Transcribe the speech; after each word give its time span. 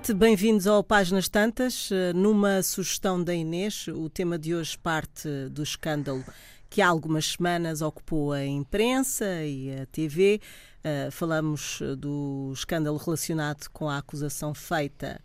Noite, 0.00 0.14
bem-vindos 0.14 0.66
ao 0.66 0.82
Páginas 0.82 1.28
Tantas. 1.28 1.90
Numa 2.14 2.62
sugestão 2.62 3.22
da 3.22 3.34
Inês, 3.34 3.86
o 3.88 4.08
tema 4.08 4.38
de 4.38 4.54
hoje 4.54 4.78
parte 4.78 5.28
do 5.50 5.62
escândalo 5.62 6.24
que 6.70 6.80
há 6.80 6.88
algumas 6.88 7.32
semanas 7.32 7.82
ocupou 7.82 8.32
a 8.32 8.42
imprensa 8.42 9.26
e 9.44 9.78
a 9.78 9.84
TV. 9.84 10.40
Uh, 10.78 11.10
falamos 11.10 11.82
do 11.98 12.50
escândalo 12.54 12.96
relacionado 12.96 13.68
com 13.74 13.90
a 13.90 13.98
acusação 13.98 14.54
feita 14.54 15.20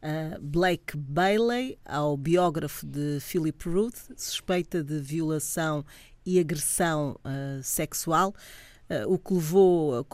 a 0.00 0.38
Blake 0.40 0.96
Bailey, 0.96 1.76
ao 1.84 2.16
biógrafo 2.16 2.86
de 2.86 3.18
Philip 3.20 3.68
Ruth, 3.68 4.12
suspeita 4.16 4.80
de 4.84 5.00
violação 5.00 5.84
e 6.24 6.38
agressão 6.38 7.18
uh, 7.24 7.60
sexual. 7.64 8.32
O 9.06 9.18
que 9.18 9.32
levou, 9.32 10.00
uh, 10.00 10.04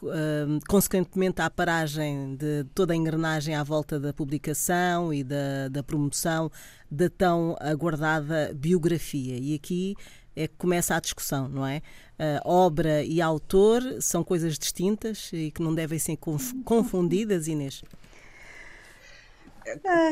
consequentemente, 0.68 1.40
à 1.40 1.48
paragem 1.48 2.36
de 2.36 2.64
toda 2.74 2.92
a 2.92 2.96
engrenagem 2.96 3.54
à 3.54 3.62
volta 3.62 3.98
da 3.98 4.12
publicação 4.12 5.14
e 5.14 5.24
da, 5.24 5.68
da 5.70 5.82
promoção 5.82 6.50
da 6.90 7.08
tão 7.08 7.56
aguardada 7.58 8.52
biografia. 8.54 9.38
E 9.38 9.54
aqui 9.54 9.96
é 10.36 10.46
que 10.46 10.54
começa 10.58 10.94
a 10.94 11.00
discussão, 11.00 11.48
não 11.48 11.66
é? 11.66 11.78
Uh, 12.18 12.40
obra 12.44 13.02
e 13.02 13.22
autor 13.22 13.82
são 14.00 14.22
coisas 14.22 14.58
distintas 14.58 15.30
e 15.32 15.50
que 15.50 15.62
não 15.62 15.74
devem 15.74 15.98
ser 15.98 16.16
conf 16.18 16.52
confundidas, 16.64 17.48
Inês. 17.48 17.82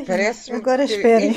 Parece-me 0.06 0.58
agora 0.58 0.84
esperem. 0.84 1.34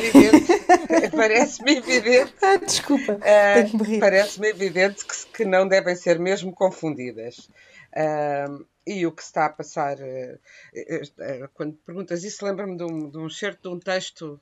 Parece-me 1.16 1.78
evidente. 1.78 2.34
Ah, 2.42 2.58
desculpa, 2.58 3.14
uh. 3.14 4.00
Parece-me 4.00 4.50
evidente 4.50 5.06
que, 5.06 5.26
que, 5.28 5.46
não 5.46 5.68
devem 5.68 5.96
ser 5.96 6.20
mesmo 6.20 6.52
confundidas. 6.54 7.50
Uh, 7.94 8.66
e 8.86 9.06
o 9.06 9.12
que 9.12 9.22
está 9.22 9.46
a 9.46 9.50
passar, 9.50 9.98
uh, 9.98 11.50
quando 11.54 11.74
perguntas 11.86 12.24
isso, 12.24 12.46
lembra-me 12.46 12.78
de 12.78 12.84
um, 12.84 13.10
de 13.10 13.18
um 13.18 13.30
certo 13.30 13.70
de 13.70 13.76
um 13.76 13.80
texto 13.80 14.40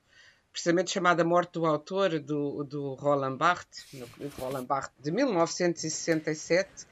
precisamente 0.52 0.92
chamado 0.92 1.20
A 1.20 1.26
Morte 1.26 1.54
do 1.54 1.66
Autor, 1.66 2.18
do, 2.20 2.64
do 2.64 2.94
Roland 2.94 3.36
Barthes, 3.36 3.86
Roland 4.40 4.64
Barthes 4.64 4.96
de 5.02 5.12
1967, 5.12 6.88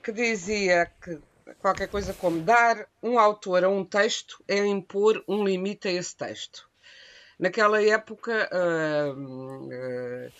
que 0.00 0.12
dizia 0.12 0.88
que 1.02 1.18
qualquer 1.58 1.88
coisa 1.88 2.12
como 2.14 2.40
dar 2.40 2.86
um 3.02 3.18
autor 3.18 3.64
a 3.64 3.68
um 3.68 3.84
texto 3.84 4.42
é 4.46 4.64
impor 4.64 5.22
um 5.26 5.44
limite 5.44 5.88
a 5.88 5.92
esse 5.92 6.16
texto. 6.16 6.68
Naquela 7.38 7.82
época, 7.82 8.48
uh, 8.52 9.12
uh, 9.12 10.32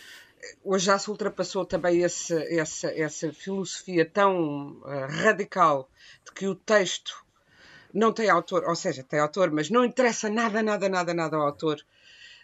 hoje 0.64 0.86
já 0.86 0.98
se 0.98 1.10
ultrapassou 1.10 1.64
também 1.64 2.02
esse, 2.02 2.34
essa, 2.56 2.92
essa 2.92 3.32
filosofia 3.32 4.04
tão 4.04 4.80
uh, 4.82 5.06
radical 5.08 5.88
de 6.24 6.32
que 6.32 6.46
o 6.46 6.54
texto 6.54 7.24
não 7.92 8.12
tem 8.12 8.30
autor, 8.30 8.64
ou 8.64 8.74
seja, 8.74 9.02
tem 9.02 9.20
autor, 9.20 9.50
mas 9.50 9.68
não 9.68 9.84
interessa 9.84 10.30
nada, 10.30 10.62
nada, 10.62 10.88
nada, 10.88 11.12
nada 11.12 11.36
ao 11.36 11.42
autor 11.42 11.84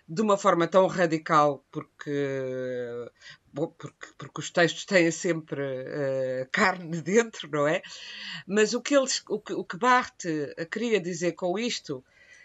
de 0.08 0.22
uma 0.22 0.38
forma 0.38 0.66
tão 0.66 0.86
radical, 0.86 1.62
porque, 1.70 3.10
porque, 3.54 3.88
porque 4.16 4.40
os 4.40 4.50
textos 4.50 4.86
têm 4.86 5.10
sempre 5.10 5.62
uh, 5.62 6.48
carne 6.50 7.00
dentro, 7.02 7.48
não 7.50 7.68
é? 7.68 7.82
Mas 8.46 8.72
o 8.72 8.80
que, 8.80 8.96
eles, 8.96 9.22
o 9.28 9.38
que, 9.38 9.52
o 9.52 9.64
que 9.64 9.76
Barthes 9.76 10.54
queria 10.70 10.98
dizer 10.98 11.32
com 11.32 11.58
isto 11.58 12.02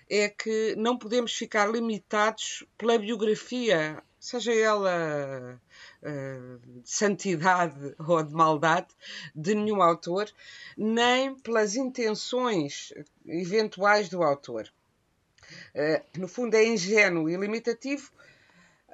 é 0.09 0.27
que 0.27 0.75
não 0.75 0.97
podemos 0.97 1.33
ficar 1.33 1.71
limitados 1.71 2.65
pela 2.77 2.99
biografia, 2.99 4.03
seja 4.19 4.53
ela 4.53 5.61
uh, 6.01 6.81
de 6.81 6.89
santidade 6.89 7.95
ou 8.05 8.21
de 8.21 8.33
maldade, 8.33 8.87
de 9.33 9.55
nenhum 9.55 9.81
autor, 9.81 10.29
nem 10.77 11.33
pelas 11.39 11.75
intenções 11.77 12.93
eventuais 13.25 14.09
do 14.09 14.21
autor. 14.21 14.69
Uh, 15.75 16.19
no 16.19 16.27
fundo, 16.27 16.55
é 16.55 16.65
ingênuo 16.65 17.29
e 17.29 17.35
limitativo 17.35 18.11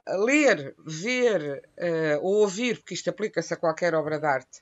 ler, 0.07 0.75
ver 0.85 1.63
uh, 1.77 2.19
ou 2.21 2.41
ouvir, 2.41 2.77
porque 2.77 2.93
isto 2.93 3.09
aplica-se 3.09 3.53
a 3.53 3.57
qualquer 3.57 3.93
obra 3.93 4.19
de 4.19 4.25
arte, 4.25 4.61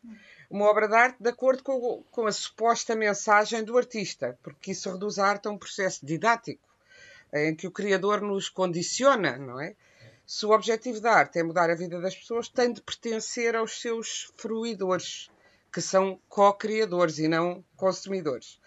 uma 0.50 0.66
obra 0.66 0.88
de 0.88 0.96
arte 0.96 1.18
de 1.22 1.30
acordo 1.30 1.64
com, 1.64 2.03
com, 2.12 2.25
a 2.25 2.31
suposta 2.31 2.96
mensagem 2.96 3.64
do 3.64 3.78
artista, 3.78 4.38
porque 4.44 4.72
isso 4.72 4.92
reduz 4.92 5.20
a 5.20 5.28
arte 5.28 5.48
a 5.48 5.52
um 5.52 5.58
processo 5.58 6.06
didático, 6.06 6.68
em 7.34 7.56
que 7.56 7.68
o 7.68 7.72
criador 7.72 8.22
nos 8.22 8.50
condiciona, 8.50 9.38
não 9.38 9.59
é? 9.59 9.75
Se 10.25 10.46
o 10.46 10.52
objetivo 10.52 11.00
da 11.00 11.14
arte 11.14 11.40
é 11.40 11.44
mudar 11.44 11.69
a 11.69 11.75
vida 11.75 12.00
das 12.02 12.16
pessoas, 12.16 12.50
tem 12.50 12.74
de 12.74 12.81
pertencer 12.81 13.56
aos 13.56 13.81
seus 13.81 14.31
fruidores, 14.36 15.30
que 15.72 15.81
são 15.81 16.19
co-criadores 16.28 17.19
e 17.19 17.28
não 17.28 17.64
consumidores 17.75 18.59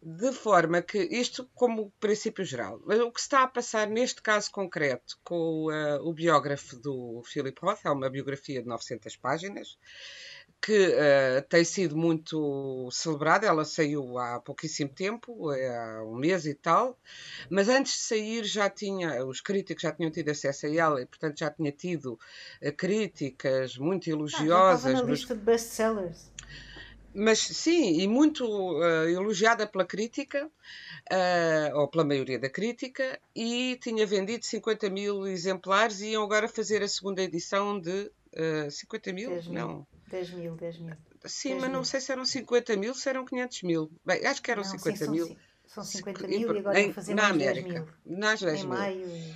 de 0.00 0.32
forma 0.32 0.80
que 0.80 0.98
isto 0.98 1.48
como 1.54 1.92
princípio 1.98 2.44
geral. 2.44 2.80
Mas 2.86 3.00
o 3.00 3.10
que 3.10 3.20
está 3.20 3.42
a 3.42 3.48
passar 3.48 3.88
neste 3.88 4.22
caso 4.22 4.50
concreto 4.50 5.18
com 5.24 5.66
uh, 5.66 6.00
o 6.02 6.12
biógrafo 6.12 6.76
do 6.76 7.22
Philip 7.24 7.58
Roth, 7.60 7.84
é 7.84 7.90
uma 7.90 8.08
biografia 8.08 8.62
de 8.62 8.68
900 8.68 9.16
páginas, 9.16 9.76
que 10.62 10.88
uh, 10.88 11.42
tem 11.48 11.64
sido 11.64 11.96
muito 11.96 12.88
celebrada, 12.92 13.46
ela 13.46 13.64
saiu 13.64 14.18
há 14.18 14.40
pouquíssimo 14.40 14.90
tempo, 14.90 15.52
é 15.52 15.68
há 15.68 16.02
um 16.04 16.14
mês 16.14 16.46
e 16.46 16.54
tal, 16.54 16.96
mas 17.50 17.68
antes 17.68 17.92
de 17.94 17.98
sair 17.98 18.44
já 18.44 18.70
tinha, 18.70 19.24
os 19.24 19.40
críticos 19.40 19.82
já 19.82 19.92
tinham 19.92 20.10
tido 20.10 20.30
acesso 20.30 20.66
a 20.66 20.74
ela 20.74 21.02
e 21.02 21.06
portanto 21.06 21.38
já 21.38 21.50
tinha 21.50 21.72
tido 21.72 22.12
uh, 22.62 22.72
críticas 22.76 23.76
muito 23.76 24.08
elogiosas. 24.08 24.86
Ah, 24.86 24.90
já 24.90 24.94
estava 24.94 25.06
na 25.06 25.12
lista 25.12 25.34
de 25.34 25.40
best-sellers 25.42 26.37
mas 27.18 27.40
sim, 27.40 28.00
e 28.00 28.06
muito 28.06 28.46
uh, 28.46 29.08
elogiada 29.08 29.66
pela 29.66 29.84
crítica, 29.84 30.46
uh, 30.46 31.76
ou 31.76 31.88
pela 31.88 32.04
maioria 32.04 32.38
da 32.38 32.48
crítica, 32.48 33.18
e 33.34 33.76
tinha 33.82 34.06
vendido 34.06 34.44
50 34.44 34.88
mil 34.88 35.26
exemplares 35.26 36.00
e 36.00 36.10
iam 36.10 36.22
agora 36.22 36.46
fazer 36.46 36.80
a 36.80 36.86
segunda 36.86 37.20
edição 37.20 37.80
de 37.80 38.10
uh, 38.36 38.70
50 38.70 39.12
mil? 39.12 39.30
10 39.30 39.46
mil? 39.48 39.54
Não. 39.54 39.86
10 40.08 40.30
mil, 40.30 40.54
10 40.54 40.78
mil. 40.78 40.96
Sim, 41.24 41.48
10 41.50 41.60
mas 41.60 41.70
mil. 41.70 41.78
não 41.78 41.84
sei 41.84 42.00
se 42.00 42.12
eram 42.12 42.24
50 42.24 42.76
mil, 42.76 42.94
se 42.94 43.08
eram 43.08 43.24
500 43.24 43.62
mil. 43.64 43.90
Bem, 44.06 44.24
acho 44.24 44.40
que 44.40 44.50
eram 44.52 44.62
não, 44.62 44.70
50 44.70 45.04
sim, 45.04 45.10
mil. 45.10 45.36
São 45.66 45.82
50 45.82 46.28
mil 46.28 46.54
e 46.54 46.58
agora 46.60 46.82
vão 46.82 46.92
fazer 46.92 47.14
na 47.14 47.26
América, 47.26 47.68
10 47.68 47.84
mil. 47.84 48.18
Nas 48.18 48.40
10 48.40 48.60
em 48.60 48.62
mil. 48.62 48.68
maio. 48.68 49.06
E... 49.08 49.34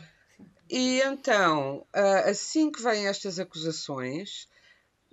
e 0.70 1.02
então, 1.02 1.84
assim 1.92 2.70
que 2.70 2.80
vêm 2.80 3.08
estas 3.08 3.40
acusações, 3.40 4.48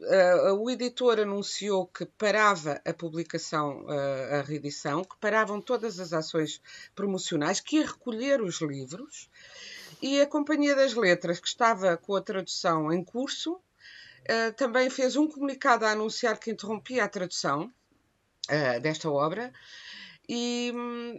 Uh, 0.02 0.54
o 0.54 0.70
editor 0.70 1.20
anunciou 1.20 1.86
que 1.86 2.06
parava 2.06 2.82
a 2.86 2.94
publicação, 2.94 3.84
uh, 3.84 4.36
a 4.40 4.42
reedição, 4.42 5.04
que 5.04 5.18
paravam 5.20 5.60
todas 5.60 6.00
as 6.00 6.14
ações 6.14 6.62
promocionais, 6.96 7.60
que 7.60 7.78
ia 7.78 7.86
recolher 7.86 8.42
os 8.42 8.62
livros, 8.62 9.30
e 10.02 10.22
a 10.22 10.26
Companhia 10.26 10.74
das 10.74 10.94
Letras, 10.94 11.42
que 11.42 11.50
estava 11.50 11.98
com 11.98 12.16
a 12.16 12.22
tradução 12.22 12.94
em 12.94 13.04
curso, 13.04 13.56
uh, 13.56 14.54
também 14.56 14.90
fez 14.90 15.18
um 15.18 15.28
comunicado 15.28 15.86
a 15.86 15.92
anunciar 15.92 16.40
que 16.40 16.52
interrompia 16.52 17.04
a 17.04 17.10
tradução 17.10 17.72
desta 18.82 19.12
obra 19.12 19.54
e, 20.32 20.72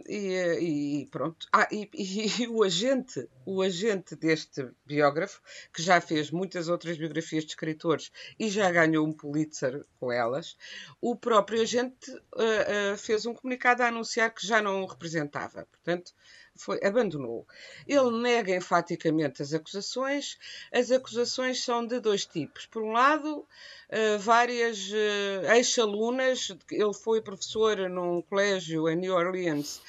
e, 0.07 1.05
pronto. 1.11 1.45
Ah, 1.51 1.67
e, 1.69 1.89
e, 1.93 2.47
o 2.47 2.63
agente, 2.63 3.27
o 3.45 3.61
agente 3.61 4.15
deste 4.15 4.69
biógrafo, 4.85 5.41
que 5.73 5.83
já 5.83 5.99
fez 5.99 6.31
muitas 6.31 6.69
outras 6.69 6.97
biografias 6.97 7.43
de 7.43 7.51
escritores 7.51 8.09
e 8.39 8.49
já 8.49 8.71
ganhou 8.71 9.05
um 9.05 9.11
Pulitzer 9.11 9.85
com 9.99 10.11
elas, 10.11 10.55
o 11.01 11.15
próprio 11.15 11.61
agente 11.61 12.09
uh, 12.09 12.93
uh, 12.93 12.97
fez 12.97 13.25
um 13.25 13.33
comunicado 13.33 13.83
a 13.83 13.87
anunciar 13.87 14.33
que 14.33 14.47
já 14.47 14.61
não 14.61 14.81
o 14.81 14.85
representava. 14.85 15.65
Portanto, 15.65 16.13
foi, 16.61 16.79
abandonou. 16.83 17.45
Ele 17.87 18.11
nega 18.21 18.55
enfaticamente 18.55 19.41
as 19.41 19.53
acusações. 19.53 20.37
As 20.71 20.91
acusações 20.91 21.63
são 21.63 21.85
de 21.85 21.99
dois 21.99 22.25
tipos. 22.25 22.65
Por 22.67 22.83
um 22.83 22.91
lado, 22.91 23.39
uh, 23.39 24.19
várias 24.19 24.91
uh, 24.91 25.51
ex-alunas, 25.55 26.55
ele 26.71 26.93
foi 26.93 27.21
professor 27.21 27.77
num 27.89 28.21
colégio 28.21 28.87
em 28.87 28.95
New 28.95 29.13
Orleans. 29.13 29.81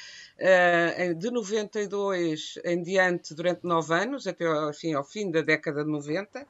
Uh, 0.42 1.14
de 1.14 1.30
92 1.30 2.58
em 2.64 2.82
diante, 2.82 3.32
durante 3.32 3.62
nove 3.62 3.94
anos, 3.94 4.26
até 4.26 4.44
ao 4.44 4.72
fim, 4.72 4.92
ao 4.92 5.04
fim 5.04 5.30
da 5.30 5.40
década 5.40 5.84
de 5.84 5.90
90, 5.90 6.44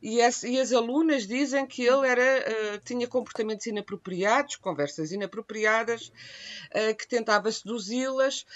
e 0.00 0.22
as, 0.22 0.42
e 0.42 0.58
as 0.58 0.72
alunas 0.72 1.26
dizem 1.26 1.66
que 1.66 1.82
ele 1.82 2.08
era, 2.08 2.22
uh, 2.22 2.78
tinha 2.82 3.06
comportamentos 3.06 3.66
inapropriados, 3.66 4.56
conversas 4.56 5.12
inapropriadas, 5.12 6.10
uh, 6.70 6.96
que 6.96 7.06
tentava 7.06 7.52
seduzi-las 7.52 8.46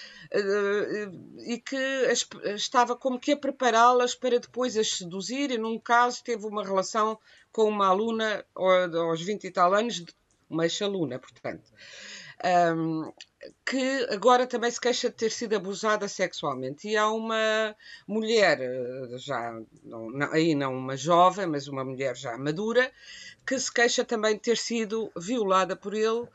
e 1.47 1.59
que 1.59 1.77
as, 2.11 2.27
estava 2.55 2.97
como 2.97 3.21
que 3.21 3.32
a 3.32 3.37
prepará-las 3.37 4.15
para 4.15 4.41
depois 4.41 4.79
as 4.79 4.97
seduzir. 4.97 5.50
E 5.50 5.59
num 5.59 5.79
caso 5.79 6.25
teve 6.25 6.47
uma 6.47 6.65
relação 6.65 7.19
com 7.53 7.65
uma 7.65 7.88
aluna 7.88 8.47
aos 8.55 9.21
20 9.21 9.44
e 9.44 9.50
tal 9.50 9.75
anos, 9.75 10.03
uma 10.49 10.65
ex-aluna, 10.65 11.19
portanto. 11.19 11.71
Um, 12.75 13.12
que 13.64 14.06
agora 14.10 14.46
também 14.46 14.70
se 14.70 14.81
queixa 14.81 15.08
de 15.08 15.16
ter 15.16 15.31
sido 15.31 15.54
abusada 15.56 16.06
sexualmente. 16.08 16.88
E 16.88 16.96
há 16.96 17.08
uma 17.10 17.75
mulher, 18.06 18.58
já 19.16 19.52
não, 19.82 20.10
não, 20.10 20.32
aí 20.32 20.54
não 20.54 20.75
uma 20.76 20.96
jovem, 20.96 21.46
mas 21.46 21.69
uma 21.69 21.84
mulher 21.84 22.16
já 22.16 22.37
madura, 22.37 22.90
que 23.46 23.58
se 23.58 23.72
queixa 23.72 24.04
também 24.04 24.34
de 24.34 24.40
ter 24.40 24.56
sido 24.56 25.10
violada 25.16 25.75
por 25.75 25.94
ele 25.94 26.26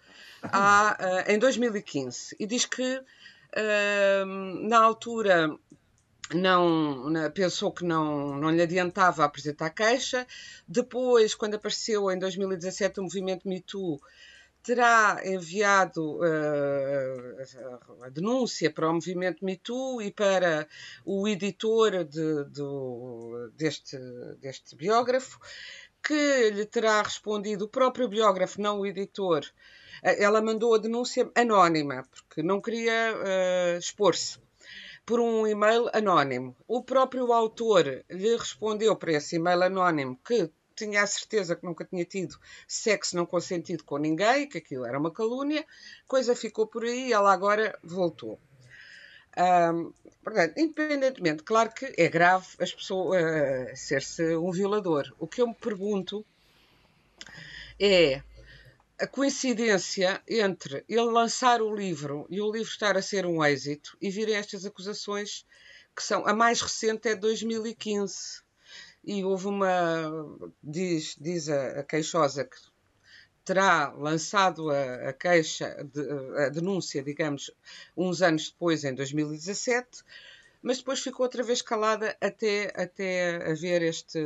há, 0.44 1.26
uh, 1.28 1.32
em 1.32 1.38
2015. 1.38 2.36
E 2.40 2.48
diz 2.48 2.66
que 2.66 2.98
uh, 2.98 4.26
na 4.68 4.80
altura 4.80 5.56
não 6.34 7.14
pensou 7.36 7.72
que 7.72 7.86
não, 7.86 8.36
não 8.36 8.50
lhe 8.50 8.62
adiantava 8.62 9.24
apresentar 9.24 9.70
queixa. 9.70 10.26
Depois, 10.68 11.36
quando 11.36 11.54
apareceu 11.54 12.10
em 12.10 12.18
2017 12.18 13.00
o 13.00 13.04
movimento 13.04 13.48
Me 13.48 13.62
Too, 13.62 14.00
terá 14.66 15.22
enviado 15.24 16.18
uh, 16.18 18.04
a 18.04 18.10
denúncia 18.10 18.72
para 18.74 18.90
o 18.90 18.94
movimento 18.94 19.46
Me 19.46 19.58
Too 19.58 20.02
e 20.02 20.12
para 20.12 20.68
o 21.06 21.28
editor 21.28 22.04
de, 22.04 22.46
deste, 23.56 23.98
deste 24.42 24.76
biógrafo, 24.76 25.40
que 26.04 26.50
lhe 26.50 26.66
terá 26.66 27.04
respondido 27.04 27.66
o 27.66 27.70
próprio 27.70 28.08
biógrafo, 28.08 28.60
não 28.60 28.80
o 28.80 28.88
editor. 28.88 29.46
Ela 30.02 30.42
mandou 30.42 30.74
a 30.74 30.80
denúncia 30.80 31.30
anónima, 31.36 32.04
porque 32.12 32.42
não 32.42 32.60
queria 32.60 33.16
uh, 33.16 33.78
expor-se 33.78 34.40
por 35.06 35.20
um 35.20 35.46
e-mail 35.46 35.88
anónimo. 35.94 36.56
O 36.68 36.84
próprio 36.84 37.32
autor 37.32 38.04
lhe 38.10 38.36
respondeu 38.36 38.96
para 38.96 39.14
esse 39.14 39.36
e-mail 39.36 39.62
anónimo 39.62 40.20
que 40.26 40.50
tinha 40.76 41.04
a 41.04 41.08
certeza 41.08 41.56
que 41.56 41.66
nunca 41.66 41.86
tinha 41.86 42.06
tido 42.06 42.38
sexo 42.68 43.16
não 43.16 43.26
consentido 43.26 43.84
com 43.84 43.98
ninguém, 43.98 44.48
que 44.48 44.58
aquilo 44.58 44.86
era 44.86 45.00
uma 45.00 45.12
calúnia, 45.12 45.66
coisa 46.08 46.36
ficou 46.36 46.68
por 46.68 46.84
aí 46.84 47.10
e 47.10 47.14
ela 47.14 47.32
agora 47.32 47.78
voltou. 47.84 48.40
Um, 49.38 49.92
portanto, 50.24 50.58
independentemente, 50.58 51.44
claro 51.44 51.72
que 51.72 51.94
é 51.98 52.08
grave 52.08 52.48
as 52.60 52.74
pessoas 52.74 53.22
uh, 53.22 53.76
ser-se 53.76 54.36
um 54.36 54.52
violador. 54.52 55.14
O 55.20 55.28
que 55.28 55.42
eu 55.42 55.48
me 55.48 55.56
pergunto 55.56 56.26
é 57.80 58.22
a 58.98 59.06
coincidência 59.06 60.22
entre 60.28 60.86
ele 60.88 61.12
lançar 61.12 61.62
o 61.62 61.76
livro 61.76 62.26
e 62.30 62.40
o 62.40 62.50
livro 62.50 62.70
estar 62.70 62.96
a 62.96 63.02
ser 63.02 63.26
um 63.26 63.44
êxito 63.44 63.98
e 64.02 64.10
virem 64.10 64.36
estas 64.36 64.66
acusações 64.66 65.46
que 65.94 66.02
são 66.02 66.26
a 66.26 66.34
mais 66.34 66.62
recente 66.62 67.10
é 67.10 67.16
de 67.16 67.22
2015 67.22 68.45
e 69.06 69.24
houve 69.24 69.48
uma 69.48 70.38
diz, 70.64 71.16
diz 71.20 71.50
a, 71.50 71.80
a 71.80 71.84
queixosa 71.84 72.46
que 72.46 72.58
terá 73.44 73.94
lançado 73.94 74.70
a, 74.72 75.10
a 75.10 75.14
queixa 75.14 75.88
de, 75.94 76.02
a 76.40 76.50
denúncia 76.50 77.04
digamos 77.04 77.52
uns 77.96 78.22
anos 78.22 78.50
depois 78.50 78.84
em 78.84 78.94
2017 78.94 80.04
mas 80.62 80.80
depois 80.80 81.00
ficou 81.00 81.26
outra 81.26 81.44
vez 81.44 81.62
calada 81.62 82.18
até 82.20 82.74
até 82.76 83.52
haver 83.52 83.84
este 83.84 84.20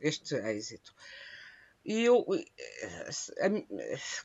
este 0.00 0.34
êxito 0.34 0.94
e 1.84 2.04
eu 2.04 2.24
eh, 2.30 3.58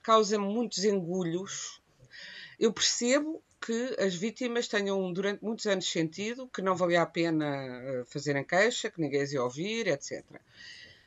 causa-me 0.04 0.46
muitos 0.46 0.84
engulhos. 0.84 1.82
Eu 2.60 2.72
percebo 2.72 3.44
que 3.62 3.96
as 4.00 4.16
vítimas 4.16 4.68
tenham 4.68 5.12
durante 5.12 5.44
muitos 5.44 5.66
anos 5.66 5.90
sentido 5.90 6.48
que 6.48 6.62
não 6.62 6.76
valia 6.76 7.02
a 7.02 7.06
pena 7.06 7.46
eh, 7.46 8.04
fazerem 8.08 8.44
queixa, 8.44 8.90
que 8.90 9.02
ninguém 9.02 9.22
as 9.22 9.32
ia 9.34 9.44
ouvir, 9.44 9.88
etc. 9.88 10.24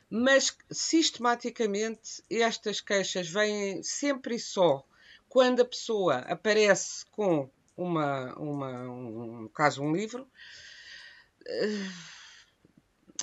Mas 0.09 0.55
sistematicamente 0.69 2.21
estas 2.29 2.81
queixas 2.81 3.29
vêm 3.29 3.81
sempre 3.81 4.35
e 4.35 4.39
só 4.39 4.85
quando 5.29 5.61
a 5.61 5.65
pessoa 5.65 6.17
aparece 6.17 7.05
com 7.11 7.49
uma, 7.77 8.33
uma 8.37 8.89
um 8.89 9.47
caso, 9.47 9.81
um 9.81 9.93
livro. 9.93 10.27
Uh, 11.47 12.21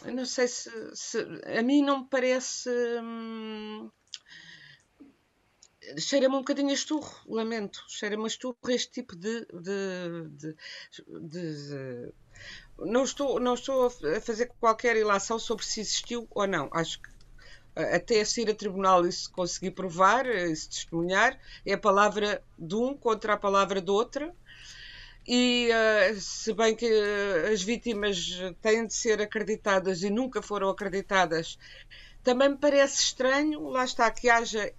eu 0.06 0.14
não 0.14 0.25
sei 0.25 0.48
se, 0.48 0.70
se, 0.94 1.19
a 1.58 1.62
mim 1.62 1.82
não 1.82 2.00
me 2.00 2.08
parece 2.08 2.70
hum, 3.02 3.90
cheira-me 5.96 6.35
um 6.35 6.38
bocadinho 6.38 6.70
a 6.70 6.75
esturro, 6.75 7.14
lamento, 7.26 7.85
cheira-me 7.88 8.25
a 8.25 8.26
esturro 8.26 8.56
este 8.69 8.90
tipo 8.90 9.17
de, 9.17 9.46
de, 9.46 10.29
de, 10.31 10.56
de, 11.29 12.12
não 12.79 13.05
estou 13.05 13.40
não 13.40 13.55
estou 13.55 13.87
a 13.87 14.20
fazer 14.20 14.52
qualquer 14.61 14.96
ilação 14.96 15.38
sobre 15.38 15.64
se 15.64 15.81
existiu 15.81 16.26
ou 16.31 16.46
não, 16.46 16.69
acho 16.73 17.00
que 17.00 17.11
até 17.75 18.25
se 18.25 18.43
ir 18.43 18.50
a 18.50 18.55
tribunal 18.55 19.06
e 19.06 19.12
se 19.12 19.31
conseguir 19.31 19.70
provar, 19.70 20.26
e 20.26 20.55
se 20.55 20.69
testemunhar, 20.69 21.38
é 21.64 21.75
a 21.75 21.79
palavra 21.79 22.43
de 22.58 22.75
um 22.75 22.96
contra 22.96 23.35
a 23.35 23.37
palavra 23.37 23.81
de 23.81 23.90
outra 23.90 24.35
e 25.26 25.69
uh, 25.70 26.19
se 26.19 26.55
bem 26.55 26.75
que 26.75 26.90
as 27.52 27.62
vítimas 27.62 28.40
têm 28.62 28.87
de 28.87 28.94
ser 28.94 29.20
acreditadas 29.20 30.02
e 30.02 30.08
nunca 30.08 30.40
foram 30.40 30.70
acreditadas, 30.70 31.58
também 32.25 32.49
me 32.49 32.56
parece 32.56 33.02
estranho, 33.02 33.69
lá 33.69 33.85
está, 33.85 34.11
que 34.11 34.31
haja 34.31 34.73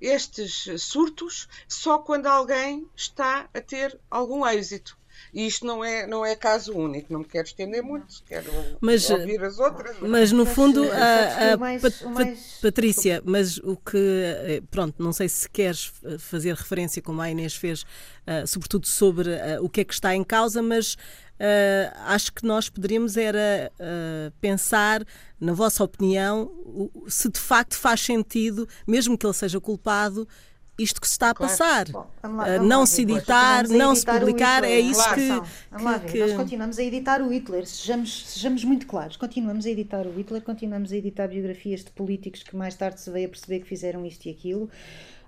estes 0.00 0.66
surtos 0.80 1.48
só 1.68 1.98
quando 1.98 2.26
alguém 2.26 2.88
está 2.94 3.48
a 3.52 3.60
ter 3.60 3.98
algum 4.10 4.46
êxito. 4.46 4.96
E 5.34 5.46
isto 5.46 5.66
não 5.66 5.84
é, 5.84 6.06
não 6.06 6.24
é 6.24 6.36
caso 6.36 6.72
único, 6.72 7.12
não 7.12 7.20
me 7.20 7.26
quero 7.26 7.46
estender 7.46 7.82
muito, 7.82 8.22
quero 8.24 8.48
mas, 8.80 9.10
ouvir 9.10 9.42
as 9.42 9.58
outras. 9.58 9.96
Mas 10.00 10.30
no 10.30 10.46
fundo, 10.46 10.84
a, 10.92 11.54
a 11.54 11.56
mais, 11.56 12.02
mais... 12.02 12.58
Patrícia, 12.62 13.20
mas 13.24 13.58
o 13.58 13.76
que, 13.76 13.98
eh, 13.98 14.62
pronto, 14.70 15.02
não 15.02 15.12
sei 15.12 15.28
se 15.28 15.50
queres 15.50 15.92
fazer 16.20 16.54
referência, 16.54 17.02
como 17.02 17.20
a 17.20 17.28
Inês 17.28 17.56
fez, 17.56 17.82
uh, 17.82 18.46
sobretudo 18.46 18.86
sobre 18.86 19.28
uh, 19.30 19.62
o 19.62 19.68
que 19.68 19.80
é 19.80 19.84
que 19.84 19.92
está 19.92 20.14
em 20.14 20.22
causa, 20.22 20.62
mas 20.62 20.96
Uh, 21.34 21.90
acho 22.06 22.32
que 22.32 22.46
nós 22.46 22.68
poderíamos 22.70 23.16
era 23.16 23.72
uh, 23.74 24.32
pensar, 24.40 25.04
na 25.40 25.52
vossa 25.52 25.82
opinião, 25.82 26.48
se 27.08 27.28
de 27.28 27.40
facto 27.40 27.74
faz 27.74 28.00
sentido, 28.00 28.68
mesmo 28.86 29.18
que 29.18 29.26
ele 29.26 29.34
seja 29.34 29.60
culpado, 29.60 30.28
isto 30.78 31.00
que 31.00 31.06
se 31.06 31.12
está 31.12 31.30
a 31.30 31.34
claro. 31.34 31.50
passar. 31.50 31.88
Bom, 31.88 32.06
lá, 32.22 32.44
vamos 32.44 32.68
não 32.68 32.86
se 32.86 33.02
editar, 33.02 33.68
não 33.68 33.94
se 33.94 34.04
publicar, 34.04 34.64
é 34.64 34.78
isso 34.80 35.02
claro. 35.02 35.14
que, 35.14 35.28
vamos 35.70 35.84
lá 35.84 35.96
ver. 35.98 36.12
Que... 36.12 36.18
Nós 36.20 36.32
continuamos 36.32 36.78
a 36.78 36.82
editar 36.82 37.22
o 37.22 37.32
Hitler, 37.32 37.66
sejamos, 37.66 38.26
sejamos 38.26 38.64
muito 38.64 38.86
claros, 38.86 39.16
continuamos 39.16 39.66
a 39.66 39.70
editar 39.70 40.06
o 40.06 40.12
Hitler, 40.18 40.42
continuamos 40.42 40.92
a 40.92 40.96
editar 40.96 41.28
biografias 41.28 41.84
de 41.84 41.90
políticos 41.90 42.42
que 42.42 42.56
mais 42.56 42.74
tarde 42.74 43.00
se 43.00 43.10
veio 43.10 43.26
a 43.26 43.30
perceber 43.30 43.60
que 43.60 43.66
fizeram 43.66 44.04
isto 44.04 44.26
e 44.26 44.30
aquilo. 44.30 44.68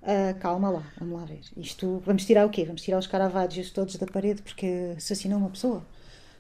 Uh, 0.03 0.39
calma 0.39 0.71
lá, 0.71 0.83
vamos 0.99 1.19
lá 1.19 1.27
ver. 1.27 1.41
Isto, 1.57 2.01
vamos 2.05 2.25
tirar 2.25 2.47
o 2.47 2.51
quê? 2.51 2.65
Vamos 2.65 2.83
tirar 2.83 2.99
os 2.99 3.07
caravaggio 3.07 3.69
todos 3.73 3.97
da 3.97 4.07
parede 4.07 4.43
porque 4.43 4.95
assassinou 4.97 5.39
uma 5.39 5.51
pessoa? 5.51 5.85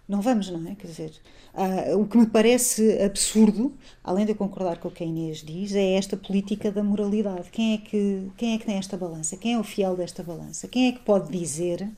Não 0.08 0.20
vamos, 0.20 0.48
não 0.50 0.70
é? 0.70 0.74
Quer 0.76 0.86
dizer, 0.86 1.12
uh, 1.52 1.98
o 1.98 2.06
que 2.06 2.16
me 2.16 2.26
parece 2.26 3.02
absurdo, 3.02 3.76
além 4.04 4.24
de 4.24 4.32
eu 4.32 4.36
concordar 4.36 4.78
com 4.78 4.88
o 4.88 4.90
que 4.90 5.02
a 5.02 5.06
Inês 5.06 5.38
diz, 5.38 5.74
é 5.74 5.94
esta 5.94 6.16
política 6.16 6.70
da 6.70 6.82
moralidade. 6.82 7.50
Quem 7.50 7.74
é 7.74 7.78
que, 7.78 8.30
quem 8.36 8.54
é 8.54 8.58
que 8.58 8.66
tem 8.66 8.76
esta 8.76 8.96
balança? 8.96 9.36
Quem 9.36 9.54
é 9.54 9.58
o 9.58 9.64
fiel 9.64 9.96
desta 9.96 10.22
balança? 10.22 10.68
Quem 10.68 10.88
é 10.88 10.92
que 10.92 11.00
pode 11.00 11.30
dizer, 11.36 11.90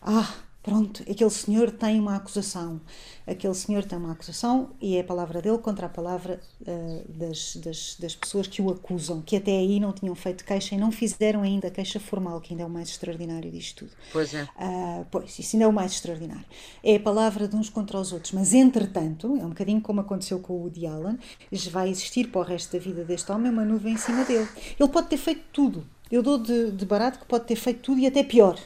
ah, 0.00 0.34
Pronto, 0.66 1.00
aquele 1.08 1.30
senhor 1.30 1.70
tem 1.70 2.00
uma 2.00 2.16
acusação. 2.16 2.80
Aquele 3.24 3.54
senhor 3.54 3.84
tem 3.84 3.96
uma 3.96 4.10
acusação 4.10 4.70
e 4.82 4.96
é 4.96 5.00
a 5.00 5.04
palavra 5.04 5.40
dele 5.40 5.58
contra 5.58 5.86
a 5.86 5.88
palavra 5.88 6.40
uh, 6.60 7.04
das, 7.08 7.54
das, 7.54 7.96
das, 8.00 8.16
pessoas 8.16 8.48
que 8.48 8.60
o 8.60 8.68
acusam, 8.68 9.22
que 9.22 9.36
até 9.36 9.52
aí 9.52 9.78
não 9.78 9.92
tinham 9.92 10.12
feito 10.16 10.44
queixa 10.44 10.74
e 10.74 10.78
não 10.78 10.90
fizeram 10.90 11.42
ainda 11.42 11.70
queixa 11.70 12.00
formal, 12.00 12.40
que 12.40 12.52
ainda 12.52 12.64
é 12.64 12.66
o 12.66 12.68
mais 12.68 12.88
extraordinário 12.88 13.48
disto 13.48 13.84
tudo. 13.84 13.92
Pois 14.12 14.34
é. 14.34 14.42
Uh, 14.42 15.06
pois, 15.08 15.38
isso 15.38 15.54
ainda 15.54 15.66
é 15.66 15.68
o 15.68 15.72
mais 15.72 15.92
extraordinário. 15.92 16.44
É 16.82 16.96
a 16.96 17.00
palavra 17.00 17.46
de 17.46 17.54
uns 17.54 17.70
contra 17.70 18.00
os 18.00 18.12
outros, 18.12 18.32
mas 18.32 18.52
entretanto, 18.52 19.36
é 19.40 19.44
um 19.44 19.50
bocadinho 19.50 19.80
como 19.80 20.00
aconteceu 20.00 20.40
com 20.40 20.54
o 20.54 20.62
Woody 20.62 20.84
Allen, 20.84 21.16
vai 21.70 21.90
existir 21.90 22.26
para 22.32 22.40
o 22.40 22.44
resto 22.44 22.72
da 22.72 22.82
vida 22.82 23.04
deste 23.04 23.30
homem 23.30 23.52
uma 23.52 23.64
nuvem 23.64 23.94
em 23.94 23.96
cima 23.96 24.24
dele. 24.24 24.48
Ele 24.80 24.88
pode 24.88 25.06
ter 25.06 25.16
feito 25.16 25.44
tudo. 25.52 25.86
Eu 26.10 26.24
dou 26.24 26.38
de, 26.38 26.72
de 26.72 26.84
barato 26.84 27.20
que 27.20 27.26
pode 27.26 27.44
ter 27.44 27.56
feito 27.56 27.82
tudo 27.82 28.00
e 28.00 28.06
até 28.06 28.24
pior 28.24 28.58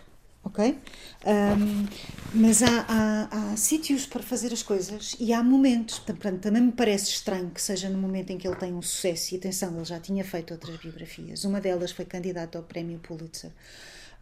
ok? 0.42 0.78
Um, 1.26 1.87
mas 2.35 2.62
há, 2.62 2.87
há, 2.88 3.52
há, 3.52 3.56
sítios 3.56 4.06
para 4.06 4.23
fazer 4.23 4.52
as 4.52 4.62
coisas 4.62 5.16
e 5.18 5.32
há 5.32 5.42
momentos. 5.42 5.99
Portanto, 5.99 6.40
também 6.40 6.62
me 6.62 6.73
parece 6.73 7.11
estranho 7.11 7.50
que 7.50 7.61
seja 7.61 7.88
no 7.88 7.99
momento 7.99 8.30
em 8.30 8.38
que 8.38 8.47
ele 8.47 8.56
tem 8.56 8.73
um 8.73 8.82
sucesso. 8.82 9.35
E 9.35 9.38
atenção, 9.38 9.75
ele 9.76 9.85
já 9.85 10.00
tinha 10.00 10.25
feito 10.25 10.52
outras 10.52 10.76
biografias. 10.76 11.44
Uma 11.44 11.61
delas 11.61 11.92
foi 11.92 12.04
candidato 12.04 12.56
ao 12.56 12.64
prémio 12.64 12.99
Pulitzer. 12.99 13.50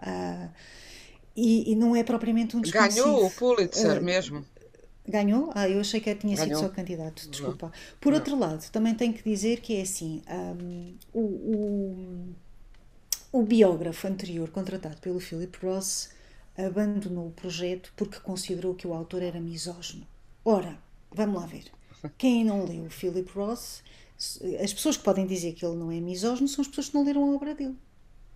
Uh, 0.00 0.48
e, 1.36 1.72
e, 1.72 1.76
não 1.76 1.94
é 1.94 2.02
propriamente 2.02 2.56
um 2.56 2.60
desconhecido. 2.60 3.04
Ganhou 3.04 3.26
o 3.26 3.30
Pulitzer 3.30 4.00
uh, 4.00 4.04
mesmo. 4.04 4.44
Ganhou? 5.06 5.50
Ah, 5.54 5.68
eu 5.68 5.80
achei 5.80 6.00
que 6.00 6.14
tinha 6.16 6.36
Ganhou. 6.36 6.58
sido 6.58 6.68
só 6.68 6.74
candidato, 6.74 7.28
desculpa. 7.30 7.72
Por 8.00 8.10
não. 8.10 8.18
outro 8.18 8.38
lado, 8.38 8.68
também 8.70 8.94
tenho 8.94 9.14
que 9.14 9.22
dizer 9.22 9.60
que 9.60 9.76
é 9.76 9.82
assim: 9.82 10.20
um, 10.28 10.94
o, 11.14 11.20
o 11.20 12.34
o 13.30 13.42
biógrafo 13.42 14.06
anterior, 14.06 14.48
contratado 14.50 14.96
pelo 14.98 15.20
Philip 15.20 15.58
Ross, 15.64 16.10
abandonou 16.56 17.28
o 17.28 17.32
projeto 17.32 17.92
porque 17.96 18.18
considerou 18.20 18.74
que 18.74 18.86
o 18.86 18.94
autor 18.94 19.22
era 19.22 19.40
misógino. 19.40 20.06
Ora, 20.44 20.78
vamos 21.12 21.40
lá 21.40 21.46
ver. 21.46 21.64
Quem 22.16 22.44
não 22.44 22.64
leu 22.64 22.84
o 22.84 22.90
Philip 22.90 23.30
Ross, 23.32 23.82
as 24.62 24.72
pessoas 24.72 24.96
que 24.96 25.04
podem 25.04 25.26
dizer 25.26 25.52
que 25.52 25.64
ele 25.64 25.76
não 25.76 25.92
é 25.92 26.00
misógino 26.00 26.48
são 26.48 26.62
as 26.62 26.68
pessoas 26.68 26.88
que 26.88 26.94
não 26.94 27.04
leram 27.04 27.30
a 27.30 27.34
obra 27.36 27.54
dele. 27.54 27.76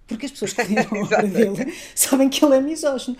Porque 0.07 0.27
as 0.27 0.33
pessoas 0.33 0.53
que 0.53 0.63
leram 0.73 0.97
a 0.97 1.05
obra 1.05 1.23
dele 1.23 1.75
sabem 1.95 2.29
que 2.29 2.45
ele 2.45 2.57
é 2.57 2.61
misógino. 2.61 3.17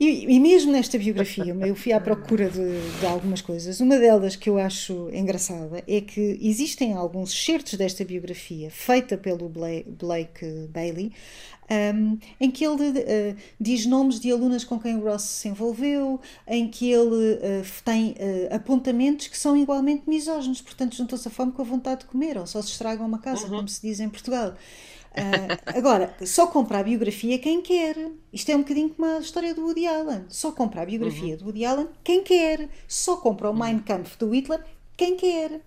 E, 0.00 0.32
e, 0.32 0.38
mesmo 0.38 0.70
nesta 0.70 0.96
biografia, 0.96 1.56
eu 1.66 1.74
fui 1.74 1.92
à 1.92 2.00
procura 2.00 2.48
de, 2.48 2.98
de, 3.00 3.06
algumas 3.06 3.40
coisas. 3.40 3.80
Uma 3.80 3.98
delas 3.98 4.36
que 4.36 4.48
eu 4.48 4.56
acho 4.56 5.10
engraçada 5.12 5.82
é 5.88 6.00
que 6.00 6.38
existem 6.40 6.92
alguns 6.92 7.32
certos 7.32 7.74
desta 7.74 8.04
biografia, 8.04 8.70
feita 8.70 9.18
pelo 9.18 9.48
Blake, 9.48 9.90
Blake 9.90 10.68
Bailey, 10.70 11.12
um, 11.68 12.16
em 12.40 12.50
que 12.50 12.64
ele 12.64 12.90
uh, 12.90 13.36
diz 13.60 13.86
nomes 13.86 14.20
de 14.20 14.30
alunas 14.30 14.62
com 14.62 14.78
quem 14.78 14.96
o 14.96 15.04
Ross 15.04 15.22
se 15.22 15.48
envolveu, 15.48 16.20
em 16.46 16.68
que 16.68 16.90
ele 16.90 17.34
uh, 17.34 17.82
tem 17.84 18.12
uh, 18.12 18.54
apontamentos 18.54 19.26
que 19.26 19.36
são 19.36 19.56
igualmente 19.56 20.04
misóginos, 20.06 20.62
portanto 20.62 20.94
juntou-se 20.94 21.26
a 21.26 21.30
fome 21.30 21.50
com 21.50 21.62
a 21.62 21.64
vontade 21.64 22.00
de 22.02 22.06
comer, 22.06 22.38
ou 22.38 22.46
só 22.46 22.62
se 22.62 22.70
estraga 22.70 23.02
uma 23.02 23.18
casa, 23.18 23.44
uhum. 23.44 23.56
como 23.56 23.68
se 23.68 23.82
diz 23.82 23.98
em 23.98 24.08
Portugal. 24.08 24.54
Uh, 25.18 25.76
agora, 25.76 26.14
só 26.24 26.46
compra 26.46 26.78
a 26.78 26.82
biografia 26.82 27.38
quem 27.38 27.60
quer. 27.60 27.96
Isto 28.32 28.50
é 28.50 28.56
um 28.56 28.60
bocadinho 28.60 28.90
como 28.90 29.08
a 29.08 29.18
história 29.18 29.54
do 29.54 29.62
Woody 29.62 29.86
Allen. 29.86 30.24
Só 30.28 30.52
compra 30.52 30.82
a 30.82 30.86
biografia 30.86 31.32
uhum. 31.32 31.38
do 31.38 31.44
Woody 31.46 31.64
Allen 31.64 31.88
quem 32.04 32.22
quer. 32.22 32.68
Só 32.86 33.16
compra 33.16 33.48
o 33.48 33.52
uhum. 33.52 33.58
Mein 33.58 33.78
Kampf 33.80 34.16
do 34.18 34.34
Hitler 34.34 34.64
quem 34.96 35.16
quer. 35.16 35.60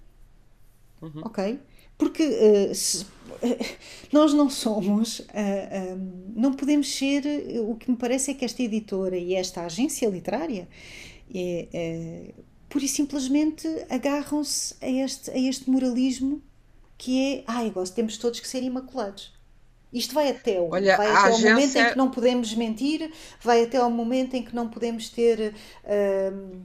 Uhum. 1.01 1.22
Ok? 1.24 1.60
Porque 1.98 2.24
uh, 2.24 2.74
se, 2.74 3.03
uh, 3.03 3.08
nós 4.12 4.34
não 4.34 4.50
somos, 4.50 5.20
uh, 5.20 5.25
não 6.36 6.53
podemos 6.53 6.88
ser. 6.93 7.24
O 7.67 7.75
que 7.75 7.91
me 7.91 7.98
parece 7.98 8.31
é 8.31 8.34
que 8.34 8.46
esta 8.46 8.62
editora 8.63 9.17
e 9.17 9.36
esta 9.36 9.65
agência 9.65 10.08
literária 10.08 10.67
é, 11.34 12.34
pura 12.67 12.86
e 12.86 12.88
simplesmente 12.88 13.67
agarram-se 13.89 14.75
a 14.81 14.89
este, 14.89 15.31
a 15.31 15.38
este 15.38 15.70
moralismo 15.70 16.41
que 16.98 17.20
é, 17.20 17.43
ai, 17.48 17.70
gosto, 17.72 17.96
temos 17.96 18.17
todos 18.17 18.39
que 18.39 18.48
ser 18.48 18.62
imaculados. 18.62 19.34
Isto 19.94 20.14
vai 20.14 20.30
até, 20.30 20.60
o, 20.60 20.70
Olha, 20.70 20.96
vai 20.96 21.08
até 21.08 21.28
agência... 21.28 21.48
o 21.48 21.54
momento 21.54 21.76
em 21.76 21.90
que 21.90 21.98
não 21.98 22.12
podemos 22.12 22.54
mentir, 22.56 23.12
vai 23.42 23.64
até 23.64 23.78
ao 23.78 23.90
momento 23.90 24.36
em 24.36 24.44
que 24.44 24.56
não 24.56 24.70
podemos 24.70 25.10
ter 25.10 25.54
uh, 25.84 26.62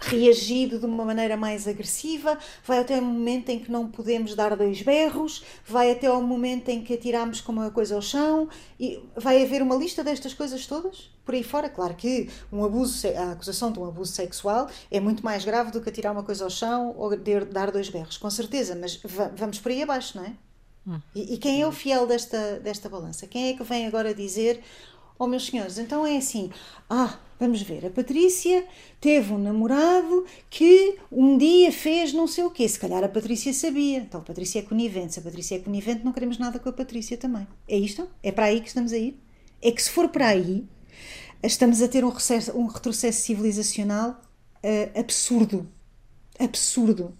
reagido 0.00 0.78
de 0.78 0.86
uma 0.86 1.04
maneira 1.04 1.36
mais 1.36 1.66
agressiva, 1.66 2.38
vai 2.64 2.78
até 2.78 2.98
o 2.98 3.02
momento 3.02 3.48
em 3.48 3.58
que 3.58 3.70
não 3.70 3.88
podemos 3.88 4.34
dar 4.34 4.56
dois 4.56 4.82
berros, 4.82 5.44
vai 5.66 5.90
até 5.90 6.06
ao 6.06 6.22
momento 6.22 6.68
em 6.68 6.82
que 6.82 6.94
atiramos 6.94 7.40
como 7.40 7.60
uma 7.60 7.70
coisa 7.70 7.96
ao 7.96 8.02
chão, 8.02 8.48
e 8.78 9.02
vai 9.16 9.42
haver 9.42 9.60
uma 9.60 9.74
lista 9.74 10.04
destas 10.04 10.32
coisas 10.32 10.66
todas 10.66 11.10
por 11.24 11.34
aí 11.34 11.42
fora. 11.42 11.68
Claro 11.68 11.94
que 11.94 12.30
um 12.52 12.64
abuso, 12.64 13.06
a 13.08 13.32
acusação 13.32 13.72
de 13.72 13.78
um 13.78 13.86
abuso 13.86 14.12
sexual 14.12 14.68
é 14.90 15.00
muito 15.00 15.24
mais 15.24 15.44
grave 15.44 15.72
do 15.72 15.80
que 15.80 15.88
atirar 15.88 16.12
uma 16.12 16.22
coisa 16.22 16.44
ao 16.44 16.50
chão 16.50 16.94
ou 16.96 17.16
dar 17.46 17.70
dois 17.70 17.88
berros, 17.88 18.16
com 18.16 18.30
certeza, 18.30 18.76
mas 18.76 19.00
vamos 19.34 19.58
por 19.58 19.72
aí 19.72 19.82
abaixo, 19.82 20.16
não 20.16 20.24
é? 20.24 20.32
E, 21.14 21.34
e, 21.34 21.38
quem 21.38 21.60
é 21.60 21.66
o 21.66 21.72
fiel 21.72 22.06
desta, 22.06 22.58
desta 22.60 22.88
balança? 22.88 23.26
Quem 23.26 23.48
é 23.48 23.52
que 23.54 23.62
vem 23.62 23.86
agora 23.86 24.14
dizer, 24.14 24.60
oh 25.18 25.26
meus 25.26 25.46
senhores, 25.46 25.78
então 25.78 26.06
é 26.06 26.16
assim, 26.16 26.50
ah, 26.88 27.18
vamos 27.38 27.62
ver, 27.62 27.86
a 27.86 27.90
Patrícia 27.90 28.64
teve 29.00 29.32
um 29.32 29.38
namorado 29.38 30.24
que 30.48 30.96
um 31.10 31.36
dia 31.36 31.72
fez 31.72 32.12
não 32.12 32.26
sei 32.26 32.44
o 32.44 32.50
quê, 32.50 32.68
se 32.68 32.78
calhar 32.78 33.02
a 33.02 33.08
Patrícia 33.08 33.52
sabia, 33.52 33.98
então 33.98 34.20
a 34.20 34.24
Patrícia 34.24 34.60
é 34.60 34.62
conivente, 34.62 35.14
se 35.14 35.20
a 35.20 35.22
Patrícia 35.22 35.56
é 35.56 35.58
conivente 35.58 36.04
não 36.04 36.12
queremos 36.12 36.38
nada 36.38 36.58
com 36.58 36.68
a 36.68 36.72
Patrícia 36.72 37.16
também. 37.16 37.46
É 37.68 37.76
isto? 37.76 38.08
É 38.22 38.32
para 38.32 38.46
aí 38.46 38.60
que 38.60 38.68
estamos 38.68 38.92
a 38.92 38.98
ir? 38.98 39.18
É 39.60 39.72
que 39.72 39.82
se 39.82 39.90
for 39.90 40.08
para 40.08 40.28
aí, 40.28 40.64
estamos 41.42 41.82
a 41.82 41.88
ter 41.88 42.04
um, 42.04 42.10
recesso, 42.10 42.56
um 42.56 42.66
retrocesso 42.66 43.20
civilizacional 43.22 44.20
uh, 44.62 44.98
absurdo. 44.98 45.68
Absurdo. 46.38 47.16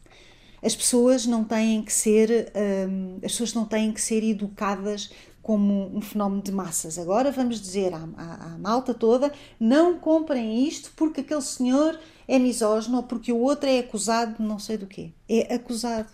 As 0.62 0.75
pessoas 0.75 1.27
não 1.27 1.45
têm 1.45 1.83
que 1.83 1.93
ser, 1.93 2.53
um, 2.88 3.17
as 3.17 3.33
pessoas 3.33 3.55
não 3.55 3.65
têm 3.65 3.93
que 3.93 4.00
ser 4.00 4.25
educadas 4.25 5.11
como 5.43 5.97
um 5.97 6.00
fenómeno 6.03 6.43
de 6.43 6.53
massas. 6.53 6.99
Agora 6.99 7.31
vamos 7.33 7.61
dizer 7.61 7.95
à, 7.95 8.07
à, 8.17 8.55
à, 8.55 8.59
malta 8.59 8.93
toda: 8.93 9.33
não 9.59 9.99
comprem 9.99 10.67
isto 10.67 10.93
porque 10.95 11.23
aquele 11.23 11.41
senhor 11.41 11.99
é 12.27 12.38
misógino 12.38 12.99
ou 12.99 13.03
porque 13.03 13.33
o 13.33 13.38
outro 13.38 13.69
é 13.69 13.79
acusado 13.79 14.37
de 14.37 14.43
não 14.43 14.59
sei 14.59 14.77
do 14.77 14.87
quê. 14.87 15.11
É 15.29 15.55
acusado. 15.55 16.09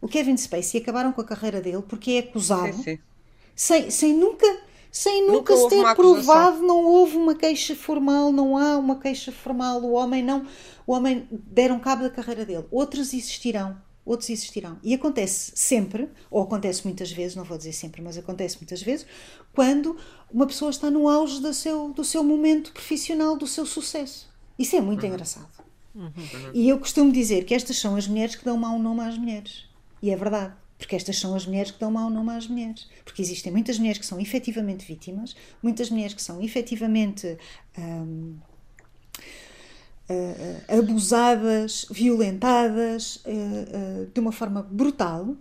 O 0.00 0.06
Kevin 0.06 0.36
Spacey 0.36 0.80
acabaram 0.80 1.12
com 1.12 1.20
a 1.20 1.24
carreira 1.24 1.60
dele 1.60 1.82
porque 1.82 2.12
é 2.12 2.18
acusado 2.20 2.76
sim, 2.76 2.82
sim. 2.82 2.98
Sem, 3.56 3.90
sem 3.90 4.14
nunca 4.14 4.46
sem 4.90 5.26
nunca, 5.26 5.54
nunca 5.54 5.56
se 5.56 5.68
ter 5.68 5.94
provado, 5.94 6.62
não 6.62 6.84
houve 6.84 7.16
uma 7.16 7.34
queixa 7.34 7.74
formal, 7.76 8.32
não 8.32 8.56
há 8.56 8.76
uma 8.78 8.96
queixa 8.96 9.30
formal, 9.30 9.82
o 9.82 9.92
homem 9.92 10.22
não, 10.22 10.46
o 10.86 10.92
homem 10.92 11.28
deram 11.30 11.78
cabo 11.78 12.02
da 12.02 12.10
carreira 12.10 12.44
dele. 12.44 12.64
Outros 12.70 13.12
existirão, 13.12 13.76
outros 14.04 14.30
existirão. 14.30 14.78
E 14.82 14.94
acontece 14.94 15.52
sempre, 15.54 16.08
ou 16.30 16.42
acontece 16.42 16.84
muitas 16.84 17.12
vezes, 17.12 17.36
não 17.36 17.44
vou 17.44 17.58
dizer 17.58 17.72
sempre, 17.72 18.00
mas 18.00 18.16
acontece 18.16 18.56
muitas 18.56 18.82
vezes, 18.82 19.06
quando 19.54 19.96
uma 20.32 20.46
pessoa 20.46 20.70
está 20.70 20.90
no 20.90 21.08
auge 21.08 21.40
do 21.40 21.52
seu, 21.52 21.90
do 21.90 22.04
seu 22.04 22.22
momento 22.22 22.72
profissional, 22.72 23.36
do 23.36 23.46
seu 23.46 23.66
sucesso. 23.66 24.28
Isso 24.58 24.74
é 24.74 24.80
muito 24.80 25.02
uhum. 25.02 25.08
engraçado. 25.12 25.48
Uhum. 25.94 26.12
E 26.54 26.68
eu 26.68 26.78
costumo 26.78 27.12
dizer 27.12 27.44
que 27.44 27.54
estas 27.54 27.76
são 27.78 27.96
as 27.96 28.06
mulheres 28.06 28.34
que 28.34 28.44
dão 28.44 28.56
mau 28.56 28.78
nome 28.78 29.00
às 29.00 29.18
mulheres. 29.18 29.64
E 30.02 30.10
é 30.10 30.16
verdade. 30.16 30.54
Porque 30.78 30.94
estas 30.94 31.18
são 31.18 31.34
as 31.34 31.44
mulheres 31.44 31.72
que 31.72 31.80
dão 31.80 31.90
mau 31.90 32.08
nome 32.08 32.30
às 32.30 32.46
mulheres. 32.46 32.88
Porque 33.04 33.20
existem 33.20 33.52
muitas 33.52 33.78
mulheres 33.78 33.98
que 33.98 34.06
são 34.06 34.20
efetivamente 34.20 34.86
vítimas, 34.86 35.34
muitas 35.60 35.90
mulheres 35.90 36.14
que 36.14 36.22
são 36.22 36.40
efetivamente 36.40 37.36
hum, 37.76 38.36
uh, 40.08 40.78
abusadas, 40.78 41.86
violentadas 41.90 43.16
uh, 43.16 44.06
de 44.12 44.20
uma 44.20 44.32
forma 44.32 44.62
brutal 44.62 45.36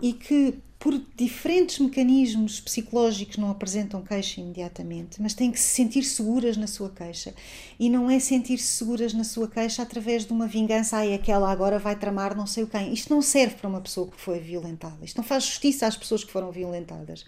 e 0.00 0.12
que 0.12 0.58
por 0.82 1.00
diferentes 1.14 1.78
mecanismos 1.78 2.58
psicológicos 2.58 3.36
não 3.36 3.52
apresentam 3.52 4.02
queixa 4.02 4.40
imediatamente, 4.40 5.22
mas 5.22 5.32
têm 5.32 5.52
que 5.52 5.60
se 5.60 5.68
sentir 5.68 6.02
seguras 6.02 6.56
na 6.56 6.66
sua 6.66 6.90
queixa. 6.90 7.32
E 7.78 7.88
não 7.88 8.10
é 8.10 8.18
sentir-se 8.18 8.66
seguras 8.66 9.14
na 9.14 9.22
sua 9.22 9.46
queixa 9.46 9.80
através 9.80 10.26
de 10.26 10.32
uma 10.32 10.48
vingança, 10.48 10.96
ai, 10.96 11.14
aquela 11.14 11.52
agora 11.52 11.78
vai 11.78 11.94
tramar 11.94 12.36
não 12.36 12.48
sei 12.48 12.64
o 12.64 12.66
quem. 12.66 12.92
Isto 12.92 13.14
não 13.14 13.22
serve 13.22 13.54
para 13.54 13.68
uma 13.68 13.80
pessoa 13.80 14.08
que 14.08 14.20
foi 14.20 14.40
violentada. 14.40 15.04
Isto 15.04 15.18
não 15.18 15.24
faz 15.24 15.44
justiça 15.44 15.86
às 15.86 15.96
pessoas 15.96 16.24
que 16.24 16.32
foram 16.32 16.50
violentadas. 16.50 17.24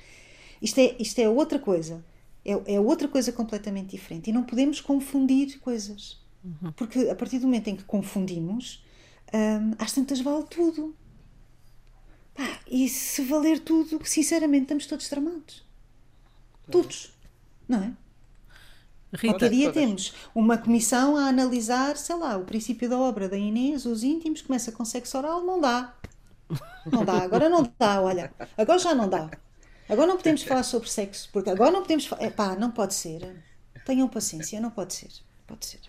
Isto 0.61 0.81
é, 0.81 0.97
isto 0.99 1.21
é 1.21 1.29
outra 1.29 1.61
coisa. 1.61 2.05
É, 2.45 2.75
é 2.75 2.81
outra 2.81 3.07
coisa 3.07 3.31
completamente 3.31 3.91
diferente. 3.91 4.31
E 4.31 4.33
não 4.33 4.43
podemos 4.43 4.81
confundir 4.81 5.61
coisas. 5.61 6.21
Uhum. 6.45 6.73
Porque 6.73 7.09
a 7.09 7.15
partir 7.15 7.39
do 7.39 7.47
momento 7.47 7.69
em 7.69 7.77
que 7.77 7.85
confundimos, 7.85 8.85
hum, 9.33 9.77
às 9.79 9.93
tantas 9.93 10.21
vale 10.21 10.43
tudo. 10.51 10.93
Pá, 12.35 12.61
e 12.69 12.89
se 12.89 13.23
valer 13.25 13.61
tudo, 13.61 14.01
sinceramente, 14.05 14.65
estamos 14.65 14.87
todos 14.87 15.09
tramados. 15.09 15.63
Todos. 16.71 17.13
Não 17.69 17.83
é? 17.83 17.93
Qualquer 19.21 19.51
dia 19.51 19.73
temos 19.73 20.13
uma 20.35 20.59
comissão 20.59 21.17
a 21.17 21.29
analisar, 21.29 21.97
sei 21.97 22.17
lá, 22.17 22.37
o 22.37 22.45
princípio 22.45 22.89
da 22.89 22.99
obra 22.99 23.29
da 23.29 23.37
Inês, 23.37 23.87
os 23.87 24.03
íntimos, 24.03 24.43
começa 24.43 24.73
com 24.73 24.85
sexo 24.85 25.17
oral, 25.19 25.45
não 25.45 25.61
dá. 25.61 25.95
Não 26.91 27.05
dá, 27.05 27.23
agora 27.23 27.49
não 27.49 27.73
dá, 27.79 28.01
olha. 28.01 28.33
Agora 28.57 28.79
já 28.79 28.95
não 28.95 29.09
dá. 29.09 29.31
Agora 29.89 30.07
não 30.07 30.17
podemos 30.17 30.43
falar 30.43 30.63
sobre 30.63 30.91
sexo, 30.91 31.29
porque 31.33 31.51
agora 31.51 31.71
não 31.71 31.83
podemos 31.83 32.07
falar. 32.07 32.31
Pá, 32.33 32.57
não 32.57 32.71
pode 32.71 32.95
ser. 32.95 33.45
Tenham 33.85 34.09
paciência, 34.09 34.61
não 34.61 34.71
pode 34.71 34.95
ser. 34.95 35.11
Pode 35.47 35.65
ser. 35.67 35.81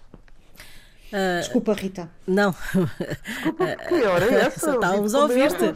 Uh, 1.13 1.39
Desculpa, 1.39 1.73
Rita. 1.73 2.09
Não. 2.25 2.51
Desculpa, 2.51 3.75
que 3.75 4.03
hora 4.03 4.25
é 4.25 4.45
essa? 4.45 4.71
Estávamos 4.71 5.13
a 5.13 5.19
ouvir-te. 5.19 5.65
Uh, 5.65 5.73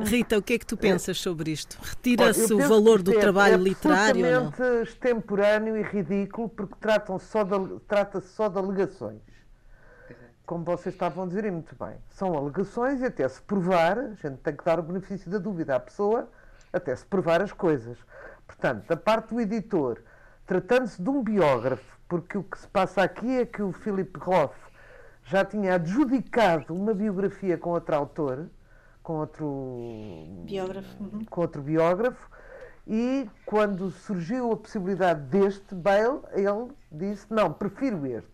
uh, 0.00 0.04
Rita, 0.04 0.36
o 0.36 0.42
que 0.42 0.54
é 0.54 0.58
que 0.58 0.66
tu 0.66 0.76
pensas 0.76 1.18
sobre 1.18 1.52
isto? 1.52 1.78
Retira-se 1.80 2.52
o 2.52 2.58
valor 2.58 3.02
do 3.02 3.12
é, 3.12 3.20
trabalho 3.20 3.54
é 3.54 3.58
literário? 3.58 4.26
É 4.26 4.34
absolutamente 4.34 4.90
extemporâneo 4.90 5.76
e 5.76 5.82
ridículo 5.82 6.48
porque 6.48 6.74
tratam 6.80 7.18
só 7.18 7.44
de, 7.44 7.80
trata-se 7.86 8.28
só 8.28 8.48
de 8.48 8.58
alegações. 8.58 9.22
Como 10.44 10.64
vocês 10.64 10.94
estavam 10.94 11.24
a 11.24 11.26
dizer 11.28 11.50
muito 11.50 11.74
bem. 11.78 11.94
São 12.10 12.36
alegações 12.36 13.00
e 13.00 13.06
até 13.06 13.26
se 13.28 13.40
provar, 13.42 13.96
a 13.96 14.14
gente 14.14 14.38
tem 14.42 14.56
que 14.56 14.64
dar 14.64 14.80
o 14.80 14.82
benefício 14.82 15.30
da 15.30 15.38
dúvida 15.38 15.76
à 15.76 15.80
pessoa, 15.80 16.28
até 16.72 16.94
se 16.96 17.06
provar 17.06 17.40
as 17.40 17.52
coisas. 17.52 17.96
Portanto, 18.46 18.86
da 18.86 18.96
parte 18.96 19.32
do 19.32 19.40
editor, 19.40 20.02
tratando-se 20.52 21.00
de 21.00 21.08
um 21.08 21.22
biógrafo, 21.22 21.98
porque 22.06 22.36
o 22.36 22.42
que 22.42 22.58
se 22.58 22.68
passa 22.68 23.02
aqui 23.02 23.38
é 23.38 23.46
que 23.46 23.62
o 23.62 23.72
Philip 23.72 24.18
Roth 24.18 24.52
já 25.24 25.44
tinha 25.44 25.76
adjudicado 25.76 26.74
uma 26.74 26.92
biografia 26.92 27.56
com 27.56 27.70
outro 27.70 27.96
autor, 27.96 28.50
com 29.02 29.14
outro 29.14 30.26
biógrafo, 30.44 31.02
uhum. 31.02 31.24
com 31.24 31.40
outro 31.40 31.62
biógrafo, 31.62 32.28
e 32.86 33.26
quando 33.46 33.90
surgiu 33.90 34.52
a 34.52 34.56
possibilidade 34.58 35.22
deste 35.22 35.74
Bale, 35.74 36.20
ele 36.32 36.70
disse 36.90 37.26
não, 37.30 37.50
prefiro 37.50 38.04
este. 38.04 38.28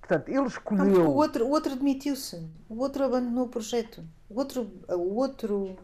Portanto, 0.00 0.28
ele 0.28 0.46
escolheu. 0.46 1.04
Não, 1.04 1.10
o 1.10 1.14
outro, 1.14 1.46
o 1.46 1.50
outro 1.50 1.76
demitiu-se, 1.76 2.50
o 2.68 2.80
outro 2.80 3.04
abandonou 3.04 3.44
o 3.44 3.48
projeto, 3.48 4.02
o 4.28 4.38
outro, 4.38 4.68
o 4.88 5.14
outro 5.14 5.76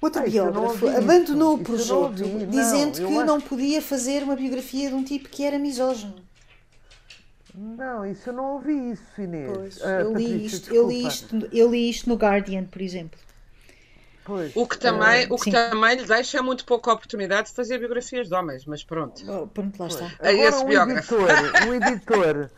Outro 0.00 0.22
ah, 0.22 0.24
biógrafo 0.24 0.88
abandonou 0.88 1.54
o 1.56 1.58
projeto 1.58 2.14
dizendo 2.48 2.96
que 2.96 3.04
acho... 3.04 3.26
não 3.26 3.40
podia 3.40 3.82
fazer 3.82 4.22
uma 4.22 4.34
biografia 4.34 4.88
de 4.88 4.94
um 4.94 5.04
tipo 5.04 5.28
que 5.28 5.44
era 5.44 5.58
misógino. 5.58 6.14
Não, 7.54 8.06
isso 8.06 8.30
eu 8.30 8.32
não 8.32 8.54
ouvi 8.54 8.92
isso, 8.92 9.20
Inês. 9.20 9.52
Pois, 9.52 9.82
ah, 9.82 10.00
eu, 10.00 10.14
li 10.14 10.46
isto, 10.46 10.74
eu, 10.74 10.88
li 10.88 11.06
isto, 11.06 11.48
eu 11.52 11.70
li 11.70 11.90
isto 11.90 12.08
no 12.08 12.14
Guardian, 12.14 12.64
por 12.64 12.80
exemplo. 12.80 13.18
Pois. 14.24 14.52
O 14.54 14.66
que 14.66 14.78
também, 14.78 15.26
uh, 15.26 15.34
o 15.34 15.36
que 15.36 15.50
também 15.50 15.96
lhe 15.96 16.04
deixa 16.04 16.42
muito 16.42 16.64
pouca 16.64 16.92
oportunidade 16.92 17.48
de 17.48 17.54
fazer 17.54 17.78
biografias 17.78 18.28
de 18.28 18.34
homens, 18.34 18.64
mas 18.64 18.84
pronto. 18.84 19.22
Oh, 19.28 19.46
pronto, 19.48 19.78
lá 19.78 19.88
está. 19.88 20.06
Agora, 20.18 20.32
Esse 20.32 20.64
um 20.64 20.66
biógrafo. 20.66 21.14
editor, 21.14 21.68
um 21.68 21.74
editor 21.74 22.50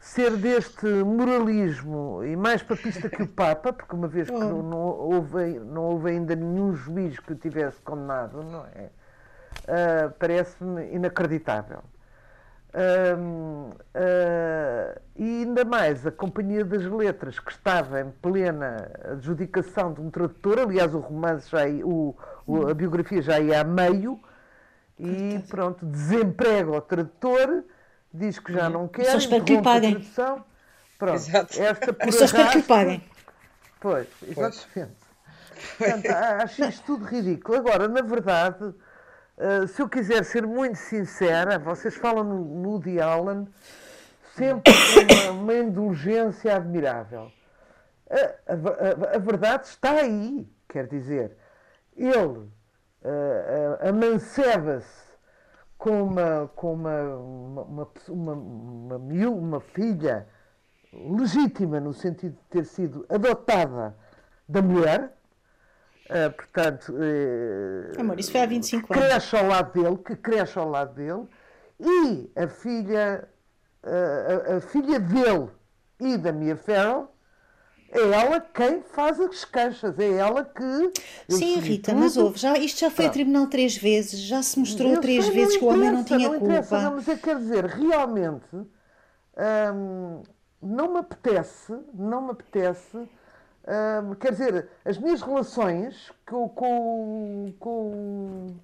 ser 0.00 0.34
deste 0.38 0.86
moralismo 0.86 2.24
e 2.24 2.34
mais 2.34 2.62
papista 2.62 3.08
que 3.08 3.22
o 3.22 3.28
Papa, 3.28 3.70
porque 3.70 3.94
uma 3.94 4.08
vez 4.08 4.30
que 4.30 4.36
não, 4.36 4.62
não, 4.62 4.78
houve, 4.78 5.60
não 5.60 5.82
houve 5.82 6.10
ainda 6.10 6.34
nenhum 6.34 6.74
juiz 6.74 7.20
que 7.20 7.34
o 7.34 7.36
tivesse 7.36 7.80
condenado, 7.82 8.42
não 8.42 8.64
é? 8.74 8.90
Uh, 9.68 10.10
Parece-me 10.18 10.90
inacreditável. 10.94 11.82
Uh, 12.72 13.74
uh, 13.74 15.00
e 15.16 15.42
ainda 15.42 15.64
mais 15.64 16.06
a 16.06 16.10
Companhia 16.10 16.64
das 16.64 16.84
Letras, 16.84 17.38
que 17.38 17.50
estava 17.50 18.00
em 18.00 18.10
plena 18.22 18.90
adjudicação 19.04 19.92
de 19.92 20.00
um 20.00 20.08
tradutor, 20.08 20.60
aliás, 20.60 20.94
o 20.94 20.98
romance 20.98 21.50
já 21.50 21.68
ia, 21.68 21.86
o, 21.86 22.16
o, 22.46 22.68
a 22.68 22.74
biografia 22.74 23.20
já 23.20 23.38
ia 23.38 23.60
a 23.60 23.64
meio, 23.64 24.18
e 24.98 25.42
pronto, 25.48 25.84
desemprega 25.84 26.70
o 26.70 26.80
tradutor, 26.80 27.64
diz 28.12 28.38
que 28.38 28.52
já 28.52 28.68
não 28.68 28.88
quer, 28.88 29.04
só 29.10 29.18
espero 29.18 29.44
que 29.44 29.56
lhe 29.56 29.62
paguem. 29.62 30.10
Pronto, 30.98 31.14
Exato. 31.14 31.62
esta 31.62 31.92
por 31.92 32.12
só 32.12 32.24
espero 32.24 32.50
que 32.50 32.56
lhe 32.58 32.62
paguem. 32.64 33.04
Pois, 33.80 34.08
exatamente. 34.26 35.00
Portanto, 35.78 36.06
acho 36.06 36.64
isto 36.64 36.86
tudo 36.86 37.04
ridículo. 37.04 37.58
Agora, 37.58 37.88
na 37.88 38.02
verdade 38.02 38.74
ah, 39.40 39.66
se 39.66 39.80
eu 39.80 39.88
quiser 39.88 40.22
ser 40.22 40.46
muito 40.46 40.76
sincera, 40.76 41.58
vocês 41.58 41.96
falam 41.96 42.22
no, 42.22 42.68
Woody 42.68 43.00
Allen 43.00 43.48
sempre 44.36 44.70
com 44.70 45.30
uma, 45.30 45.40
uma 45.40 45.54
indulgência 45.54 46.56
admirável. 46.56 47.32
A, 48.10 48.52
a, 48.52 49.16
a, 49.16 49.18
verdade 49.18 49.66
está 49.66 49.92
aí, 49.92 50.46
quer 50.68 50.86
dizer, 50.86 51.38
ele 51.96 52.50
uh, 53.02 53.88
amanceba-se 53.88 55.09
com 55.80 56.02
uma, 56.02 56.50
com 56.54 56.74
uma, 56.74 57.02
uma, 57.16 57.88
uma, 58.08 58.32
uma, 58.34 59.28
uma 59.30 59.60
filha 59.60 60.28
legítima, 60.92 61.80
no 61.80 61.94
sentido 61.94 62.32
de 62.32 62.44
ter 62.50 62.66
sido 62.66 63.06
adotada 63.08 63.96
da 64.48 64.62
mulher, 64.62 65.16
Uh, 66.10 66.28
portanto, 66.32 66.92
uh, 66.92 68.00
Amor, 68.00 68.18
isso 68.18 68.32
foi 68.32 68.40
há 68.40 68.46
25 68.46 68.92
anos. 68.92 69.06
Cresce 69.06 69.36
ao 69.36 69.46
lado 69.46 69.80
dele, 69.80 69.96
que 69.98 70.16
cresce 70.16 70.58
ao 70.58 70.68
lado 70.68 70.92
dele, 70.92 71.28
e 71.78 72.28
a 72.34 72.48
filha, 72.48 73.28
uh, 73.84 74.54
a, 74.54 74.56
a, 74.56 74.60
filha 74.60 74.98
dele 74.98 75.48
e 76.00 76.18
da 76.18 76.32
Mia 76.32 76.56
Farrow 76.56 77.14
é 77.92 78.00
ela 78.00 78.40
quem 78.40 78.82
faz 78.82 79.20
as 79.20 79.44
queixas, 79.44 79.98
é 79.98 80.12
ela 80.12 80.44
que. 80.44 80.92
Sim, 81.28 81.58
Rita, 81.58 81.92
tudo. 81.92 82.00
mas 82.00 82.16
houve, 82.16 82.38
já, 82.38 82.56
isto 82.56 82.80
já 82.80 82.90
foi 82.90 83.06
a 83.06 83.10
tribunal 83.10 83.46
três 83.46 83.76
vezes, 83.76 84.20
já 84.20 84.42
se 84.42 84.58
mostrou 84.58 84.92
eu 84.92 85.00
três 85.00 85.26
vezes 85.28 85.56
que 85.56 85.64
o 85.64 85.68
homem 85.68 85.90
não 85.90 86.04
tinha 86.04 86.28
não 86.28 86.38
culpa. 86.38 86.80
Não, 86.82 86.96
mas 86.96 87.08
é 87.08 87.16
quer 87.16 87.36
dizer, 87.36 87.64
realmente 87.64 88.54
hum, 88.54 90.22
não 90.62 90.92
me 90.92 90.98
apetece, 91.00 91.76
não 91.94 92.22
me 92.22 92.30
apetece 92.30 93.08
quer 94.18 94.32
dizer, 94.32 94.68
as 94.84 94.98
minhas 94.98 95.20
relações 95.20 96.10
com, 96.26 96.48
com, 96.48 97.52
com 97.58 98.56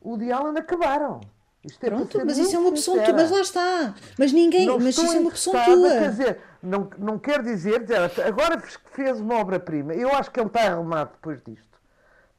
o 0.00 0.16
Dialan 0.16 0.54
acabaram. 0.58 1.20
Isto 1.64 1.84
é 1.84 1.90
Pronto, 1.90 2.22
mas 2.24 2.38
isso 2.38 2.56
é 2.56 2.58
uma 2.58 2.70
opção 2.70 2.94
tua, 2.94 3.12
mas 3.12 3.30
lá 3.30 3.40
está. 3.40 3.94
Mas 4.18 4.32
ninguém, 4.32 4.66
não 4.66 4.78
mas 4.78 4.96
isso 4.96 5.14
é 5.14 5.20
uma 5.20 5.28
opção 5.28 5.52
tua. 5.52 5.90
Quer 5.90 6.10
dizer, 6.10 6.40
não, 6.62 6.90
não 6.98 7.18
quer 7.18 7.42
dizer, 7.42 7.84
agora 8.26 8.60
fez 8.92 9.20
uma 9.20 9.36
obra-prima. 9.36 9.94
Eu 9.94 10.14
acho 10.14 10.30
que 10.30 10.40
ele 10.40 10.48
está 10.48 10.62
arrumado 10.62 11.12
depois 11.12 11.40
disto. 11.44 11.70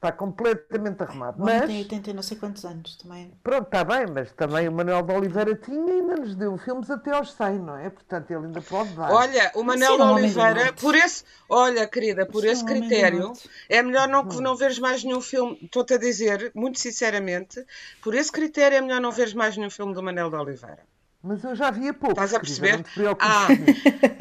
Está 0.02 0.10
completamente 0.10 1.00
arrumado. 1.00 1.40
O 1.40 1.44
mas 1.44 1.64
tem 1.64 1.78
80 1.78 2.12
não 2.12 2.22
sei 2.24 2.36
quantos 2.36 2.64
anos 2.64 2.96
também. 2.96 3.32
Pronto, 3.40 3.66
está 3.66 3.84
bem, 3.84 4.04
mas 4.12 4.32
também 4.32 4.66
o 4.66 4.72
Manuel 4.72 5.00
de 5.02 5.12
Oliveira 5.12 5.54
tinha 5.54 5.78
e 5.78 6.00
ainda 6.00 6.16
nos 6.16 6.34
deu 6.34 6.58
filmes 6.58 6.90
até 6.90 7.12
aos 7.12 7.32
100, 7.32 7.60
não 7.60 7.78
é? 7.78 7.88
Portanto, 7.88 8.28
ele 8.32 8.46
ainda 8.46 8.60
pode 8.60 8.90
dar. 8.94 9.12
Olha, 9.12 9.52
o 9.54 9.62
Manuel 9.62 9.96
de 9.96 10.02
Oliveira, 10.02 10.72
por 10.72 10.96
esse, 10.96 11.22
olha, 11.48 11.86
querida, 11.86 12.26
por 12.26 12.40
Sim, 12.40 12.48
esse 12.48 12.64
critério, 12.64 13.32
é 13.68 13.80
melhor 13.80 14.08
não, 14.08 14.22
hum. 14.22 14.40
não 14.40 14.56
veres 14.56 14.80
mais 14.80 15.04
nenhum 15.04 15.20
filme. 15.20 15.56
Estou-te 15.62 15.94
a 15.94 15.98
dizer, 15.98 16.50
muito 16.52 16.80
sinceramente, 16.80 17.64
por 18.02 18.12
esse 18.16 18.32
critério 18.32 18.78
é 18.78 18.80
melhor 18.80 19.00
não 19.00 19.12
veres 19.12 19.34
mais 19.34 19.56
nenhum 19.56 19.70
filme 19.70 19.94
do 19.94 20.02
Manuel 20.02 20.30
de 20.30 20.36
Oliveira. 20.36 20.82
Mas 21.22 21.44
eu 21.44 21.54
já 21.54 21.70
via 21.70 21.94
pouco. 21.94 22.14
Estás 22.14 22.34
a 22.34 22.40
perceber? 22.40 22.84
Ah, 23.20 23.46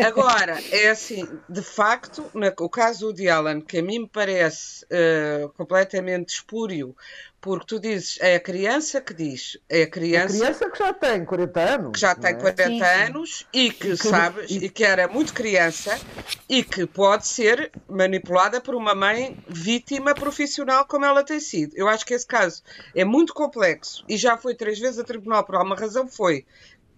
agora, 0.06 0.60
é 0.72 0.90
assim, 0.90 1.28
de 1.50 1.62
facto, 1.64 2.30
no, 2.34 2.48
o 2.60 2.70
caso 2.70 3.12
do 3.12 3.30
Alan, 3.30 3.60
que 3.60 3.80
a 3.80 3.84
mim 3.84 4.00
me 4.00 4.08
parece 4.08 4.86
uh, 4.86 5.50
completamente 5.58 6.30
espúrio, 6.30 6.96
porque 7.42 7.66
tu 7.66 7.80
dizes, 7.80 8.20
é 8.22 8.36
a 8.36 8.40
criança 8.40 9.02
que 9.02 9.16
diz, 9.16 9.58
é 9.68 9.82
a 9.82 9.90
criança... 9.90 10.36
A 10.36 10.40
criança 10.40 10.70
que 10.70 10.78
já 10.78 10.94
tem 10.94 11.26
40 11.26 11.60
anos. 11.60 11.92
Que 11.94 12.00
já 12.00 12.14
tem 12.14 12.30
é? 12.30 12.34
40 12.36 12.64
sim, 12.66 12.82
anos 12.84 13.48
e 13.52 13.72
que, 13.72 13.88
e 13.88 13.98
que 13.98 14.08
sabes, 14.08 14.52
e... 14.52 14.66
e 14.66 14.70
que 14.70 14.84
era 14.84 15.08
muito 15.08 15.34
criança 15.34 16.00
e 16.48 16.64
que 16.64 16.86
pode 16.86 17.26
ser 17.26 17.72
manipulada 17.90 18.62
por 18.62 18.76
uma 18.76 18.94
mãe 18.94 19.36
vítima 19.48 20.14
profissional 20.14 20.86
como 20.86 21.04
ela 21.04 21.24
tem 21.24 21.40
sido. 21.40 21.74
Eu 21.76 21.88
acho 21.88 22.06
que 22.06 22.14
esse 22.14 22.28
caso 22.28 22.62
é 22.94 23.04
muito 23.04 23.34
complexo 23.34 24.06
e 24.08 24.18
já 24.18 24.38
foi 24.38 24.54
três 24.54 24.78
vezes 24.78 25.00
a 25.00 25.04
tribunal 25.04 25.44
por 25.44 25.56
alguma 25.56 25.76
razão, 25.76 26.08
foi 26.08 26.46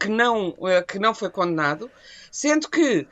que 0.04 0.10
não, 0.10 0.54
eh, 0.68 0.82
que 0.82 1.00
não 1.00 1.16
foi 1.16 1.30
condenado, 1.30 1.90
sendo 2.30 2.70
que 2.70 3.08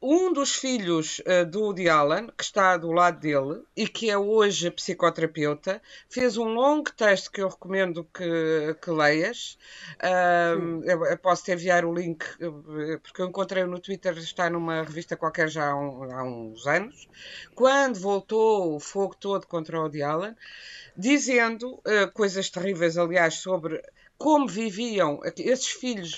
um 0.00 0.32
dos 0.32 0.56
filhos 0.56 1.20
uh, 1.20 1.46
do 1.46 1.60
Woody 1.60 1.88
Allen, 1.88 2.26
que 2.36 2.42
está 2.42 2.76
do 2.76 2.90
lado 2.90 3.20
dele 3.20 3.62
e 3.76 3.86
que 3.86 4.10
é 4.10 4.16
hoje 4.18 4.70
psicoterapeuta, 4.70 5.80
fez 6.08 6.36
um 6.36 6.54
longo 6.54 6.90
texto 6.90 7.30
que 7.30 7.40
eu 7.40 7.48
recomendo 7.48 8.02
que, 8.12 8.76
que 8.82 8.90
leias. 8.90 9.58
Uh, 10.02 10.82
eu, 10.84 11.04
eu, 11.04 11.18
posso 11.18 11.44
te 11.44 11.52
enviar 11.52 11.84
o 11.84 11.94
link, 11.94 12.24
eh, 12.40 12.98
porque 13.00 13.22
eu 13.22 13.26
encontrei 13.26 13.64
no 13.64 13.78
Twitter, 13.78 14.16
está 14.18 14.50
numa 14.50 14.82
revista 14.82 15.16
qualquer 15.16 15.48
já 15.48 15.70
há, 15.70 15.76
um, 15.76 16.02
há 16.10 16.24
uns 16.24 16.66
anos, 16.66 17.08
quando 17.54 18.00
voltou 18.00 18.74
o 18.74 18.80
fogo 18.80 19.14
todo 19.14 19.46
contra 19.46 19.78
o 19.78 19.82
Woody 19.82 20.02
Allen, 20.02 20.34
dizendo 20.96 21.74
uh, 21.74 22.10
coisas 22.12 22.50
terríveis, 22.50 22.98
aliás, 22.98 23.34
sobre 23.34 23.80
como 24.22 24.46
viviam 24.46 25.20
esses 25.36 25.66
filhos, 25.66 26.16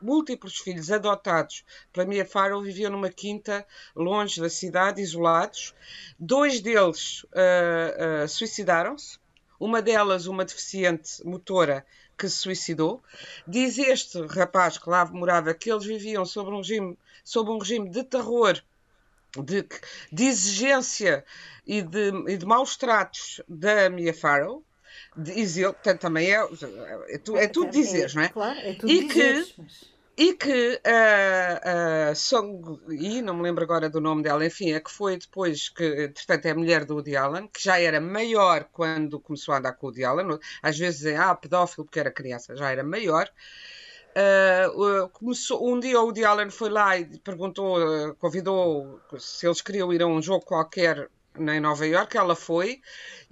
múltiplos 0.00 0.58
filhos 0.58 0.92
adotados 0.92 1.64
pela 1.92 2.06
Mia 2.06 2.24
Farrow, 2.24 2.62
viviam 2.62 2.92
numa 2.92 3.10
quinta 3.10 3.66
longe 3.96 4.40
da 4.40 4.48
cidade, 4.48 5.02
isolados. 5.02 5.74
Dois 6.16 6.60
deles 6.60 7.24
uh, 7.24 8.22
uh, 8.24 8.28
suicidaram-se. 8.28 9.18
Uma 9.58 9.82
delas, 9.82 10.28
uma 10.28 10.44
deficiente 10.44 11.26
motora, 11.26 11.84
que 12.16 12.28
se 12.28 12.36
suicidou. 12.36 13.02
Diz 13.44 13.76
este 13.76 14.24
rapaz 14.24 14.78
que 14.78 14.88
lá 14.88 15.04
morava 15.06 15.52
que 15.52 15.68
eles 15.68 15.84
viviam 15.84 16.24
sob 16.24 16.48
um 16.48 16.58
regime, 16.58 16.96
sob 17.24 17.50
um 17.50 17.58
regime 17.58 17.90
de 17.90 18.04
terror 18.04 18.62
de, 19.42 19.66
de, 20.12 20.24
exigência 20.26 21.24
e 21.66 21.82
de, 21.82 22.12
e 22.28 22.36
de 22.36 22.46
maus 22.46 22.76
tratos 22.76 23.40
da 23.48 23.90
Mia 23.90 24.14
Farrow, 24.14 24.62
Diz 25.16 25.56
ele, 25.56 25.72
portanto, 25.72 26.00
também 26.00 26.34
é, 26.34 26.48
é, 27.08 27.18
tu, 27.18 27.36
é 27.36 27.48
tudo 27.48 27.70
dizeres, 27.70 28.14
não 28.14 28.22
é? 28.22 28.28
Claro, 28.28 28.58
é 28.60 28.72
tudo 28.74 28.90
e 28.90 29.06
dizeres, 29.06 29.52
que, 29.52 29.62
mas... 29.62 29.92
E 30.16 30.34
que 30.34 30.78
a 30.84 32.10
uh, 32.10 32.12
uh, 32.12 32.14
Song 32.14 32.78
Yi, 32.90 33.22
não 33.22 33.34
me 33.34 33.42
lembro 33.42 33.64
agora 33.64 33.88
do 33.88 33.98
nome 33.98 34.22
dela, 34.22 34.44
enfim, 34.44 34.72
é 34.72 34.80
que 34.80 34.90
foi 34.90 35.16
depois 35.16 35.70
que, 35.70 36.08
portanto, 36.08 36.46
é 36.46 36.50
a 36.50 36.54
mulher 36.54 36.84
do 36.84 36.96
Woody 36.96 37.16
Allen, 37.16 37.48
que 37.48 37.62
já 37.64 37.80
era 37.80 37.98
maior 37.98 38.68
quando 38.72 39.18
começou 39.18 39.54
a 39.54 39.58
andar 39.58 39.72
com 39.72 39.86
o 39.86 39.88
Woody 39.88 40.04
Allen, 40.04 40.38
às 40.62 40.78
vezes 40.78 41.00
dizem, 41.00 41.16
ah, 41.16 41.34
pedófilo 41.34 41.86
porque 41.86 41.98
era 41.98 42.10
criança, 42.10 42.54
já 42.54 42.70
era 42.70 42.84
maior. 42.84 43.26
Uh, 44.14 45.08
começou, 45.08 45.66
um 45.66 45.80
dia 45.80 45.98
o 45.98 46.04
Woody 46.04 46.24
Allen 46.26 46.50
foi 46.50 46.68
lá 46.68 46.98
e 46.98 47.18
perguntou, 47.18 47.78
uh, 47.78 48.14
convidou 48.16 49.00
se 49.18 49.46
eles 49.46 49.62
queriam 49.62 49.90
ir 49.94 50.02
a 50.02 50.06
um 50.06 50.20
jogo 50.20 50.44
qualquer 50.44 51.08
em 51.38 51.60
Nova 51.60 51.86
Iorque, 51.86 52.18
ela 52.18 52.36
foi, 52.36 52.82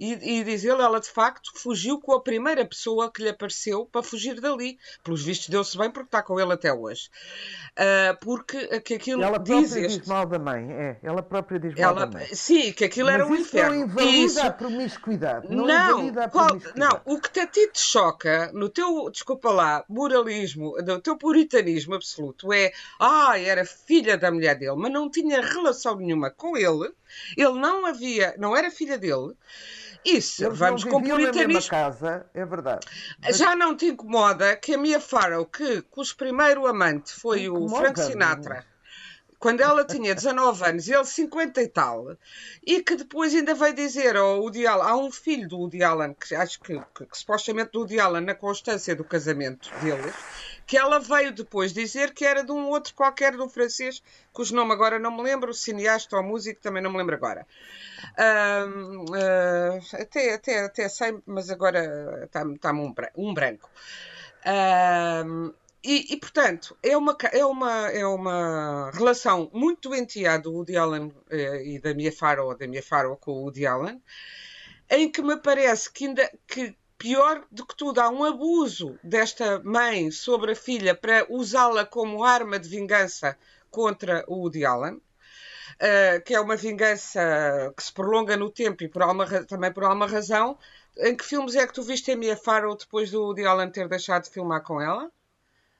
e, 0.01 0.39
e 0.39 0.43
diz 0.43 0.63
ele, 0.63 0.81
ela 0.81 0.99
de 0.99 1.07
facto 1.07 1.51
fugiu 1.53 1.99
com 1.99 2.13
a 2.13 2.19
primeira 2.19 2.65
pessoa 2.65 3.11
que 3.11 3.21
lhe 3.21 3.29
apareceu 3.29 3.85
para 3.85 4.01
fugir 4.01 4.41
dali. 4.41 4.79
Pelos 5.03 5.23
vistos 5.23 5.49
deu-se 5.49 5.77
bem 5.77 5.91
porque 5.91 6.07
está 6.07 6.23
com 6.23 6.39
ele 6.39 6.51
até 6.51 6.73
hoje. 6.73 7.07
Uh, 7.77 8.17
porque 8.19 8.79
que 8.81 8.95
aquilo 8.95 9.21
ela 9.21 9.37
diz 9.37 9.69
própria 9.69 9.87
diz 9.87 10.07
mal 10.07 10.25
da 10.25 10.39
mãe, 10.39 10.71
é, 10.71 10.97
ela 11.03 11.21
própria 11.21 11.59
diz 11.59 11.75
mal 11.75 11.83
ela, 11.83 12.07
da 12.07 12.17
mãe. 12.17 12.27
Sim, 12.33 12.73
que 12.73 12.83
aquilo 12.83 13.07
Mas 13.07 13.15
era 13.15 13.27
um 13.27 13.35
inferno. 13.35 13.75
Não 13.75 13.83
invalida 13.85 14.25
isso... 14.25 14.41
a 14.41 14.51
promiscuidade. 14.51 15.47
Não, 15.49 15.67
não, 15.67 16.23
a 16.23 16.29
qual, 16.29 16.47
promiscuidade. 16.47 16.79
não, 16.79 17.01
o 17.05 17.21
que 17.21 17.39
a 17.39 17.45
ti 17.45 17.69
te 17.71 17.79
choca 17.79 18.51
no 18.53 18.69
teu, 18.69 19.07
desculpa 19.11 19.51
lá, 19.51 19.85
moralismo, 19.87 20.75
no 20.83 20.99
teu 20.99 21.15
puritanismo 21.15 21.93
absoluto 21.93 22.51
é, 22.51 22.71
ah, 22.99 23.39
era 23.39 23.63
filha 23.63 24.17
da 24.17 24.31
mulher 24.31 24.55
dele, 24.55 24.75
mas 24.75 24.91
não 24.91 25.11
tinha 25.11 25.41
relação 25.41 25.95
nenhuma 25.95 26.31
com 26.31 26.57
ele 26.57 26.91
ele 27.37 27.59
não 27.59 27.85
havia, 27.85 28.35
não 28.37 28.55
era 28.55 28.71
filha 28.71 28.97
dele. 28.97 29.35
Isso, 30.03 30.43
Eles 30.43 30.57
vamos 30.57 30.83
não 30.83 30.91
com 30.91 31.03
puritanismo. 31.03 31.69
casa, 31.69 32.25
é 32.33 32.45
verdade. 32.45 32.87
Mas... 33.21 33.37
Já 33.37 33.55
não 33.55 33.75
te 33.75 33.85
incomoda 33.87 34.55
que 34.55 34.73
a 34.73 34.77
Mia 34.77 34.99
Farrow, 34.99 35.45
que 35.45 35.81
cujo 35.83 36.15
primeiro 36.15 36.65
amante 36.65 37.13
foi 37.13 37.47
o 37.49 37.69
Frank 37.69 37.99
Sinatra, 37.99 38.65
quando 39.41 39.61
ela 39.61 39.83
tinha 39.83 40.13
19 40.13 40.63
anos 40.63 40.87
e 40.87 40.93
ele 40.93 41.03
50 41.03 41.61
e 41.63 41.67
tal, 41.67 42.15
e 42.63 42.83
que 42.83 42.95
depois 42.95 43.33
ainda 43.33 43.55
veio 43.55 43.73
dizer 43.73 44.15
ao 44.15 44.39
Woody 44.39 44.67
Allen, 44.67 44.87
há 44.87 44.95
um 44.95 45.11
filho 45.11 45.49
do 45.49 45.57
Woody 45.57 45.83
Allen, 45.83 46.13
que 46.13 46.35
acho 46.35 46.59
que, 46.61 46.79
que, 46.93 47.05
que 47.07 47.17
supostamente 47.17 47.71
do 47.71 47.79
Woody 47.79 47.99
Allen, 47.99 48.23
na 48.23 48.35
constância 48.35 48.95
do 48.95 49.03
casamento 49.03 49.71
deles, 49.81 50.13
que 50.71 50.77
ela 50.77 51.01
veio 51.01 51.33
depois 51.33 51.73
dizer 51.73 52.13
que 52.13 52.23
era 52.23 52.45
de 52.45 52.51
um 52.53 52.69
outro 52.69 52.93
qualquer, 52.95 53.35
do 53.35 53.49
francês, 53.49 54.01
cujo 54.31 54.55
nome 54.55 54.71
agora 54.71 54.97
não 54.97 55.11
me 55.11 55.21
lembro, 55.21 55.53
cineasta 55.53 56.15
ou 56.15 56.23
músico, 56.23 56.61
também 56.61 56.81
não 56.81 56.89
me 56.89 56.97
lembro 56.97 57.13
agora. 57.13 57.45
Uh, 58.17 59.81
até, 60.01 60.33
até, 60.33 60.63
até 60.63 60.87
sei, 60.87 61.19
mas 61.25 61.49
agora 61.49 62.23
está-me 62.23 62.57
tá 62.57 62.71
um, 62.71 63.33
branco. 63.33 63.69
Uh, 64.45 65.53
e, 65.83 66.13
e, 66.13 66.17
portanto, 66.17 66.77
é 66.81 66.95
uma, 66.95 67.17
é, 67.33 67.43
uma, 67.43 67.89
é 67.89 68.05
uma 68.05 68.91
relação 68.91 69.51
muito 69.53 69.89
doentia 69.89 70.39
do 70.39 70.53
Woody 70.53 70.77
Allen 70.77 71.13
eh, 71.31 71.65
e 71.65 71.79
da 71.79 71.93
Mia 71.93 72.13
Farrow, 72.13 72.55
da 72.55 72.65
Mia 72.65 72.81
Farrow 72.81 73.17
com 73.17 73.33
o 73.33 73.41
Woody 73.41 73.65
Allen, 73.65 74.01
em 74.89 75.11
que 75.11 75.21
me 75.21 75.35
parece 75.35 75.91
que, 75.91 76.05
ainda, 76.05 76.31
que 76.47 76.73
pior 77.01 77.43
do 77.51 77.65
que 77.65 77.75
tudo, 77.75 77.99
há 77.99 78.09
um 78.09 78.23
abuso 78.23 78.99
desta 79.03 79.59
mãe 79.63 80.11
sobre 80.11 80.51
a 80.51 80.55
filha 80.55 80.93
para 80.93 81.25
usá-la 81.29 81.83
como 81.83 82.23
arma 82.23 82.59
de 82.59 82.69
vingança 82.69 83.35
contra 83.71 84.23
o 84.27 84.35
Woody 84.35 84.63
Allen. 84.63 84.93
Uh, 84.93 86.21
que 86.23 86.35
é 86.35 86.39
uma 86.39 86.55
vingança 86.55 87.73
que 87.75 87.83
se 87.83 87.91
prolonga 87.91 88.37
no 88.37 88.51
tempo 88.51 88.83
e 88.83 88.87
por 88.87 89.01
alguma, 89.01 89.25
também 89.45 89.71
por 89.71 89.83
alguma 89.83 90.05
razão. 90.05 90.55
Em 90.95 91.15
que 91.15 91.25
filmes 91.25 91.55
é 91.55 91.65
que 91.65 91.73
tu 91.73 91.81
viste 91.81 92.11
a 92.11 92.15
Mia 92.15 92.37
Farrow 92.37 92.77
depois 92.77 93.09
do 93.09 93.23
Woody 93.23 93.45
Allen 93.45 93.71
ter 93.71 93.87
deixado 93.87 94.25
de 94.25 94.29
filmar 94.29 94.61
com 94.61 94.79
ela? 94.79 95.09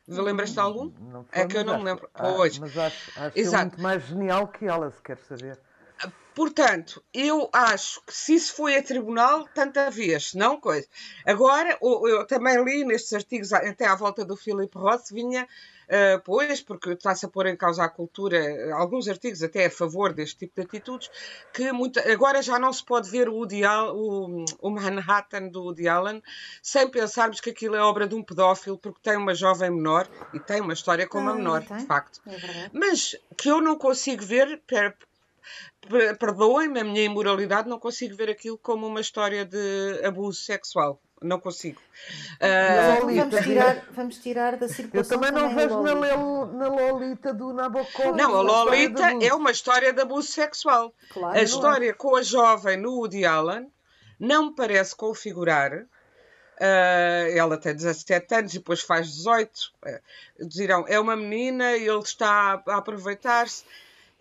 Lembras-te 0.07 0.53
de 0.53 0.59
algum? 0.59 0.91
Não 0.99 1.25
é 1.31 1.45
que 1.45 1.55
eu 1.55 1.63
não 1.63 1.77
me 1.77 1.83
lembro. 1.83 2.09
Ah, 2.15 2.33
pois. 2.35 2.57
Mas 2.57 2.75
acho, 2.75 3.11
acho 3.19 3.37
Exato. 3.37 3.63
É 3.63 3.67
muito 3.67 3.81
mais 3.81 4.03
genial 4.05 4.47
que 4.47 4.65
ela, 4.65 4.89
se 4.89 5.01
quer 5.03 5.17
saber. 5.19 5.59
Portanto, 6.33 7.03
eu 7.13 7.49
acho 7.51 8.01
que 8.05 8.13
se 8.13 8.35
isso 8.35 8.55
foi 8.55 8.77
a 8.77 8.83
tribunal, 8.83 9.47
tanta 9.53 9.89
vez, 9.89 10.33
não 10.33 10.59
coisa. 10.59 10.87
Agora, 11.25 11.77
eu 11.81 12.25
também 12.25 12.63
li 12.63 12.85
nestes 12.85 13.11
artigos, 13.13 13.51
até 13.51 13.85
à 13.85 13.95
volta 13.95 14.23
do 14.23 14.37
Philip 14.37 14.73
Roth, 14.77 15.09
vinha, 15.11 15.43
uh, 15.43 16.21
pois, 16.23 16.61
porque 16.61 16.91
está-se 16.91 17.25
a 17.25 17.29
pôr 17.29 17.47
em 17.47 17.57
causa 17.57 17.83
a 17.83 17.89
cultura, 17.89 18.39
alguns 18.73 19.09
artigos 19.09 19.43
até 19.43 19.65
a 19.65 19.69
favor 19.69 20.13
deste 20.13 20.37
tipo 20.37 20.55
de 20.55 20.61
atitudes, 20.61 21.11
que 21.53 21.69
muito, 21.73 21.99
agora 21.99 22.41
já 22.41 22.57
não 22.57 22.71
se 22.71 22.83
pode 22.83 23.09
ver 23.09 23.27
o, 23.27 23.41
o, 23.41 24.45
o 24.61 24.69
Manhattan 24.69 25.49
do 25.49 25.63
Woody 25.63 25.89
Allen 25.89 26.23
sem 26.63 26.89
pensarmos 26.89 27.41
que 27.41 27.49
aquilo 27.49 27.75
é 27.75 27.81
obra 27.81 28.07
de 28.07 28.15
um 28.15 28.23
pedófilo, 28.23 28.77
porque 28.77 29.01
tem 29.03 29.17
uma 29.17 29.35
jovem 29.35 29.69
menor 29.69 30.07
e 30.33 30.39
tem 30.39 30.61
uma 30.61 30.73
história 30.73 31.05
com 31.05 31.19
uma 31.19 31.35
menor, 31.35 31.59
de 31.59 31.85
facto. 31.85 32.21
É 32.25 32.69
Mas 32.71 33.17
que 33.37 33.49
eu 33.49 33.59
não 33.59 33.77
consigo 33.77 34.23
ver 34.23 34.61
perdoem-me 36.19 36.79
a 36.79 36.83
minha 36.83 37.03
imoralidade, 37.03 37.69
não 37.69 37.79
consigo 37.79 38.15
ver 38.15 38.29
aquilo 38.29 38.57
como 38.57 38.87
uma 38.87 39.01
história 39.01 39.45
de 39.45 40.01
abuso 40.03 40.41
sexual. 40.41 40.99
Não 41.21 41.39
consigo. 41.39 41.79
Uh, 42.41 43.05
vamos, 43.15 43.45
tirar, 43.45 43.85
vamos 43.91 44.17
tirar 44.17 44.57
da 44.57 44.67
circulação. 44.67 45.17
Eu 45.17 45.21
também 45.21 45.31
não 45.31 45.49
também 45.49 45.67
vejo 45.67 45.81
na, 45.83 46.45
na 46.47 46.67
Lolita 46.67 47.31
do 47.31 47.53
Nabokov. 47.53 48.17
Não, 48.17 48.35
a 48.35 48.41
Lolita 48.41 49.03
é 49.21 49.31
uma 49.31 49.51
história 49.51 49.93
de 49.93 50.01
abuso 50.01 50.31
sexual. 50.31 50.91
Claro, 51.11 51.37
a 51.37 51.43
história 51.43 51.91
é. 51.91 51.93
com 51.93 52.15
a 52.15 52.23
jovem 52.23 52.75
no 52.75 52.93
Woody 52.93 53.23
Allen 53.23 53.71
não 54.19 54.47
me 54.47 54.55
parece 54.55 54.95
configurar. 54.95 55.71
Uh, 55.73 57.35
ela 57.35 57.55
tem 57.55 57.75
17 57.75 58.35
anos 58.35 58.53
e 58.55 58.57
depois 58.57 58.81
faz 58.81 59.11
18. 59.11 59.51
Uh, 59.85 60.47
dirão, 60.47 60.85
é 60.87 60.99
uma 60.99 61.15
menina 61.15 61.77
e 61.77 61.87
ele 61.87 61.99
está 61.99 62.63
a 62.67 62.77
aproveitar-se 62.77 63.63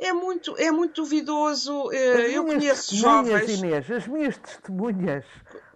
é 0.00 0.12
muito, 0.12 0.56
é 0.58 0.70
muito 0.70 1.02
duvidoso. 1.02 1.90
Eh, 1.92 2.36
eu 2.36 2.44
conheço 2.44 2.96
jovens. 2.96 3.48
Inês, 3.58 3.90
as 3.90 4.06
minhas 4.06 4.36
testemunhas 4.38 5.24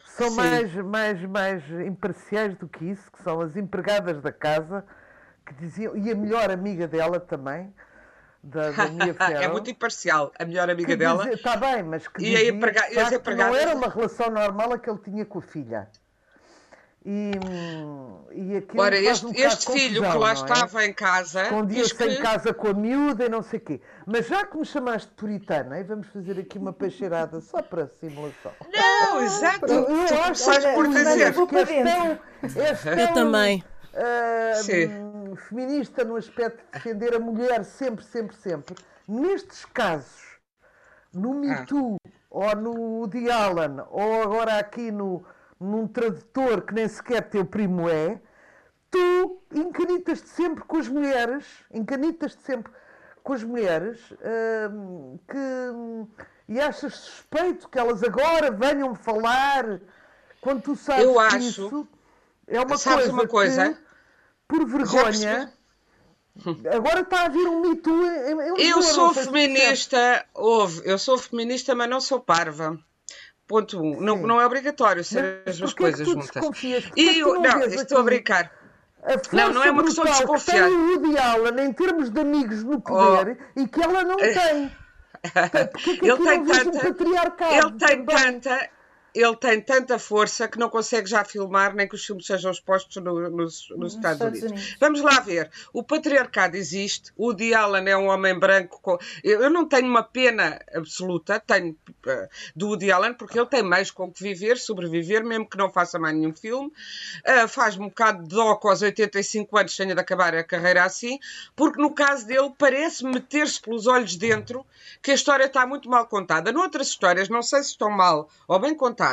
são 0.04 0.30
mais, 0.30 0.74
mais, 0.74 1.22
mais 1.24 1.62
imparciais 1.86 2.56
do 2.56 2.68
que 2.68 2.84
isso, 2.86 3.10
que 3.12 3.22
são 3.22 3.40
as 3.40 3.56
empregadas 3.56 4.22
da 4.22 4.32
casa, 4.32 4.84
que 5.44 5.54
diziam, 5.54 5.96
e 5.96 6.10
a 6.10 6.14
melhor 6.14 6.50
amiga 6.50 6.88
dela 6.88 7.20
também, 7.20 7.72
da, 8.42 8.70
da 8.70 8.86
minha 8.88 9.14
É 9.42 9.48
muito 9.48 9.70
imparcial, 9.70 10.32
a 10.38 10.44
melhor 10.44 10.70
amiga 10.70 10.96
dela. 10.96 11.28
Está 11.30 11.56
bem, 11.56 11.82
mas 11.82 12.06
que 12.08 12.22
e 12.22 12.30
dizia, 12.30 12.48
emprega, 12.48 12.82
que, 12.82 13.34
não 13.34 13.54
era 13.54 13.74
uma 13.74 13.88
relação 13.88 14.30
normal 14.30 14.72
a 14.72 14.78
que 14.78 14.88
ele 14.88 15.00
tinha 15.00 15.24
com 15.24 15.38
a 15.38 15.42
filha. 15.42 15.88
E, 17.06 17.32
e 18.32 18.56
aquilo 18.56 18.82
Ora, 18.82 18.96
este, 18.96 19.26
um 19.26 19.32
este 19.34 19.70
filho 19.70 20.02
confusão, 20.02 20.12
que 20.12 20.18
lá 20.18 20.30
é? 20.30 20.32
estava 20.32 20.86
em 20.86 20.92
casa. 20.94 21.42
Escondia-se 21.42 21.94
que... 21.94 22.04
em 22.04 22.22
casa 22.22 22.54
com 22.54 22.68
a 22.68 22.72
miúda 22.72 23.26
e 23.26 23.28
não 23.28 23.42
sei 23.42 23.58
o 23.58 23.62
quê. 23.62 23.80
Mas 24.06 24.26
já 24.26 24.46
que 24.46 24.56
me 24.56 24.64
chamaste 24.64 25.10
puritana, 25.12 25.78
e 25.78 25.84
vamos 25.84 26.06
fazer 26.06 26.40
aqui 26.40 26.56
uma 26.56 26.72
peixeirada 26.72 27.42
só 27.42 27.60
para 27.60 27.88
simulação. 27.88 28.52
Não, 28.72 29.22
exato. 29.22 29.66
Eu, 29.66 29.86
eu 29.86 30.22
acho 30.22 30.50
que 30.50 30.72
por 30.72 30.88
dizer. 30.88 31.26
Eu, 31.26 31.46
tão, 31.46 31.46
tão, 31.46 32.92
eu 32.98 33.12
também. 33.12 33.62
Uh, 33.92 35.36
feminista 35.36 36.04
no 36.04 36.16
aspecto 36.16 36.56
de 36.56 36.70
defender 36.72 37.14
a 37.14 37.20
mulher 37.20 37.64
sempre, 37.64 38.02
sempre, 38.04 38.34
sempre. 38.36 38.74
Nestes 39.06 39.66
casos, 39.66 40.38
no 41.12 41.34
Me 41.34 41.50
ah. 41.50 41.66
Too, 41.66 41.98
ou 42.30 42.56
no 42.56 42.72
Woody 42.72 43.30
Allen, 43.30 43.84
ou 43.90 44.22
agora 44.22 44.58
aqui 44.58 44.90
no 44.90 45.22
num 45.64 45.86
tradutor 45.86 46.62
que 46.62 46.74
nem 46.74 46.88
sequer 46.88 47.28
teu 47.28 47.44
primo 47.44 47.88
é, 47.88 48.20
tu 48.90 49.42
encanitas-te 49.52 50.28
sempre 50.28 50.64
com 50.64 50.76
as 50.76 50.88
mulheres, 50.88 51.44
encanitas-te 51.72 52.42
sempre 52.42 52.72
com 53.22 53.32
as 53.32 53.42
mulheres 53.42 53.98
hum, 54.70 55.18
que, 55.26 56.52
e 56.52 56.60
achas 56.60 56.94
suspeito 56.94 57.68
que 57.68 57.78
elas 57.78 58.02
agora 58.02 58.50
venham 58.50 58.94
falar 58.94 59.80
quando 60.40 60.62
tu 60.62 60.76
sabes 60.76 61.04
Eu 61.04 61.18
acho, 61.18 61.38
isso 61.38 61.88
é 62.46 62.60
uma 62.60 62.76
sabes 62.76 63.06
coisa, 63.06 63.12
uma 63.12 63.26
coisa 63.26 63.72
que, 63.72 63.80
por 64.46 64.66
vergonha 64.66 65.52
Agora 66.72 67.00
está 67.00 67.26
a 67.26 67.28
vir 67.28 67.46
um 67.46 67.60
mito. 67.60 67.90
Eu, 67.90 68.56
eu, 68.56 68.82
sou 68.82 69.14
feminista, 69.14 70.26
ouve, 70.34 70.82
eu 70.84 70.98
sou 70.98 71.16
feminista, 71.16 71.74
mas 71.76 71.88
não 71.88 72.00
sou 72.00 72.18
parva. 72.18 72.76
Ponto 73.46 73.80
1. 73.80 73.84
Um. 73.84 74.00
Não, 74.00 74.16
não 74.16 74.40
é 74.40 74.46
obrigatório 74.46 75.04
ser 75.04 75.42
as 75.46 75.58
duas 75.58 75.74
coisas 75.74 76.06
juntas. 76.06 76.30
E 76.96 77.20
eu, 77.20 77.40
não, 77.40 77.62
estou 77.62 77.98
a 77.98 78.02
brincar. 78.02 78.50
A 79.02 79.36
não, 79.36 79.52
não 79.52 79.62
é 79.62 79.70
uma 79.70 79.84
questão 79.84 80.04
de 80.04 80.12
desconfiar. 80.12 80.64
Que 80.64 80.70
tem 80.70 80.78
o 80.78 80.88
Woody 80.88 81.18
Allen 81.18 81.66
em 81.66 81.72
termos 81.72 82.10
de 82.10 82.20
amigos 82.20 82.64
no 82.64 82.80
poder 82.80 83.38
oh. 83.38 83.60
e 83.60 83.68
que 83.68 83.82
ela 83.82 84.02
não 84.02 84.18
é. 84.18 84.32
tem. 84.32 84.72
Porque 85.72 85.90
ele 85.90 86.16
tem 86.16 86.44
tanta, 86.44 86.86
ele 86.86 87.72
tem 87.78 88.04
tanta, 88.04 88.70
ele 89.14 89.36
tem 89.36 89.60
tanta 89.60 89.96
força 89.96 90.48
que 90.48 90.58
não 90.58 90.68
consegue 90.68 91.08
já 91.08 91.24
filmar 91.24 91.72
nem 91.72 91.86
que 91.86 91.94
os 91.94 92.04
filmes 92.04 92.26
sejam 92.26 92.50
expostos 92.50 92.96
no, 92.96 93.30
nos, 93.30 93.68
nos, 93.70 93.94
Estados, 93.94 94.20
Unidos. 94.20 94.50
Unidos. 94.50 94.76
Vamos 94.80 95.00
lá 95.02 95.20
ver. 95.20 95.48
O 95.72 95.84
patriarcado 95.84 96.56
existe. 96.56 97.12
O 97.16 97.26
Woody 97.26 97.54
Allen 97.54 97.88
é 97.88 97.96
um 97.96 98.08
homem 98.08 98.36
branco. 98.36 98.80
Com... 98.82 98.98
Eu 99.22 99.48
não 99.50 99.68
tenho 99.68 99.86
uma 99.86 100.02
pena 100.02 100.60
absoluta 100.74 101.38
tenho 101.38 101.70
uh, 101.70 102.28
do 102.56 102.70
Woody 102.70 102.90
Allen 102.90 103.14
porque 103.14 103.38
ele 103.38 103.46
tem 103.46 103.62
mais 103.62 103.88
com 103.90 104.10
que 104.10 104.20
viver, 104.20 104.58
sobreviver, 104.58 105.24
mesmo 105.24 105.48
que 105.48 105.56
não 105.56 105.70
faça 105.70 105.96
mais 105.96 106.16
nenhum 106.16 106.34
filme. 106.34 106.72
Uh, 107.24 107.46
Faz-me 107.46 107.84
um 107.84 107.88
bocado 107.88 108.24
de 108.24 108.34
dó 108.34 108.56
com 108.56 108.68
aos 108.68 108.82
85 108.82 109.56
anos 109.56 109.76
tenha 109.76 109.94
de 109.94 110.00
acabar 110.00 110.34
a 110.34 110.42
carreira 110.42 110.82
assim, 110.82 111.20
porque 111.54 111.80
no 111.80 111.94
caso 111.94 112.26
dele 112.26 112.52
parece 112.58 113.04
meter-se 113.04 113.60
pelos 113.60 113.86
olhos 113.86 114.16
dentro 114.16 114.66
que 115.00 115.12
a 115.12 115.14
história 115.14 115.44
está 115.44 115.64
muito 115.64 115.88
mal 115.88 116.06
contada. 116.06 116.50
Noutras 116.50 116.88
histórias, 116.88 117.28
não 117.28 117.42
sei 117.42 117.62
se 117.62 117.70
estão 117.70 117.90
mal 117.90 118.28
ou 118.48 118.58
bem 118.58 118.74
contadas 118.74 119.03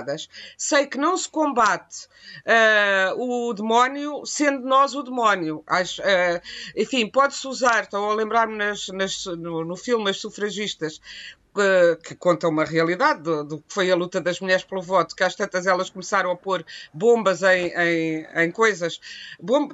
sei 0.57 0.87
que 0.87 0.97
não 0.97 1.17
se 1.17 1.29
combate 1.29 2.07
uh, 2.45 3.49
o 3.49 3.53
demónio 3.53 4.25
sendo 4.25 4.67
nós 4.67 4.95
o 4.95 5.03
demónio. 5.03 5.63
Acho, 5.67 6.01
uh, 6.01 6.41
enfim, 6.75 7.09
pode-se 7.09 7.47
usar, 7.47 7.83
estou 7.83 8.11
a 8.11 8.15
lembrar-me 8.15 8.57
no, 9.37 9.65
no 9.65 9.75
filme 9.75 10.09
As 10.09 10.17
Sufragistas, 10.17 10.99
que 12.03 12.15
conta 12.15 12.47
uma 12.47 12.63
realidade 12.63 13.21
do, 13.23 13.43
do, 13.43 13.57
que 13.57 13.73
foi 13.73 13.91
a 13.91 13.95
luta 13.95 14.21
das 14.21 14.39
mulheres 14.39 14.63
pelo 14.63 14.81
voto, 14.81 15.15
que 15.15 15.23
às 15.23 15.35
tantas 15.35 15.67
elas 15.67 15.89
começaram 15.89 16.31
a 16.31 16.35
pôr 16.35 16.65
bombas 16.93 17.43
em, 17.43 17.67
em, 17.75 18.27
em 18.35 18.51
coisas, 18.51 19.01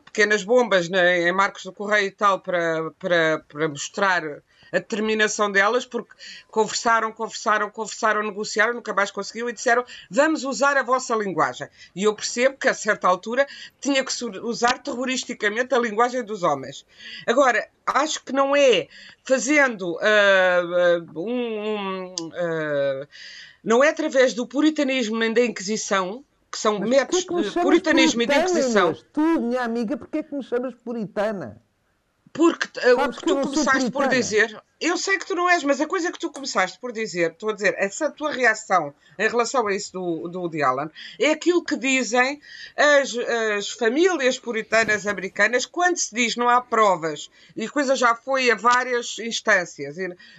pequenas 0.04 0.44
bombas 0.44 0.90
né, 0.90 1.30
em 1.30 1.32
marcos 1.32 1.64
do 1.64 1.72
correio 1.72 2.08
e 2.08 2.12
tal, 2.12 2.40
para, 2.40 2.90
para, 2.98 3.44
para 3.48 3.68
mostrar 3.70 4.24
a 4.72 4.80
determinação 4.80 5.52
delas, 5.52 5.86
porque 5.86 6.14
conversaram, 6.50 7.12
conversaram, 7.12 7.70
conversaram, 7.70 8.24
negociaram, 8.24 8.74
nunca 8.74 8.94
mais 8.94 9.12
conseguiram 9.12 9.50
e 9.50 9.54
disseram 9.54 9.86
vamos 10.10 10.44
usar 10.44 10.78
a 10.78 10.84
vossa 10.84 11.16
linguagem. 11.16 11.68
E 11.96 12.04
eu 12.04 12.16
percebo 12.16 12.58
que 12.58 12.68
a 12.68 12.74
certa 12.74 13.08
altura 13.08 13.48
tinha 13.80 14.04
que 14.04 14.12
usar 14.42 14.80
terroristicamente 14.80 15.74
a 15.74 15.80
linguagem 15.80 16.24
dos 16.24 16.44
homens. 16.44 16.86
Agora, 17.26 17.68
acho 17.86 18.24
que 18.24 18.34
não 18.34 18.56
é 18.56 18.88
fazendo 19.24 19.94
uh, 19.96 21.16
uh, 21.16 21.20
um. 21.20 22.14
Uh, 22.14 23.08
não 23.64 23.84
é 23.84 23.90
através 23.90 24.34
do 24.34 24.48
puritanismo 24.48 25.18
nem 25.18 25.34
da 25.34 25.42
Inquisição 25.42 26.24
que 26.50 26.58
são 26.58 26.80
Mas 26.80 26.90
métodos 26.90 27.26
de 27.26 27.52
puritanismo 27.52 28.22
e 28.22 28.26
de 28.26 28.36
Inquisição. 28.36 28.96
Tu, 29.12 29.22
minha 29.42 29.62
amiga, 29.62 29.98
porquê 29.98 30.20
é 30.20 30.24
que 30.24 30.34
me 30.34 30.44
chamas 30.44 30.74
puritana? 30.76 31.62
Porque 32.38 32.67
uh, 32.88 33.02
o 33.02 33.12
que 33.12 33.26
tu 33.26 33.36
começaste 33.41 33.89
por 33.89 34.08
dizer, 34.08 34.62
eu 34.80 34.96
sei 34.98 35.18
que 35.18 35.26
tu 35.26 35.36
não 35.36 35.50
és, 35.50 35.63
mas 35.63 35.82
a 35.82 35.88
coisa 35.88 36.12
que 36.12 36.20
tu 36.20 36.32
começaste 36.32 36.80
por 36.80 36.92
dizer, 36.92 37.32
estou 37.32 37.50
a 37.50 37.54
dizer, 37.54 37.76
essa 37.78 38.12
tua 38.12 38.32
reação 38.32 38.94
em 39.18 39.28
relação 39.28 39.66
a 39.68 39.74
isso 39.74 39.94
do, 39.94 40.28
do 40.28 40.42
Woody 40.42 40.62
Allen, 40.62 40.90
é 41.20 41.32
aquilo 41.32 41.63
que 41.63 41.76
dizem 41.76 42.40
as, 42.76 43.16
as 43.58 43.70
famílias 43.72 44.38
puritanas 44.38 45.08
americanas 45.08 45.66
quando 45.66 45.98
se 45.98 46.13
diz 46.13 46.36
não 46.36 46.48
há 46.48 46.62
provas, 46.62 47.30
e 47.56 47.66
a 47.66 47.70
coisa 47.70 47.96
já 47.96 48.13
foi 48.13 48.52
a 48.52 48.56
várias 48.56 49.18
instâncias, 49.18 49.96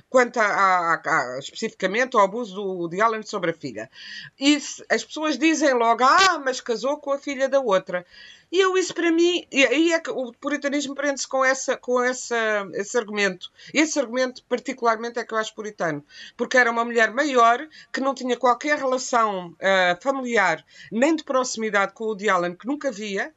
quanto 0.09 0.39
a, 0.39 0.45
a, 0.45 0.95
a, 0.95 1.39
especificamente 1.39 2.17
ao 2.17 2.23
abuso 2.23 2.55
do 2.55 2.63
Woody 2.63 3.01
Allen 3.01 3.23
sobre 3.23 3.51
a 3.51 3.55
filha. 3.55 3.91
E 4.39 4.57
as 4.89 5.05
pessoas 5.05 5.37
dizem 5.37 5.75
logo, 5.75 6.05
ah, 6.05 6.41
mas 6.45 6.61
casou 6.61 6.99
com 6.99 7.13
a 7.13 7.19
filha 7.19 7.49
da 7.49 7.61
outra. 7.61 8.07
E 8.51 8.61
eu, 8.61 8.79
isso 8.79 8.95
para 8.95 9.13
mim, 9.13 9.47
e 9.53 9.65
aí 9.67 9.93
é 9.93 10.01
que 10.01 10.11
o 10.11 10.33
puritanismo 10.33 10.95
prende-se 10.95 11.29
com, 11.29 11.45
essa, 11.45 11.77
com 11.77 12.03
essa, 12.03 12.67
esse 12.73 12.97
argumento. 12.97 13.51
Esse 13.75 14.01
argumento, 14.01 14.28
particularmente, 14.49 15.19
é 15.19 15.25
que 15.25 15.33
eu 15.33 15.39
acho 15.39 15.55
puritano. 15.55 16.05
Porque 16.37 16.57
era 16.57 16.71
uma 16.71 16.85
mulher 16.85 17.13
maior, 17.13 17.67
que 17.93 18.01
não 18.01 18.15
tinha 18.15 18.37
qualquer 18.37 18.79
relação 18.79 19.49
uh, 19.49 20.03
familiar, 20.03 20.65
nem 20.91 21.15
de 21.15 21.25
proximidade 21.25 21.93
com 21.93 22.05
o 22.05 22.15
de 22.15 22.27
que 22.59 22.67
nunca 22.67 22.91
via, 22.91 23.33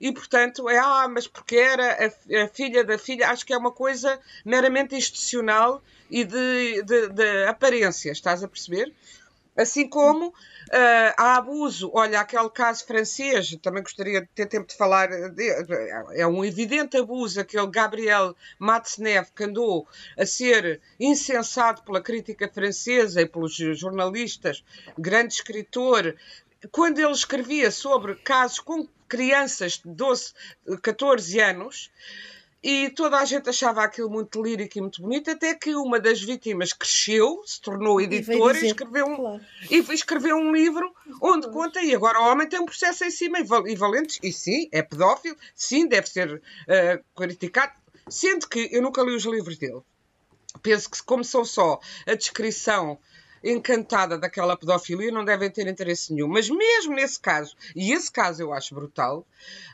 e 0.00 0.12
portanto 0.12 0.68
é, 0.68 0.78
ah, 0.78 1.08
mas 1.08 1.26
porque 1.26 1.56
era 1.56 2.06
a, 2.06 2.44
a, 2.44 2.48
filha 2.48 2.84
da 2.84 2.98
filha, 2.98 3.30
acho 3.30 3.44
que 3.44 3.52
é 3.52 3.56
uma 3.56 3.72
coisa 3.72 4.20
meramente 4.44 4.94
institucional 4.94 5.82
e 6.10 6.24
de, 6.24 6.82
de, 6.82 7.08
de 7.08 7.44
aparência, 7.46 8.12
estás 8.12 8.42
a 8.44 8.48
perceber? 8.48 8.92
Assim 9.56 9.88
como 9.88 10.34
uh, 10.68 11.14
há 11.16 11.36
abuso, 11.36 11.90
olha, 11.94 12.20
aquele 12.20 12.50
caso 12.50 12.86
francês, 12.86 13.56
também 13.62 13.82
gostaria 13.82 14.20
de 14.20 14.28
ter 14.28 14.46
tempo 14.46 14.66
de 14.66 14.76
falar, 14.76 15.08
de, 15.30 15.48
é 16.14 16.26
um 16.26 16.44
evidente 16.44 16.96
abuso, 16.96 17.40
aquele 17.40 17.66
Gabriel 17.66 18.34
Matzneff 18.58 19.32
que 19.32 19.44
andou 19.44 19.86
a 20.18 20.26
ser 20.26 20.80
incensado 20.98 21.82
pela 21.82 22.00
crítica 22.00 22.48
francesa 22.48 23.22
e 23.22 23.26
pelos 23.26 23.54
jornalistas, 23.54 24.64
grande 24.98 25.34
escritor, 25.34 26.16
quando 26.70 26.98
ele 26.98 27.12
escrevia 27.12 27.70
sobre 27.70 28.14
casos 28.16 28.58
com 28.58 28.88
crianças 29.08 29.74
de 29.84 29.90
12, 29.90 30.32
14 30.82 31.40
anos, 31.40 31.90
e 32.64 32.88
toda 32.88 33.18
a 33.18 33.24
gente 33.26 33.50
achava 33.50 33.84
aquilo 33.84 34.08
muito 34.08 34.42
lírico 34.42 34.78
e 34.78 34.80
muito 34.80 35.02
bonito, 35.02 35.30
até 35.30 35.54
que 35.54 35.76
uma 35.76 36.00
das 36.00 36.22
vítimas 36.22 36.72
cresceu, 36.72 37.42
se 37.44 37.60
tornou 37.60 38.00
editora 38.00 38.58
e, 38.58 38.62
e 38.62 38.66
escreveu, 38.68 39.06
um, 39.06 39.16
claro. 39.16 39.40
e 39.70 39.76
escreveu 39.92 40.36
um 40.38 40.50
livro 40.50 40.90
onde 41.20 41.46
conta, 41.50 41.82
e 41.82 41.94
agora 41.94 42.18
o 42.22 42.24
homem 42.24 42.48
tem 42.48 42.58
um 42.58 42.64
processo 42.64 43.04
em 43.04 43.10
cima 43.10 43.38
e 43.38 43.76
valentes, 43.76 44.18
e 44.22 44.32
sim, 44.32 44.66
é 44.72 44.80
pedófilo, 44.80 45.36
sim, 45.54 45.86
deve 45.86 46.08
ser 46.08 46.36
uh, 46.36 47.04
criticado, 47.14 47.74
sendo 48.08 48.48
que 48.48 48.70
eu 48.72 48.80
nunca 48.80 49.02
li 49.02 49.14
os 49.14 49.26
livros 49.26 49.58
dele. 49.58 49.82
Penso 50.62 50.90
que, 50.90 51.02
como 51.02 51.22
são 51.22 51.44
só 51.44 51.78
a 52.06 52.14
descrição 52.14 52.98
encantada 53.42 54.16
daquela 54.16 54.56
pedofilia, 54.56 55.12
não 55.12 55.22
devem 55.22 55.50
ter 55.50 55.66
interesse 55.66 56.14
nenhum. 56.14 56.28
Mas 56.28 56.48
mesmo 56.48 56.94
nesse 56.94 57.20
caso, 57.20 57.54
e 57.76 57.92
esse 57.92 58.10
caso 58.10 58.40
eu 58.40 58.54
acho 58.54 58.74
brutal, 58.74 59.26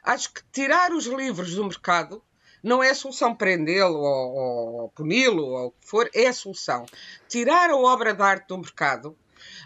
acho 0.02 0.32
que 0.32 0.42
tirar 0.50 0.92
os 0.92 1.06
livros 1.06 1.54
do 1.54 1.64
mercado 1.64 2.20
não 2.62 2.82
é 2.82 2.92
solução 2.94 3.34
prendê-lo 3.34 3.98
ou, 3.98 4.34
ou 4.82 4.88
puni-lo 4.90 5.44
ou 5.44 5.66
o 5.66 5.70
que 5.72 5.86
for, 5.86 6.10
é 6.14 6.32
solução. 6.32 6.86
Tirar 7.28 7.70
a 7.70 7.76
obra 7.76 8.14
de 8.14 8.22
arte 8.22 8.48
do 8.48 8.58
mercado 8.58 9.16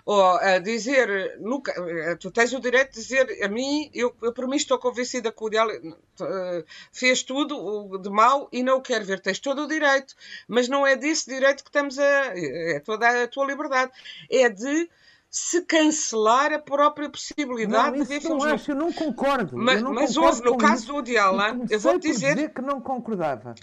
ou 0.05 0.23
a 0.37 0.59
dizer, 0.59 1.39
nunca, 1.41 1.73
tu 2.19 2.31
tens 2.31 2.53
o 2.53 2.61
direito 2.61 2.93
de 2.93 3.01
dizer 3.01 3.43
a 3.43 3.49
mim, 3.49 3.91
eu, 3.95 4.15
eu 4.23 4.33
por 4.33 4.47
mim 4.47 4.57
estou 4.57 4.79
convencida 4.79 5.33
que 5.33 5.43
o 5.43 5.49
ideal 5.49 5.69
uh, 5.69 6.65
fez 6.93 7.23
tudo 7.23 7.99
de 7.99 8.11
mal 8.11 8.49
e 8.53 8.63
não 8.63 8.79
o 8.79 8.83
quero 8.83 9.05
ver. 9.05 9.21
Tens 9.21 9.39
todo 9.39 9.63
o 9.63 9.69
direito, 9.69 10.15
mas 10.47 10.69
não 10.69 10.87
é 10.87 10.97
desse 10.97 11.29
direito 11.29 11.63
que 11.65 11.71
estamos 11.71 11.99
a. 11.99 12.33
É 12.35 12.81
toda 12.81 13.25
a 13.25 13.29
tua 13.29 13.47
liberdade. 13.47 13.93
É 14.31 14.49
de 14.49 14.91
se 15.35 15.63
cancelar 15.63 16.53
a 16.53 16.61
própria 16.61 17.11
possibilidade 17.11 17.99
não, 17.99 18.05
de 18.05 18.09
ver 18.09 18.21
filmes. 18.21 18.45
Não 18.45 18.55
acho, 18.55 18.71
eu 18.71 18.77
não 18.77 18.93
concordo. 18.93 19.59
Mas, 19.59 19.83
não 19.83 19.93
mas 19.93 20.15
concordo 20.15 20.37
houve, 20.37 20.51
no 20.53 20.57
caso 20.57 20.87
do 20.87 20.93
Woody 20.95 21.19
Allen, 21.19 21.67
eu 21.69 21.81
vou 21.81 21.99
dizer... 21.99 22.37
dizer 22.37 22.51
que 22.51 22.63
não 22.63 22.81
concordava. 22.81 23.57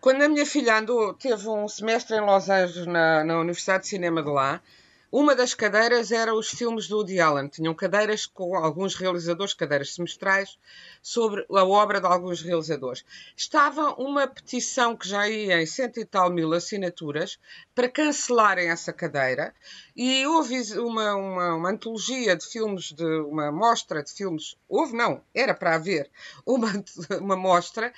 Quando 0.00 0.22
a 0.22 0.28
minha 0.30 0.46
filha 0.46 0.78
andou, 0.78 1.12
teve 1.12 1.46
um 1.46 1.68
semestre 1.68 2.16
em 2.16 2.22
Los 2.22 2.48
Angeles, 2.48 2.86
na, 2.86 3.22
na 3.22 3.38
Universidade 3.38 3.82
de 3.82 3.90
Cinema 3.90 4.22
de 4.22 4.30
lá, 4.30 4.62
uma 5.12 5.34
das 5.34 5.54
cadeiras 5.54 6.12
era 6.12 6.34
os 6.34 6.48
filmes 6.48 6.86
do 6.86 6.98
Woody 6.98 7.18
Allen. 7.18 7.48
Tinham 7.48 7.74
cadeiras 7.74 8.26
com 8.26 8.54
alguns 8.54 8.94
realizadores, 8.94 9.54
cadeiras 9.54 9.94
semestrais, 9.94 10.56
sobre 11.02 11.44
a 11.50 11.64
obra 11.64 12.00
de 12.00 12.06
alguns 12.06 12.42
realizadores. 12.42 13.04
Estava 13.36 13.94
uma 13.94 14.28
petição 14.28 14.96
que 14.96 15.08
já 15.08 15.28
ia 15.28 15.60
em 15.60 15.66
cento 15.66 15.98
e 15.98 16.04
tal 16.04 16.30
mil 16.30 16.52
assinaturas 16.52 17.38
para 17.74 17.88
cancelarem 17.88 18.68
essa 18.68 18.92
cadeira 18.92 19.52
e 19.96 20.24
houve 20.26 20.60
uma, 20.78 21.14
uma, 21.14 21.54
uma 21.54 21.70
antologia 21.70 22.36
de 22.36 22.46
filmes, 22.46 22.92
de 22.92 23.04
uma 23.22 23.50
mostra 23.50 24.02
de 24.02 24.12
filmes, 24.12 24.56
houve 24.68 24.96
não, 24.96 25.22
era 25.34 25.54
para 25.54 25.74
haver 25.74 26.10
uma, 26.46 26.72
uma 27.20 27.36
mostra 27.36 27.92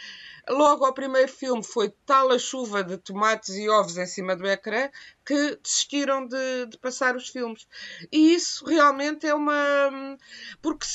Logo 0.48 0.84
ao 0.84 0.92
primeiro 0.92 1.30
filme 1.30 1.62
foi 1.62 1.90
tal 2.04 2.32
a 2.32 2.38
chuva 2.38 2.82
de 2.82 2.98
tomates 2.98 3.50
e 3.50 3.68
ovos 3.68 3.96
em 3.96 4.06
cima 4.06 4.34
do 4.34 4.46
ecrã 4.46 4.90
que 5.24 5.56
desistiram 5.62 6.26
de, 6.26 6.66
de 6.66 6.78
passar 6.78 7.14
os 7.14 7.28
filmes. 7.28 7.66
E 8.10 8.34
isso 8.34 8.64
realmente 8.64 9.24
é 9.24 9.34
uma. 9.34 10.18
Porque 10.60 10.86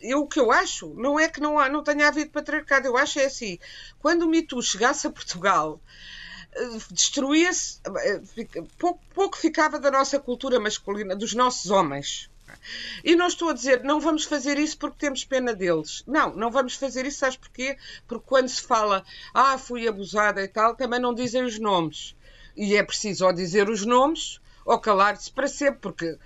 eu, 0.00 0.20
o 0.20 0.28
que 0.28 0.38
eu 0.38 0.52
acho 0.52 0.94
não 0.94 1.18
é 1.18 1.28
que 1.28 1.40
não, 1.40 1.58
há, 1.58 1.68
não 1.68 1.82
tenha 1.82 2.06
havido 2.06 2.30
patriarcado, 2.30 2.86
eu 2.86 2.96
acho 2.96 3.18
é 3.18 3.24
assim: 3.24 3.58
quando 3.98 4.28
o 4.28 4.46
Too 4.46 4.62
chegasse 4.62 5.08
a 5.08 5.10
Portugal 5.10 5.80
eh, 6.54 6.78
destruía-se, 6.92 7.80
eh, 7.84 8.20
pouco, 8.78 9.00
pouco 9.12 9.36
ficava 9.36 9.80
da 9.80 9.90
nossa 9.90 10.20
cultura 10.20 10.60
masculina, 10.60 11.16
dos 11.16 11.34
nossos 11.34 11.68
homens. 11.70 12.30
E 13.04 13.16
não 13.16 13.26
estou 13.26 13.50
a 13.50 13.52
dizer, 13.52 13.82
não 13.82 14.00
vamos 14.00 14.24
fazer 14.24 14.58
isso 14.58 14.78
porque 14.78 14.98
temos 14.98 15.24
pena 15.24 15.54
deles. 15.54 16.02
Não, 16.06 16.34
não 16.34 16.50
vamos 16.50 16.74
fazer 16.74 17.06
isso, 17.06 17.18
sabes 17.18 17.36
porquê? 17.36 17.76
Porque 18.06 18.24
quando 18.26 18.48
se 18.48 18.62
fala, 18.62 19.04
ah, 19.32 19.58
fui 19.58 19.86
abusada 19.88 20.42
e 20.42 20.48
tal, 20.48 20.74
também 20.74 21.00
não 21.00 21.14
dizem 21.14 21.44
os 21.44 21.58
nomes. 21.58 22.16
E 22.56 22.76
é 22.76 22.82
preciso 22.82 23.26
ou 23.26 23.32
dizer 23.32 23.68
os 23.68 23.84
nomes 23.84 24.40
ou 24.64 24.78
calar-se 24.78 25.30
para 25.30 25.48
sempre, 25.48 25.80
porque 25.80 26.18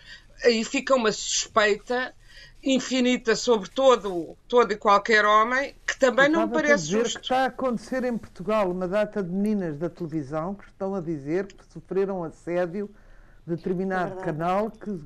aí 0.45 0.65
fica 0.65 0.95
uma 0.95 1.13
suspeita 1.13 2.15
infinita 2.63 3.35
sobre 3.35 3.69
todo, 3.71 4.37
todo 4.47 4.73
e 4.73 4.77
qualquer 4.77 5.25
homem 5.25 5.75
que 5.87 5.99
também 5.99 6.29
não 6.29 6.47
me 6.47 6.53
parece 6.53 6.87
justo. 6.87 7.19
Que 7.19 7.25
está 7.25 7.43
a 7.43 7.47
acontecer 7.47 8.05
em 8.05 8.17
Portugal 8.17 8.71
uma 8.71 8.87
data 8.87 9.23
de 9.23 9.31
meninas 9.31 9.77
da 9.79 9.91
televisão 9.91 10.55
que 10.55 10.65
estão 10.69 10.95
a 10.95 11.01
dizer 11.01 11.47
que 11.47 11.65
sofreram 11.73 12.23
assédio 12.23 12.89
determinado 13.47 14.21
é 14.21 14.25
canal 14.25 14.71
que 14.71 15.01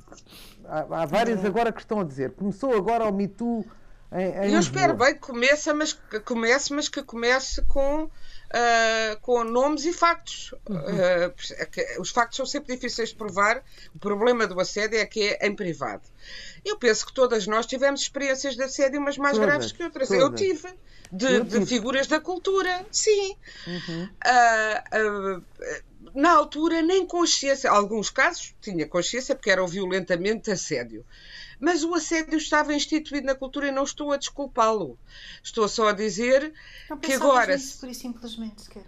há, 0.65 1.03
há 1.03 1.07
vários 1.07 1.43
é 1.45 1.47
agora 1.47 1.73
que 1.73 1.81
estão 1.81 2.01
a 2.01 2.05
dizer. 2.05 2.33
Começou 2.33 2.75
agora 2.75 3.05
o 3.05 3.13
Me 3.13 3.29
Too 3.29 3.65
em, 4.13 4.47
em 4.47 4.53
Eu 4.53 4.61
espero 4.61 4.95
bem 4.95 5.15
que 5.15 5.21
comece, 5.21 5.73
mas 5.73 5.93
que 5.93 6.21
comece, 6.21 6.73
mas 6.73 6.89
que 6.89 7.03
comece 7.03 7.63
com, 7.63 8.05
uh, 8.05 9.21
com 9.21 9.43
nomes 9.45 9.85
e 9.85 9.93
factos. 9.93 10.55
Uhum. 10.69 10.77
Uh, 10.77 12.01
os 12.01 12.11
factos 12.11 12.37
são 12.37 12.47
sempre 12.47 12.75
difíceis 12.75 13.11
de 13.11 13.17
provar. 13.17 13.63
O 13.95 13.99
problema 13.99 14.47
do 14.47 14.59
assédio 14.61 14.99
é 14.99 15.07
que 15.07 15.37
é 15.41 15.47
em 15.47 15.55
privado. 15.55 16.03
Eu 16.65 16.79
penso 16.79 17.07
que 17.07 17.13
todas 17.13 17.47
nós 17.47 17.67
tivemos 17.67 18.01
experiências 18.01 18.57
de 18.57 18.63
assédio, 18.63 19.01
mas 19.01 19.19
mais 19.19 19.37
todas, 19.37 19.49
graves 19.49 19.73
que 19.73 19.83
outras. 19.83 20.09
Todas. 20.09 20.23
Eu 20.23 20.35
tive. 20.35 20.69
De, 21.13 21.41
de, 21.45 21.65
figuras 21.67 22.09
da 22.09 22.19
cultura, 22.19 22.85
sim. 22.91 23.37
Uhum. 23.65 24.09
Uh, 24.27 25.43
na 26.17 26.33
altura 26.33 26.81
nem 26.81 27.07
consciência, 27.07 27.71
alguns 27.71 28.09
casos 28.09 28.55
tinha 28.61 28.89
consciência 28.89 29.35
porque 29.35 29.51
eram 29.51 29.67
violentamente 29.67 30.51
assédio. 30.51 31.05
Mas 31.61 31.85
o 31.85 31.95
assédio 31.95 32.39
estava 32.39 32.75
instituído 32.75 33.27
na 33.27 33.35
cultura 33.35 33.69
e 33.69 33.71
não 33.71 33.85
estou 33.85 34.13
a 34.13 34.17
desculpá-lo. 34.17 34.99
Estou 35.43 35.69
só 35.69 35.89
a 35.89 35.93
dizer 35.93 36.53
não 36.89 36.99
que 36.99 37.13
agora. 37.13 37.55
Nisso, 37.55 37.81
por 37.81 37.95
simplesmente 37.95 38.63
sequer. 38.63 38.85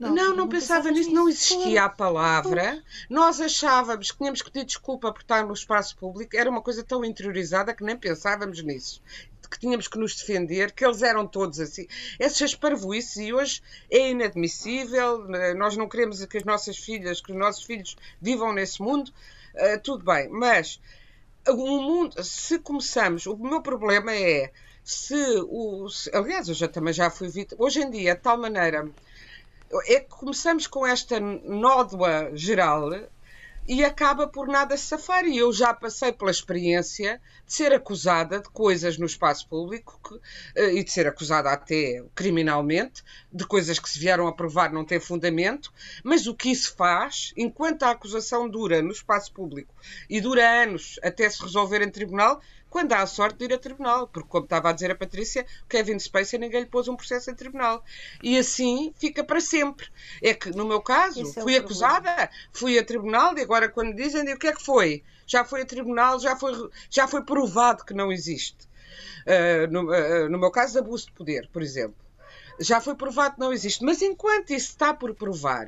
Não, 0.00 0.14
não, 0.14 0.34
não, 0.34 0.48
pensava 0.48 0.90
nisso, 0.90 1.12
não 1.12 1.28
existia 1.28 1.84
a 1.84 1.88
palavra. 1.88 2.82
Nós 3.08 3.38
achávamos 3.38 4.10
que 4.10 4.16
tínhamos 4.16 4.40
que 4.40 4.50
pedir 4.50 4.64
desculpa 4.64 5.12
por 5.12 5.20
estar 5.20 5.44
no 5.44 5.52
espaço 5.52 5.94
público, 5.96 6.34
era 6.34 6.48
uma 6.48 6.62
coisa 6.62 6.82
tão 6.82 7.04
interiorizada 7.04 7.74
que 7.74 7.84
nem 7.84 7.96
pensávamos 7.96 8.62
nisso 8.62 9.02
que 9.50 9.58
tínhamos 9.58 9.88
que 9.88 9.98
nos 9.98 10.14
defender, 10.14 10.70
que 10.70 10.84
eles 10.84 11.02
eram 11.02 11.26
todos 11.26 11.58
assim. 11.58 11.88
Essas 12.20 12.54
parvoices, 12.54 13.16
e 13.16 13.32
hoje 13.32 13.60
é 13.90 14.10
inadmissível, 14.10 15.26
né, 15.26 15.54
nós 15.54 15.76
não 15.76 15.88
queremos 15.88 16.24
que 16.24 16.38
as 16.38 16.44
nossas 16.44 16.76
filhas, 16.76 17.20
que 17.20 17.32
os 17.32 17.38
nossos 17.38 17.64
filhos 17.64 17.96
vivam 18.20 18.52
nesse 18.52 18.80
mundo, 18.80 19.08
uh, 19.08 19.80
tudo 19.82 20.04
bem, 20.04 20.28
mas 20.28 20.80
o 21.48 21.80
mundo, 21.82 22.22
se 22.22 22.60
começamos, 22.60 23.26
o 23.26 23.36
meu 23.36 23.60
problema 23.60 24.14
é 24.14 24.52
se 24.84 25.14
o. 25.48 25.88
Se, 25.88 26.10
aliás, 26.14 26.48
eu 26.48 26.54
já, 26.54 26.68
também 26.68 26.92
já 26.92 27.10
fui 27.10 27.28
vítima. 27.28 27.64
Hoje 27.64 27.80
em 27.80 27.90
dia, 27.90 28.14
de 28.14 28.20
tal 28.20 28.38
maneira. 28.38 28.88
É 29.86 30.00
que 30.00 30.08
começamos 30.08 30.66
com 30.66 30.86
esta 30.86 31.20
nódoa 31.20 32.30
geral 32.34 32.90
e 33.68 33.84
acaba 33.84 34.26
por 34.26 34.48
nada 34.48 34.76
safar. 34.76 35.24
E 35.24 35.38
eu 35.38 35.52
já 35.52 35.72
passei 35.72 36.12
pela 36.12 36.30
experiência 36.30 37.20
de 37.46 37.52
ser 37.52 37.72
acusada 37.72 38.40
de 38.40 38.48
coisas 38.48 38.98
no 38.98 39.06
espaço 39.06 39.48
público 39.48 40.00
que, 40.02 40.14
uh, 40.60 40.70
e 40.70 40.82
de 40.82 40.90
ser 40.90 41.06
acusada 41.06 41.50
até 41.50 42.02
criminalmente 42.14 43.04
de 43.32 43.46
coisas 43.46 43.78
que 43.78 43.88
se 43.88 43.98
vieram 43.98 44.26
a 44.26 44.32
provar 44.32 44.72
não 44.72 44.84
ter 44.84 45.00
fundamento, 45.00 45.72
mas 46.02 46.26
o 46.26 46.34
que 46.34 46.50
isso 46.50 46.74
faz, 46.76 47.32
enquanto 47.36 47.84
a 47.84 47.90
acusação 47.90 48.48
dura 48.48 48.82
no 48.82 48.90
espaço 48.90 49.32
público 49.32 49.72
e 50.08 50.20
dura 50.20 50.62
anos 50.62 50.98
até 51.02 51.30
se 51.30 51.40
resolver 51.40 51.80
em 51.80 51.90
tribunal, 51.90 52.40
quando 52.70 52.92
há 52.92 53.02
a 53.02 53.06
sorte 53.06 53.38
de 53.38 53.46
ir 53.46 53.52
a 53.52 53.58
tribunal, 53.58 54.06
porque, 54.06 54.28
como 54.28 54.44
estava 54.44 54.70
a 54.70 54.72
dizer 54.72 54.90
a 54.90 54.94
Patrícia, 54.94 55.44
Kevin 55.68 55.98
Spacey 55.98 56.38
ninguém 56.38 56.60
lhe 56.60 56.66
pôs 56.66 56.86
um 56.86 56.96
processo 56.96 57.30
em 57.30 57.34
tribunal. 57.34 57.84
E 58.22 58.38
assim 58.38 58.94
fica 58.96 59.24
para 59.24 59.40
sempre. 59.40 59.88
É 60.22 60.32
que, 60.32 60.50
no 60.50 60.64
meu 60.64 60.80
caso, 60.80 61.20
Esse 61.20 61.38
é 61.38 61.42
fui 61.42 61.56
é 61.56 61.58
acusada, 61.58 62.30
fui 62.52 62.78
a 62.78 62.84
tribunal 62.84 63.36
e 63.36 63.42
agora, 63.42 63.68
quando 63.68 63.94
dizem, 63.94 64.32
o 64.32 64.38
que 64.38 64.46
é 64.46 64.52
que 64.52 64.64
foi? 64.64 65.02
Já 65.26 65.44
foi 65.44 65.62
a 65.62 65.66
tribunal, 65.66 66.20
já 66.20 66.36
foi, 66.36 66.70
já 66.88 67.08
foi 67.08 67.22
provado 67.24 67.84
que 67.84 67.92
não 67.92 68.12
existe. 68.12 68.70
Uh, 69.26 69.70
no, 69.70 69.90
uh, 69.90 70.28
no 70.30 70.38
meu 70.38 70.50
caso, 70.50 70.78
abuso 70.78 71.06
de 71.06 71.12
poder, 71.12 71.48
por 71.52 71.62
exemplo 71.62 72.09
já 72.60 72.80
foi 72.80 72.94
provado 72.94 73.34
que 73.34 73.40
não 73.40 73.52
existe. 73.52 73.82
Mas 73.82 74.02
enquanto 74.02 74.50
isso 74.50 74.68
está 74.68 74.92
por 74.92 75.14
provar, 75.14 75.66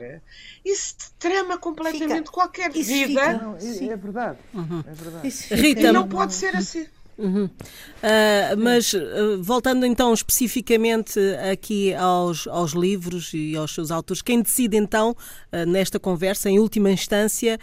isso 0.65 0.95
trama 1.19 1.59
completamente 1.59 2.27
fica, 2.27 2.31
qualquer 2.31 2.71
vida. 2.71 2.85
Fica, 2.85 3.33
não, 3.33 3.57
é, 3.57 3.93
é, 3.93 3.97
verdade. 3.97 4.39
Uhum. 4.53 4.85
É 4.87 4.95
verdade. 4.95 5.29
Rita, 5.51 5.81
e 5.81 5.93
não 5.93 6.09
pode 6.09 6.35
ser 6.35 6.55
assim. 6.55 6.87
Uhum. 7.19 7.45
Uh, 7.45 8.57
mas 8.59 8.93
uh, 8.95 9.43
voltando 9.43 9.85
então 9.85 10.13
especificamente 10.15 11.21
aqui 11.51 11.95
aos, 11.95 12.47
aos 12.47 12.73
livros 12.73 13.33
e 13.35 13.55
aos 13.55 13.75
seus 13.75 13.91
autores, 13.91 14.23
quem 14.23 14.41
decide 14.41 14.77
então 14.77 15.11
uh, 15.11 15.67
nesta 15.67 16.01
conversa, 16.01 16.49
em 16.49 16.59
última 16.59 16.91
instância, 16.91 17.59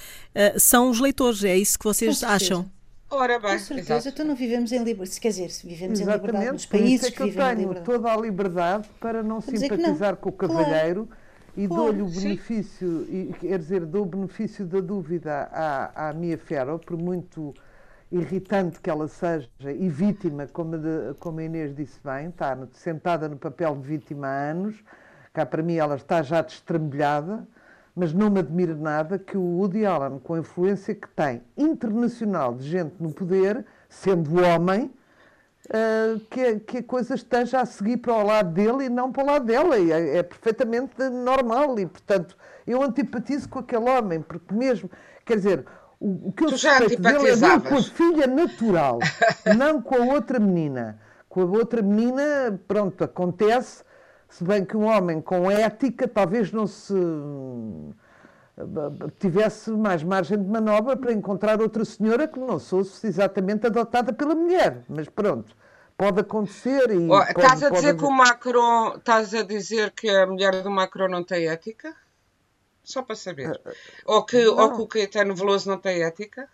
são 0.58 0.90
os 0.90 1.00
leitores, 1.00 1.44
é 1.44 1.58
isso 1.58 1.78
que 1.78 1.86
vocês 1.86 2.24
acham? 2.24 2.70
Ora 3.12 3.40
bem, 3.40 3.54
com 3.54 3.60
certeza, 3.60 3.94
exato. 3.94 4.10
então 4.10 4.26
não 4.26 4.36
vivemos 4.36 4.72
em 4.72 4.84
liberdade, 4.84 5.20
quer 5.20 5.30
dizer, 5.30 5.50
vivemos 5.64 6.00
Exatamente, 6.00 6.26
em 6.26 6.28
liberdade 6.28 6.52
nos 6.52 6.66
países 6.66 7.08
é 7.08 7.10
que, 7.10 7.18
que 7.18 7.24
eu 7.24 7.28
vivem 7.28 7.44
tenho 7.44 7.54
em 7.54 7.62
liberdade. 7.62 7.86
toda 7.86 8.14
a 8.14 8.18
liberdade 8.18 8.90
para 9.00 9.24
não 9.24 9.40
Vou 9.40 9.58
simpatizar 9.58 10.16
com 10.18 10.30
o 10.30 10.32
cavalheiro 10.32 11.08
claro. 11.08 11.22
e 11.58 11.68
claro. 11.68 11.84
dou-lhe 11.84 12.02
o 12.04 12.06
benefício, 12.06 13.08
e, 13.10 13.34
quer 13.40 13.58
dizer, 13.58 13.86
dou 13.86 14.04
o 14.04 14.06
benefício 14.06 14.64
da 14.66 14.80
dúvida 14.80 15.50
à, 15.52 16.10
à 16.10 16.14
Mia 16.14 16.38
Ferro, 16.38 16.78
por 16.78 16.98
muito 16.98 17.52
irritante 18.12 18.80
que 18.80 18.90
ela 18.90 19.08
seja 19.08 19.50
e 19.76 19.90
vítima, 19.90 20.48
como, 20.48 20.78
de, 20.78 21.14
como 21.20 21.40
a 21.40 21.44
Inês 21.44 21.76
disse 21.76 22.00
bem, 22.04 22.30
está 22.30 22.58
sentada 22.74 23.28
no 23.28 23.38
papel 23.38 23.76
de 23.76 23.88
vítima 23.88 24.28
há 24.28 24.52
anos, 24.52 24.76
cá 25.34 25.46
para 25.46 25.64
mim 25.64 25.76
ela 25.76 25.96
está 25.96 26.22
já 26.22 26.42
destrambelhada, 26.42 27.48
mas 28.00 28.14
não 28.14 28.30
me 28.30 28.40
admira 28.40 28.74
nada 28.74 29.20
que 29.20 29.38
o 29.38 29.42
Woody 29.42 29.86
Allen, 29.86 30.20
com 30.20 30.36
a 30.36 30.40
influência 30.40 30.96
que 30.96 31.08
tem 31.10 31.42
internacional 31.58 32.56
de 32.56 32.66
gente 32.66 32.96
no 32.98 33.12
poder, 33.12 33.66
sendo 33.90 34.42
homem, 34.42 34.90
uh, 35.66 36.18
que, 36.30 36.62
que, 36.62 36.78
a 36.78 36.84
coisa 36.84 37.16
esteja 37.16 37.60
a 37.60 37.66
seguir 37.66 37.98
para 37.98 38.14
o 38.14 38.24
lado 38.24 38.54
dele 38.54 38.86
e 38.86 38.90
não 38.90 39.12
para 39.12 39.24
o 39.24 39.26
lado 39.26 39.46
dela. 39.46 39.78
E 39.78 39.92
é, 39.92 40.20
é 40.20 40.24
perfeitamente 40.24 40.94
normal 41.10 41.78
e, 41.78 41.86
portanto, 41.86 42.38
eu 42.66 42.82
antipatizo 42.82 43.50
com 43.50 43.60
aquele 43.60 43.90
homem, 43.90 44.22
porque 44.22 44.54
mesmo, 44.54 44.90
quer 45.26 45.36
dizer, 45.36 45.66
o, 46.00 46.30
o 46.30 46.32
que 46.32 46.46
eu 46.46 46.50
suspeito 46.52 47.02
dele 47.02 47.32
é 47.32 47.36
dele 47.36 47.60
com 47.60 47.76
a 47.76 47.84
filha 47.84 48.28
natural, 48.28 49.00
não 49.58 49.82
com 49.82 49.96
a 49.96 50.14
outra 50.14 50.40
menina. 50.40 50.98
Com 51.28 51.42
a 51.42 51.46
outra 51.46 51.82
menina, 51.82 52.58
pronto, 52.66 53.04
acontece 53.04 53.84
se 54.30 54.44
bem 54.44 54.64
que 54.64 54.78
um 54.78 54.86
homem 54.86 55.20
com 55.22 55.50
ética 55.50 56.08
talvez 56.08 56.52
não 56.52 56.68
se 56.68 56.94
tivesse 59.20 59.72
mais 59.72 60.04
margem 60.04 60.38
de 60.38 60.48
manobra 60.48 60.96
para 60.96 61.14
encontrar 61.14 61.62
outra 61.62 61.84
senhora 61.86 62.28
que 62.28 62.40
não 62.40 62.60
fosse 62.60 63.08
exatamente 63.08 63.66
adotada 63.66 64.14
pela 64.14 64.36
mulher. 64.36 64.84
Mas 64.88 65.08
pronto, 65.08 65.56
pode 65.98 66.22
acontecer 66.22 66.92
e. 66.92 67.06
Oh, 67.06 67.10
pode, 67.10 67.30
estás 67.32 67.64
a 67.64 67.70
dizer 67.70 67.98
que 67.98 68.04
o 68.04 68.12
Macron. 68.12 68.96
Estás 68.98 69.34
a 69.34 69.44
dizer 69.44 69.92
que 69.92 70.10
a 70.10 70.28
mulher 70.28 70.62
do 70.62 70.70
Macron 70.70 71.08
não 71.08 71.24
tem 71.24 71.48
ética? 71.48 71.96
Só 72.84 73.02
para 73.02 73.16
saber. 73.16 73.52
Uh, 73.52 73.74
ou, 74.06 74.26
que, 74.26 74.48
ou 74.48 74.74
que 74.74 74.82
o 74.82 74.88
Caetano 74.88 75.36
Veloso 75.36 75.70
não 75.70 75.78
tem 75.78 76.04
ética? 76.04 76.48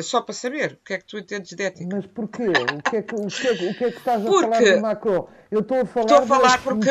Só 0.00 0.20
para 0.20 0.34
saber, 0.34 0.72
o 0.72 0.84
que 0.84 0.94
é 0.94 0.98
que 0.98 1.04
tu 1.04 1.16
entendes 1.16 1.52
de 1.52 1.62
ética? 1.62 1.88
Mas 1.92 2.06
porquê? 2.06 2.48
O 2.48 2.90
que 2.90 2.96
é 2.96 3.02
que, 3.02 3.14
o 3.14 3.26
que, 3.28 3.46
é, 3.46 3.52
o 3.52 3.74
que, 3.74 3.84
é 3.84 3.90
que 3.92 3.98
estás 3.98 4.26
a 4.26 4.28
porque, 4.28 4.42
falar 4.42 4.74
do 4.74 4.80
Macron? 4.80 5.28
Eu 5.50 5.60
estou 5.60 5.80
a 5.80 5.86
falar, 5.86 6.04
estou 6.04 6.18
a 6.18 6.26
falar 6.26 6.62
porque 6.64 6.90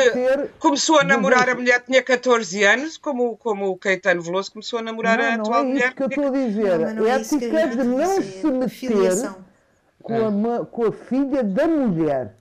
começou 0.58 0.98
a 0.98 1.04
namorar 1.04 1.50
a 1.50 1.54
mulher 1.54 1.80
que 1.80 1.86
tinha 1.86 2.02
14 2.02 2.64
anos, 2.64 2.96
como, 2.96 3.36
como 3.36 3.68
o 3.68 3.76
Caetano 3.76 4.22
Veloso 4.22 4.50
começou 4.52 4.78
a 4.78 4.82
namorar 4.82 5.18
não, 5.18 5.24
a 5.24 5.34
atual 5.34 5.64
mulher. 5.64 5.74
Não 5.74 5.84
é 5.84 5.86
isso 5.86 5.96
que 5.96 6.02
eu 6.02 6.06
estou 6.06 6.26
a 6.26 6.30
dizer. 6.30 6.78
Não, 6.78 6.94
não 6.94 7.06
é 7.06 7.10
ética 7.10 7.68
de 7.68 7.84
não 7.84 8.22
se 8.22 8.50
meter 8.50 9.34
com 10.02 10.14
a, 10.54 10.66
com 10.66 10.84
a 10.86 10.92
filha 10.92 11.44
da 11.44 11.68
mulher. 11.68 12.36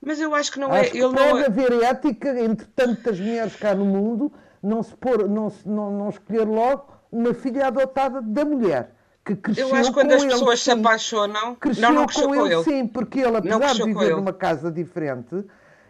Mas 0.00 0.20
eu 0.20 0.34
acho 0.34 0.50
que 0.50 0.58
não 0.58 0.72
acho 0.72 0.88
é. 0.88 0.90
Que 0.90 0.98
ele 0.98 1.14
pode 1.14 1.30
não 1.30 1.38
é... 1.38 1.46
haver 1.46 1.82
ética 1.84 2.40
entre 2.40 2.66
tantas 2.74 3.20
mulheres 3.20 3.54
cá 3.54 3.72
no 3.72 3.84
mundo, 3.84 4.32
não 4.60 4.82
se 4.82 4.96
pôr, 4.96 5.28
não, 5.28 5.52
não, 5.64 5.92
não 5.92 6.08
escolher 6.08 6.44
logo 6.44 6.99
uma 7.10 7.34
filha 7.34 7.66
adotada 7.66 8.20
da 8.22 8.44
mulher. 8.44 8.94
Que 9.24 9.36
cresceu 9.36 9.68
Eu 9.68 9.74
acho 9.74 9.90
que 9.90 9.94
quando 9.94 10.12
as 10.12 10.24
pessoas 10.24 10.62
se 10.62 10.70
apaixonam, 10.70 11.54
cresceu 11.54 11.82
não, 11.82 11.92
não 11.92 12.06
cresceu 12.06 12.28
com, 12.28 12.34
com 12.34 12.46
ele, 12.46 12.54
ele, 12.54 12.64
sim, 12.64 12.86
porque 12.86 13.20
ele, 13.20 13.36
apesar 13.36 13.74
de 13.74 13.84
viver 13.84 14.16
numa 14.16 14.32
casa 14.32 14.70
diferente, 14.70 15.44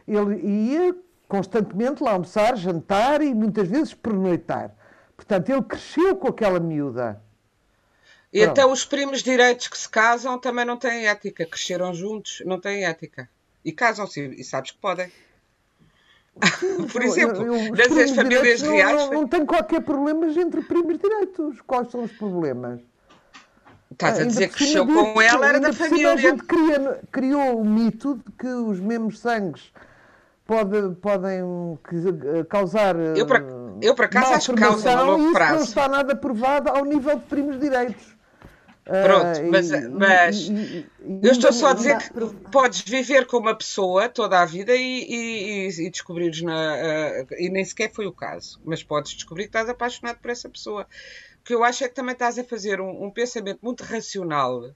ele 0.06 0.40
ia 0.46 0.96
constantemente 1.28 2.02
lá 2.02 2.12
almoçar, 2.12 2.56
jantar 2.56 3.22
e 3.22 3.33
muitas 3.33 3.68
vezes 3.68 3.94
pernoitar. 3.94 4.74
Portanto, 5.16 5.48
ele 5.50 5.62
cresceu 5.62 6.16
com 6.16 6.28
aquela 6.28 6.59
miúda. 6.59 7.22
E 8.33 8.40
Pronto. 8.40 8.50
até 8.50 8.66
os 8.66 8.85
primos 8.85 9.22
direitos 9.22 9.68
que 9.68 9.78
se 9.78 9.88
casam 9.88 10.38
também 10.38 10.64
não 10.64 10.76
têm 10.76 11.06
ética. 11.06 11.44
Cresceram 11.46 11.92
juntos, 11.92 12.42
não 12.44 12.61
têm 12.61 12.85
ética. 12.85 13.28
E 13.64 13.72
casam-se, 13.72 14.20
e 14.20 14.42
sabes 14.44 14.70
que 14.70 14.78
podem. 14.78 15.11
Por 16.93 17.03
exemplo, 17.03 17.45
eu, 17.45 17.73
das 17.75 18.11
famílias 18.12 18.62
reais. 18.62 18.97
Não, 18.97 19.07
não, 19.07 19.21
não 19.21 19.29
tem 19.29 19.45
qualquer 19.45 19.81
problema 19.81 20.27
entre 20.27 20.62
primos 20.62 20.99
direitos. 20.99 21.61
Quais 21.66 21.90
são 21.90 22.05
os 22.05 22.12
problemas? 22.12 22.81
Estás 23.90 24.21
a 24.21 24.25
dizer 24.25 24.49
que 24.49 24.55
cresceu 24.55 24.87
com 24.87 25.21
ela, 25.21 25.49
era 25.49 25.61
da 25.61 25.73
família. 25.73 26.12
A 26.12 26.16
gente 26.16 26.43
cria, 26.45 27.01
criou 27.11 27.61
o 27.61 27.64
mito 27.64 28.16
de 28.25 28.33
que 28.38 28.47
os 28.47 28.79
mesmos 28.79 29.19
sangues 29.19 29.73
pode, 30.47 30.95
podem 30.97 31.43
causar. 32.49 32.97
Eu, 32.97 33.27
para, 33.27 33.45
eu, 33.83 33.95
por 33.95 34.05
acaso, 34.05 34.33
acho 34.33 34.55
que 34.55 34.61
causam 34.61 34.99
a 34.99 35.03
longo 35.03 35.33
prazo. 35.33 35.64
Isso 35.64 35.77
não 35.77 35.83
está 35.83 35.88
nada 35.88 36.16
provado 36.16 36.71
ao 36.71 36.85
nível 36.85 37.16
de 37.16 37.25
primos 37.27 37.59
direitos. 37.59 38.16
Pronto, 38.90 39.40
uh, 39.40 39.50
mas, 39.50 39.70
e, 39.70 39.88
mas 39.88 40.37
e, 40.37 40.53
e, 40.53 41.20
eu 41.22 41.31
estou 41.31 41.53
só 41.53 41.68
a 41.68 41.74
dizer 41.74 41.96
que 41.98 42.11
podes 42.50 42.81
viver 42.81 43.24
com 43.24 43.37
uma 43.37 43.57
pessoa 43.57 44.09
toda 44.09 44.40
a 44.40 44.44
vida 44.44 44.74
e, 44.74 45.68
e, 45.68 45.90
descobrires 45.90 46.42
na. 46.42 46.74
Uh, 46.74 47.35
e 47.38 47.48
nem 47.48 47.64
sequer 47.64 47.92
foi 47.92 48.07
o 48.07 48.12
caso, 48.12 48.61
mas 48.64 48.83
podes 48.83 49.12
descobrir 49.12 49.44
que 49.44 49.50
estás 49.50 49.68
apaixonado 49.68 50.18
por 50.18 50.31
essa 50.31 50.48
pessoa. 50.48 50.88
O 51.40 51.44
que 51.44 51.55
eu 51.55 51.62
acho 51.62 51.85
é 51.85 51.88
que 51.88 51.94
também 51.94 52.14
estás 52.14 52.37
a 52.37 52.42
fazer 52.42 52.81
um, 52.81 53.05
um 53.05 53.11
pensamento 53.12 53.61
muito 53.62 53.85
racional, 53.85 54.74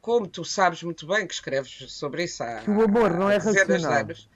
como 0.00 0.28
tu 0.28 0.44
sabes 0.44 0.84
muito 0.84 1.04
bem 1.04 1.26
que 1.26 1.34
escreves 1.34 1.92
sobre 1.92 2.24
isso 2.24 2.44
há. 2.44 2.60
Que 2.60 2.70
o 2.70 2.82
amor 2.82 3.10
não 3.10 3.28
é 3.28 3.36
racional. 3.36 3.92
Anos, 3.92 4.28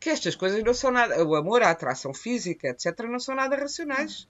que 0.00 0.10
estas 0.10 0.34
coisas 0.34 0.62
não 0.64 0.74
são 0.74 0.90
nada. 0.90 1.24
O 1.24 1.36
amor, 1.36 1.62
a 1.62 1.70
atração 1.70 2.12
física, 2.12 2.68
etc., 2.68 3.04
não 3.04 3.20
são 3.20 3.36
nada 3.36 3.54
racionais. 3.56 4.26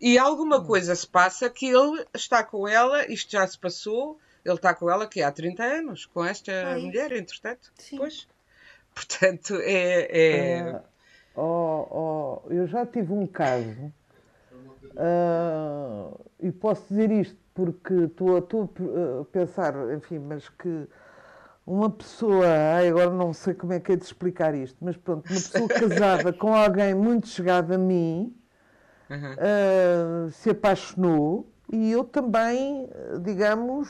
E 0.00 0.18
alguma 0.18 0.58
hum. 0.58 0.64
coisa 0.64 0.94
se 0.94 1.06
passa 1.06 1.48
que 1.48 1.66
ele 1.66 2.04
está 2.14 2.42
com 2.42 2.66
ela, 2.66 3.10
isto 3.10 3.30
já 3.30 3.46
se 3.46 3.58
passou, 3.58 4.18
ele 4.44 4.56
está 4.56 4.74
com 4.74 4.90
ela 4.90 5.06
que 5.06 5.22
há 5.22 5.30
30 5.30 5.62
anos, 5.62 6.06
com 6.06 6.24
esta 6.24 6.52
Ai. 6.52 6.80
mulher, 6.80 7.12
entretanto. 7.12 7.72
Sim. 7.78 7.98
Pois. 7.98 8.26
Portanto, 8.94 9.54
é. 9.60 10.08
é... 10.10 10.82
Uh, 11.36 11.40
oh, 11.40 12.42
oh, 12.46 12.52
eu 12.52 12.66
já 12.66 12.84
tive 12.84 13.12
um 13.12 13.26
caso, 13.26 13.92
uh, 14.92 16.20
e 16.40 16.50
posso 16.52 16.82
dizer 16.88 17.10
isto 17.10 17.36
porque 17.54 17.94
estou 17.94 18.36
a 18.36 19.24
pensar, 19.26 19.74
enfim, 19.94 20.18
mas 20.18 20.48
que 20.48 20.86
uma 21.66 21.90
pessoa, 21.90 22.46
ai, 22.46 22.88
agora 22.88 23.10
não 23.10 23.32
sei 23.32 23.54
como 23.54 23.72
é 23.72 23.80
que 23.80 23.92
é 23.92 23.96
de 23.96 24.04
explicar 24.04 24.54
isto, 24.54 24.76
mas 24.80 24.96
pronto, 24.96 25.26
uma 25.30 25.40
pessoa 25.40 25.68
casada 25.68 26.32
com 26.34 26.54
alguém 26.54 26.94
muito 26.94 27.28
chegado 27.28 27.72
a 27.72 27.78
mim 27.78 28.34
uhum. 29.12 30.26
uh, 30.26 30.30
se 30.30 30.50
apaixonou 30.50 31.46
e 31.72 31.92
eu 31.92 32.04
também, 32.04 32.88
digamos, 33.22 33.88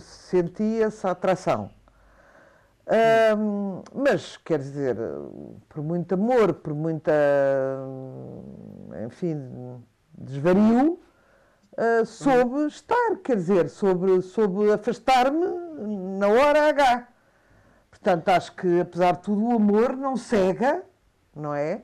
senti 0.00 0.82
essa 0.82 1.10
atração. 1.12 1.70
Uh, 2.86 3.82
mas, 3.94 4.36
quer 4.36 4.58
dizer, 4.58 4.96
por 5.68 5.82
muito 5.82 6.14
amor, 6.14 6.54
por 6.54 6.74
muita, 6.74 7.12
enfim, 9.06 9.80
desvario, 10.18 10.98
uh, 11.78 12.04
soube 12.04 12.66
estar, 12.66 13.16
quer 13.22 13.36
dizer, 13.36 13.68
soube, 13.68 14.20
soube 14.22 14.70
afastar-me 14.72 15.46
na 16.18 16.28
hora 16.28 16.68
H. 16.68 17.08
Portanto, 17.88 18.28
acho 18.28 18.54
que, 18.56 18.80
apesar 18.80 19.12
de 19.12 19.22
tudo, 19.22 19.46
o 19.46 19.52
amor 19.52 19.96
não 19.96 20.16
cega, 20.16 20.82
não 21.34 21.54
é? 21.54 21.82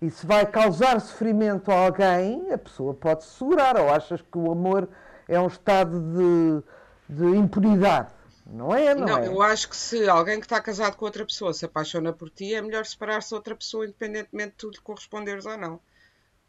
E 0.00 0.10
se 0.10 0.26
vai 0.26 0.46
causar 0.46 0.98
sofrimento 1.00 1.70
a 1.70 1.86
alguém, 1.86 2.50
a 2.50 2.58
pessoa 2.58 2.94
pode 2.94 3.24
se 3.24 3.38
segurar. 3.38 3.76
Ou 3.76 3.90
achas 3.90 4.22
que 4.22 4.38
o 4.38 4.50
amor 4.50 4.88
é 5.28 5.38
um 5.38 5.46
estado 5.46 6.00
de, 6.00 7.14
de 7.14 7.36
impunidade? 7.36 8.08
Não 8.46 8.74
é, 8.74 8.94
não, 8.94 9.06
não 9.06 9.18
é? 9.18 9.28
eu 9.28 9.40
acho 9.42 9.68
que 9.68 9.76
se 9.76 10.08
alguém 10.08 10.40
que 10.40 10.46
está 10.46 10.60
casado 10.60 10.96
com 10.96 11.04
outra 11.04 11.24
pessoa 11.24 11.54
se 11.54 11.64
apaixona 11.64 12.12
por 12.12 12.30
ti, 12.30 12.52
é 12.54 12.60
melhor 12.60 12.84
separar-se 12.84 13.28
de 13.28 13.34
outra 13.36 13.54
pessoa, 13.54 13.84
independentemente 13.84 14.50
de 14.50 14.56
tu 14.56 14.70
lhe 14.70 14.78
corresponderes 14.78 15.46
ou 15.46 15.56
não. 15.56 15.80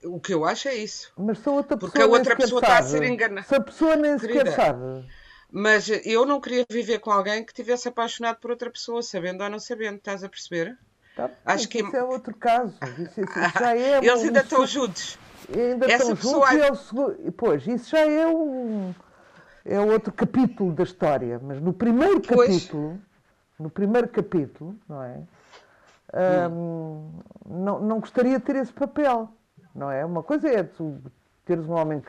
O 0.04 0.20
que 0.20 0.34
eu 0.34 0.44
acho 0.44 0.68
é 0.68 0.76
isso. 0.76 1.12
Mas 1.16 1.38
se 1.38 1.48
a 1.48 1.52
outra 1.52 1.78
Porque 1.78 2.00
pessoa 2.00 2.16
a 2.16 2.18
outra 2.18 2.36
pessoa 2.36 2.60
está 2.60 2.78
a 2.80 2.84
ser 2.84 3.04
enganada. 3.04 3.48
Se 3.48 3.54
a 3.54 3.62
pessoa 3.62 3.96
nem 3.96 4.18
sequer 4.18 4.52
sabe. 4.52 5.06
Mas 5.52 5.90
eu 6.06 6.26
não 6.26 6.42
queria 6.42 6.66
viver 6.68 7.00
com 7.00 7.12
alguém 7.12 7.46
que 7.46 7.54
tivesse 7.54 7.88
apaixonado 7.88 8.38
por 8.38 8.50
outra 8.50 8.72
pessoa, 8.72 9.04
sabendo 9.04 9.44
ou 9.44 9.50
não 9.50 9.60
sabendo, 9.60 9.98
estás 9.98 10.24
a 10.24 10.30
perceber? 10.30 10.76
Tá, 11.30 11.54
Acho 11.54 11.68
que- 11.70 11.80
Isso 11.84 11.96
é 11.96 12.04
outro 12.04 12.36
caso. 12.36 12.74
Isso, 13.00 13.22
isso 13.22 13.60
já 13.60 13.76
é 13.76 13.98
Eles 13.98 14.22
um- 14.22 14.26
ainda 14.26 14.40
estão 14.42 14.66
juntos. 14.66 15.18
Ainda 15.54 15.86
Essa 15.86 15.96
estão 16.04 16.16
pessoa- 16.16 16.52
juntos 16.52 16.66
é 16.70 16.76
segundo. 16.76 17.32
Pois, 17.34 17.68
isso 17.68 17.90
já 17.90 18.00
é 18.10 18.28
um. 18.28 18.94
É 19.66 19.80
outro 19.80 20.12
capítulo 20.14 20.72
da 20.74 20.84
história. 20.84 21.40
Mas 21.44 21.60
no 21.62 21.74
primeiro 21.74 22.22
Pois. 22.22 22.48
capítulo. 22.66 23.00
No 23.60 23.70
primeiro 23.70 24.08
capítulo, 24.08 24.76
não 24.90 25.04
é? 25.04 25.20
Hum, 26.50 27.12
não, 27.48 27.80
não 27.80 28.00
gostaria 28.00 28.38
de 28.40 28.44
ter 28.44 28.56
esse 28.58 28.74
papel. 28.74 29.30
Não 29.74 29.90
é? 29.92 30.04
Uma 30.06 30.22
coisa 30.24 30.50
é 30.50 30.64
tu 30.64 30.98
teres 31.46 31.66
um 31.68 31.74
homem. 31.74 32.02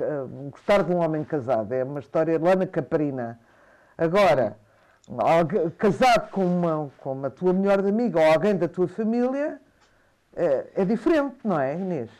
gostar 0.50 0.82
de 0.82 0.92
um 0.92 0.98
homem 0.98 1.22
casado. 1.24 1.72
É 1.72 1.84
uma 1.84 2.00
história 2.00 2.38
lá 2.40 2.54
na 2.56 2.66
Caparina. 2.66 3.38
Agora, 3.96 4.56
algu- 5.08 5.70
casado 5.72 6.30
com 6.30 6.44
uma, 6.44 6.90
com 6.98 7.12
uma 7.12 7.30
tua 7.30 7.52
melhor 7.52 7.80
amiga 7.80 8.20
ou 8.20 8.32
alguém 8.32 8.56
da 8.56 8.68
tua 8.68 8.88
família. 8.88 9.60
É, 10.34 10.66
é 10.76 10.84
diferente, 10.84 11.36
não 11.44 11.60
é, 11.60 11.74
Inês? 11.74 12.10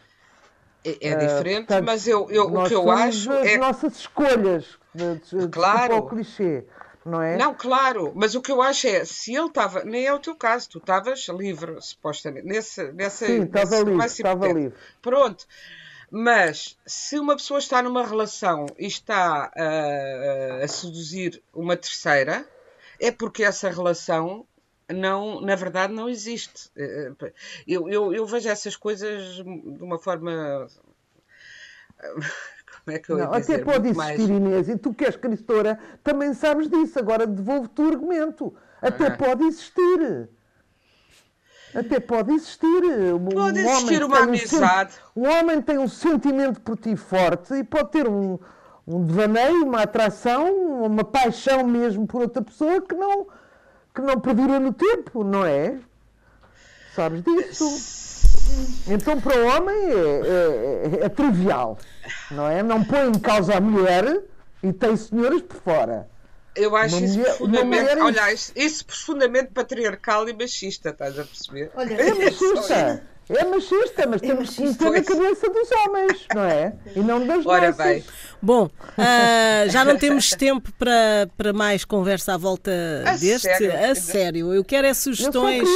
É, 0.85 1.09
é 1.09 1.13
Ah, 1.13 1.17
diferente, 1.17 1.67
portanto, 1.67 1.87
mas 1.87 2.07
eu, 2.07 2.31
eu, 2.31 2.45
o 2.45 2.65
que 2.65 2.75
eu 2.75 2.91
acho 2.91 3.31
as 3.33 3.47
é. 3.47 3.57
nossas 3.57 3.97
escolhas. 3.97 4.79
de- 4.95 5.15
de- 5.17 5.49
Claro. 5.49 5.97
o 5.97 6.07
clichê, 6.09 6.65
não 7.07 7.23
é? 7.23 7.37
Não, 7.39 7.55
claro, 7.55 8.13
mas 8.15 8.35
o 8.35 8.43
que 8.43 8.53
eu 8.53 8.61
acho 8.61 8.87
é, 8.87 9.05
se 9.07 9.35
ele 9.35 9.47
estava, 9.47 9.85
nem 9.85 10.05
é 10.05 10.13
o 10.13 10.19
teu 10.19 10.35
caso, 10.37 10.69
tu 10.69 10.79
estavas 10.79 11.27
livre, 11.29 11.81
supostamente, 11.81 12.47
nesse, 12.47 12.93
nessa, 12.93 13.25
Sim, 13.27 13.45
estava 13.45 13.79
livre, 13.79 14.05
estava 14.05 14.49
livre. 14.49 14.75
Pronto. 15.01 15.47
Mas 16.11 16.77
se 16.85 17.19
uma 17.19 17.35
pessoa 17.37 17.59
está 17.59 17.81
numa 17.81 18.05
relação 18.07 18.67
e 18.79 18.87
está 18.87 19.51
ah, 19.57 20.61
a 20.63 20.69
seduzir 20.69 21.43
uma 21.55 21.75
terceira, 21.75 22.45
é 23.01 23.11
porque 23.11 23.43
essa 23.45 23.69
relação 23.71 24.47
não, 24.93 25.41
na 25.41 25.55
verdade, 25.55 25.93
não 25.93 26.09
existe. 26.09 26.71
Eh, 26.77 27.13
eh, 27.23 27.33
Eu, 27.67 27.89
eu, 27.89 28.13
eu 28.13 28.27
vejo 28.27 28.49
essas 28.49 28.77
coisas 28.77 29.37
de 29.37 29.83
uma 29.83 29.99
forma. 29.99 30.67
Como 32.85 32.97
é 32.97 32.99
que 32.99 33.11
eu 33.11 33.19
ia 33.19 33.25
Não, 33.27 33.33
dizer? 33.41 33.55
até 33.55 33.65
pode 33.65 33.85
Muito 33.85 33.97
mais- 33.97 34.19
existir, 34.19 34.35
Inês, 34.35 34.69
e 34.69 34.77
tu 34.77 34.93
que 34.93 35.05
és 35.05 35.15
escritora 35.15 35.79
também 36.03 36.35
sabes 36.35 36.69
disso. 36.69 36.99
Agora 36.99 37.27
devolvo-te 37.27 37.81
o 37.81 37.89
argumento. 37.89 38.55
Até 38.81 39.07
Ah. 39.07 39.17
pode 39.17 39.45
existir. 39.45 40.29
Até 41.75 42.01
pode 42.01 42.33
existir. 42.35 42.67
Um 42.67 43.25
Pode 43.29 43.61
homem 43.61 43.65
existir 43.65 44.03
uma 44.05 44.17
tem 44.17 44.25
um 44.27 44.29
amizade. 44.29 44.95
Um 45.17 45.27
homem 45.29 45.63
tem 45.63 45.79
um 45.79 45.89
sentimento 45.89 46.61
por 46.61 46.77
ti 46.77 46.97
forte 46.97 47.55
e 47.55 47.65
pode 47.65 47.91
ter 47.93 48.07
um, 48.09 48.39
um 48.87 49.05
devaneio, 49.05 49.65
uma 49.65 49.83
atração, 49.83 50.83
uma 50.85 51.05
paixão 51.05 51.65
mesmo 51.67 52.07
por 52.07 52.23
outra 52.23 52.43
pessoa 52.43 52.81
que 52.81 52.95
não, 52.95 53.27
que 53.95 54.01
não 54.01 54.19
perdura 54.21 54.59
no 54.59 54.73
tempo, 54.73 55.23
não 55.25 55.45
é? 55.45 55.77
Sabes 56.95 57.23
disso? 57.23 58.23
Então, 58.89 59.21
para 59.21 59.39
o 59.39 59.47
homem 59.47 59.75
é, 59.91 61.01
é- 61.03 61.05
é 61.07 61.09
trivial, 61.09 61.79
não 62.31 62.47
é? 62.49 62.63
Não 62.63 62.85
põe 62.85 63.09
em 63.09 63.19
causa 63.19 63.57
a 63.57 63.61
mulher 63.61 64.23
e 64.63 64.73
tem 64.73 64.97
senhoras 64.97 65.41
por 65.43 65.57
fora. 65.59 66.09
Eu 66.55 66.77
acho 66.77 66.97
Uma 66.97 67.05
isso 67.07 67.19
mulher- 67.19 67.37
profundamente. 67.37 67.81
mulher- 67.95 68.03
Olha, 68.03 68.33
isso, 68.33 68.53
isso 68.55 68.85
profundamente 68.85 69.53
patriarcal 69.53 70.29
e 70.29 70.35
machista, 70.35 70.91
estás 70.91 71.19
a 71.19 71.25
perceber? 71.25 71.71
Olha, 71.75 71.95
É 71.95 72.13
machista, 72.15 73.03
é 73.37 73.45
machista, 73.45 74.07
mas 74.09 74.21
temos 74.21 74.51
que 74.51 74.63
machista. 74.63 74.91
meter 74.91 75.01
na 75.01 75.05
cabeça 75.17 75.49
dos 75.51 75.69
homens, 75.73 76.27
não 76.35 76.43
é? 76.45 76.73
E 76.95 77.01
não 77.01 77.27
das 77.27 77.45
Ora 77.47 77.69
nossas. 77.69 77.85
bem, 77.87 78.05
Bom, 78.41 78.69
ah, 78.99 79.65
já 79.71 79.85
não 79.85 79.97
temos 79.97 80.31
tempo 80.31 80.73
para, 80.79 81.29
para 81.37 81.53
mais 81.53 81.85
conversa 81.85 82.35
à 82.35 82.37
volta 82.37 82.71
A 83.07 83.13
deste. 83.17 83.41
sério? 83.49 83.91
A 83.91 83.95
sério, 83.95 84.53
eu 84.55 84.65
quero 84.65 84.87
é 84.87 84.95
sugestões. 84.95 85.69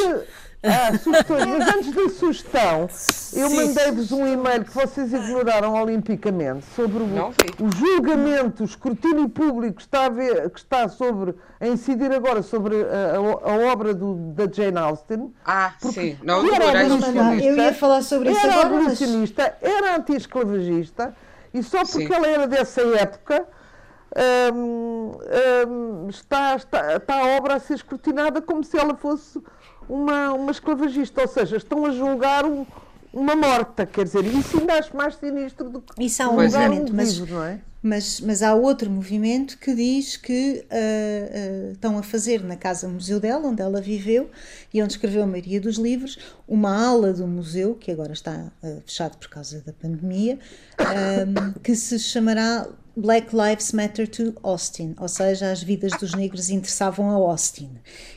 Ah, 0.62 0.96
sugestões. 0.98 1.46
Mas 1.46 1.68
antes 1.74 1.92
da 1.94 2.08
sugestão, 2.08 2.88
eu 3.34 3.50
mandei-vos 3.50 4.10
um 4.10 4.26
e-mail 4.26 4.64
que 4.64 4.74
vocês 4.74 5.12
ignoraram 5.12 5.74
olimpicamente 5.74 6.64
sobre 6.74 6.98
o, 7.02 7.06
o 7.06 7.70
julgamento, 7.76 8.62
o 8.62 8.66
escrutínio 8.66 9.28
público 9.28 9.76
que 9.76 9.82
está 9.82 10.06
a, 10.06 10.08
ver, 10.08 10.50
que 10.50 10.58
está 10.58 10.88
sobre, 10.88 11.34
a 11.60 11.66
incidir 11.68 12.10
agora 12.12 12.42
sobre 12.42 12.74
a, 12.82 13.16
a- 13.16 13.52
a 13.52 13.72
obra 13.72 13.94
do, 13.94 14.14
da 14.32 14.50
Jane 14.50 14.78
Austen. 14.78 15.32
ah, 15.44 15.72
sim, 15.80 16.18
não 16.22 16.52
era 16.52 16.80
abolicionista, 16.84 17.44
Eu 17.46 17.56
ia 17.56 17.74
falar 17.74 18.02
sobre 18.02 18.30
isso 18.32 18.40
era 18.40 18.52
agora, 18.54 18.68
mas- 18.70 18.80
abolicionista, 18.82 19.56
era 19.62 19.96
anti-esclavagista 19.96 21.14
e 21.54 21.62
só 21.62 21.78
porque 21.84 22.06
Sim. 22.08 22.14
ela 22.14 22.26
era 22.26 22.46
dessa 22.48 22.80
época 22.82 23.46
hum, 24.54 25.12
hum, 25.68 26.06
está, 26.08 26.56
está, 26.56 26.96
está 26.96 27.14
a 27.20 27.36
obra 27.36 27.54
a 27.54 27.60
ser 27.60 27.74
escrutinada 27.74 28.40
como 28.42 28.64
se 28.64 28.76
ela 28.78 28.94
fosse 28.96 29.40
uma, 29.88 30.32
uma 30.32 30.50
esclavagista, 30.50 31.22
ou 31.22 31.28
seja, 31.28 31.56
estão 31.56 31.84
a 31.86 31.90
julgar 31.90 32.44
um- 32.44 32.66
uma 33.12 33.34
morta, 33.34 33.86
quer 33.86 34.04
dizer, 34.04 34.24
isso 34.26 34.58
ainda 34.58 34.74
acho 34.74 34.94
mais 34.94 35.14
sinistro 35.14 35.70
do 35.70 35.80
que 35.80 36.04
Isso 36.04 36.22
há 36.22 36.28
um 36.28 36.34
movimento, 36.34 36.92
um 36.92 36.96
mas, 36.96 37.18
não 37.18 37.42
é? 37.42 37.60
mas, 37.82 38.20
mas 38.20 38.42
há 38.42 38.52
outro 38.54 38.90
movimento 38.90 39.56
que 39.56 39.74
diz 39.74 40.18
que 40.18 40.66
ah, 40.70 40.74
ah, 40.74 41.72
estão 41.72 41.96
a 41.96 42.02
fazer 42.02 42.44
na 42.44 42.56
Casa 42.56 42.86
Museu 42.88 43.18
dela, 43.18 43.48
onde 43.48 43.62
ela 43.62 43.80
viveu 43.80 44.28
e 44.74 44.82
onde 44.82 44.92
escreveu 44.94 45.22
a 45.22 45.26
maioria 45.26 45.58
dos 45.60 45.76
livros, 45.76 46.18
uma 46.46 46.76
ala 46.88 47.12
do 47.14 47.26
museu, 47.26 47.74
que 47.74 47.90
agora 47.90 48.12
está 48.12 48.52
ah, 48.62 48.76
fechado 48.84 49.16
por 49.16 49.28
causa 49.30 49.62
da 49.64 49.72
pandemia, 49.72 50.38
que 51.62 51.74
se 51.74 51.98
chamará 51.98 52.66
Black 52.96 53.28
Lives 53.36 53.72
Matter 53.72 54.08
to 54.08 54.34
Austin, 54.42 54.94
ou 54.98 55.06
seja, 55.08 55.50
as 55.52 55.62
vidas 55.62 55.92
dos 56.00 56.14
negros 56.14 56.48
interessavam 56.48 57.10
a 57.10 57.14
Austin, 57.14 57.70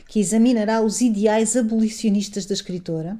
que 0.08 0.18
examinará 0.18 0.80
os 0.80 1.00
ideais 1.02 1.56
abolicionistas 1.56 2.46
da 2.46 2.54
escritora. 2.54 3.18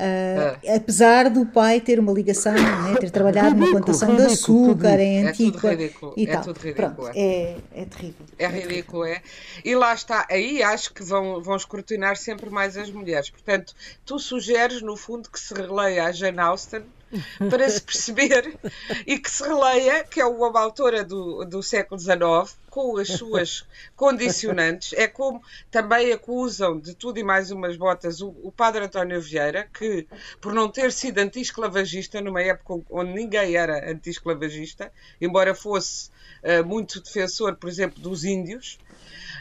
Ah, 0.00 0.56
Apesar 0.76 1.28
do 1.28 1.44
pai 1.44 1.80
ter 1.80 1.98
uma 1.98 2.12
ligação, 2.12 2.52
né, 2.52 2.94
ter 3.00 3.10
trabalhado 3.10 3.56
numa 3.56 3.70
plantação 3.72 4.14
de 4.14 4.22
ridículo, 4.22 4.70
açúcar 4.70 5.00
em 5.00 5.26
É 5.26 5.32
tudo 5.32 5.46
Antigua 5.48 5.70
ridículo, 5.70 6.14
e 6.16 6.22
é 6.24 6.32
tal. 6.32 6.42
tudo 6.44 6.60
ridículo, 6.60 6.94
Pronto, 6.94 7.10
é. 7.16 7.20
é, 7.20 7.56
é 7.74 7.84
terrível. 7.84 8.26
É 8.38 8.46
ridículo, 8.46 9.04
é. 9.04 9.22
E 9.64 9.74
lá 9.74 9.92
está, 9.92 10.24
aí 10.30 10.62
acho 10.62 10.94
que 10.94 11.02
vão, 11.02 11.42
vão 11.42 11.56
escrutinar 11.56 12.16
sempre 12.16 12.48
mais 12.48 12.76
as 12.76 12.90
mulheres. 12.90 13.28
Portanto, 13.28 13.74
tu 14.04 14.20
sugeres, 14.20 14.82
no 14.82 14.96
fundo, 14.96 15.28
que 15.28 15.40
se 15.40 15.52
releia 15.52 16.04
a 16.04 16.12
Jane 16.12 16.38
Austen 16.38 16.82
para 17.50 17.68
se 17.68 17.80
perceber 17.80 18.58
e 19.06 19.18
que 19.18 19.30
se 19.30 19.42
releia, 19.42 20.04
que 20.04 20.20
é 20.20 20.26
uma 20.26 20.60
autora 20.60 21.04
do, 21.04 21.44
do 21.44 21.62
século 21.62 21.98
XIX, 21.98 22.56
com 22.70 22.96
as 22.98 23.08
suas 23.08 23.64
condicionantes. 23.96 24.92
É 24.92 25.08
como 25.08 25.42
também 25.70 26.12
acusam 26.12 26.78
de 26.78 26.94
tudo 26.94 27.18
e 27.18 27.24
mais 27.24 27.50
umas 27.50 27.76
botas 27.76 28.20
o, 28.20 28.34
o 28.42 28.52
padre 28.52 28.84
António 28.84 29.20
Vieira, 29.20 29.68
que, 29.72 30.06
por 30.40 30.52
não 30.52 30.68
ter 30.68 30.92
sido 30.92 31.18
anti-esclavagista, 31.18 32.20
numa 32.20 32.42
época 32.42 32.84
onde 32.90 33.12
ninguém 33.12 33.56
era 33.56 33.90
anti-esclavagista, 33.90 34.92
embora 35.20 35.54
fosse 35.54 36.10
eh, 36.42 36.62
muito 36.62 37.00
defensor, 37.00 37.56
por 37.56 37.68
exemplo, 37.68 38.00
dos 38.00 38.24
índios, 38.24 38.78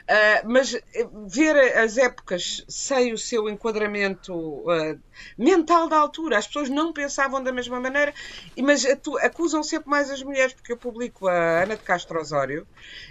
Uh, 0.09 0.47
mas 0.49 0.73
eh, 0.73 0.81
ver 1.27 1.77
as 1.77 1.97
épocas 1.97 2.63
sem 2.69 3.11
o 3.11 3.17
seu 3.17 3.49
enquadramento 3.49 4.33
uh, 4.33 4.97
mental 5.37 5.89
da 5.89 5.97
altura, 5.97 6.37
as 6.37 6.47
pessoas 6.47 6.69
não 6.69 6.93
pensavam 6.93 7.43
da 7.43 7.51
mesma 7.51 7.79
maneira, 7.79 8.13
mas 8.57 8.85
acusam 9.21 9.61
sempre 9.63 9.89
mais 9.89 10.09
as 10.09 10.23
mulheres, 10.23 10.53
porque 10.53 10.71
eu 10.71 10.77
publico 10.77 11.27
a 11.27 11.63
Ana 11.63 11.75
de 11.75 11.83
Castro 11.83 12.21
Osório 12.21 12.65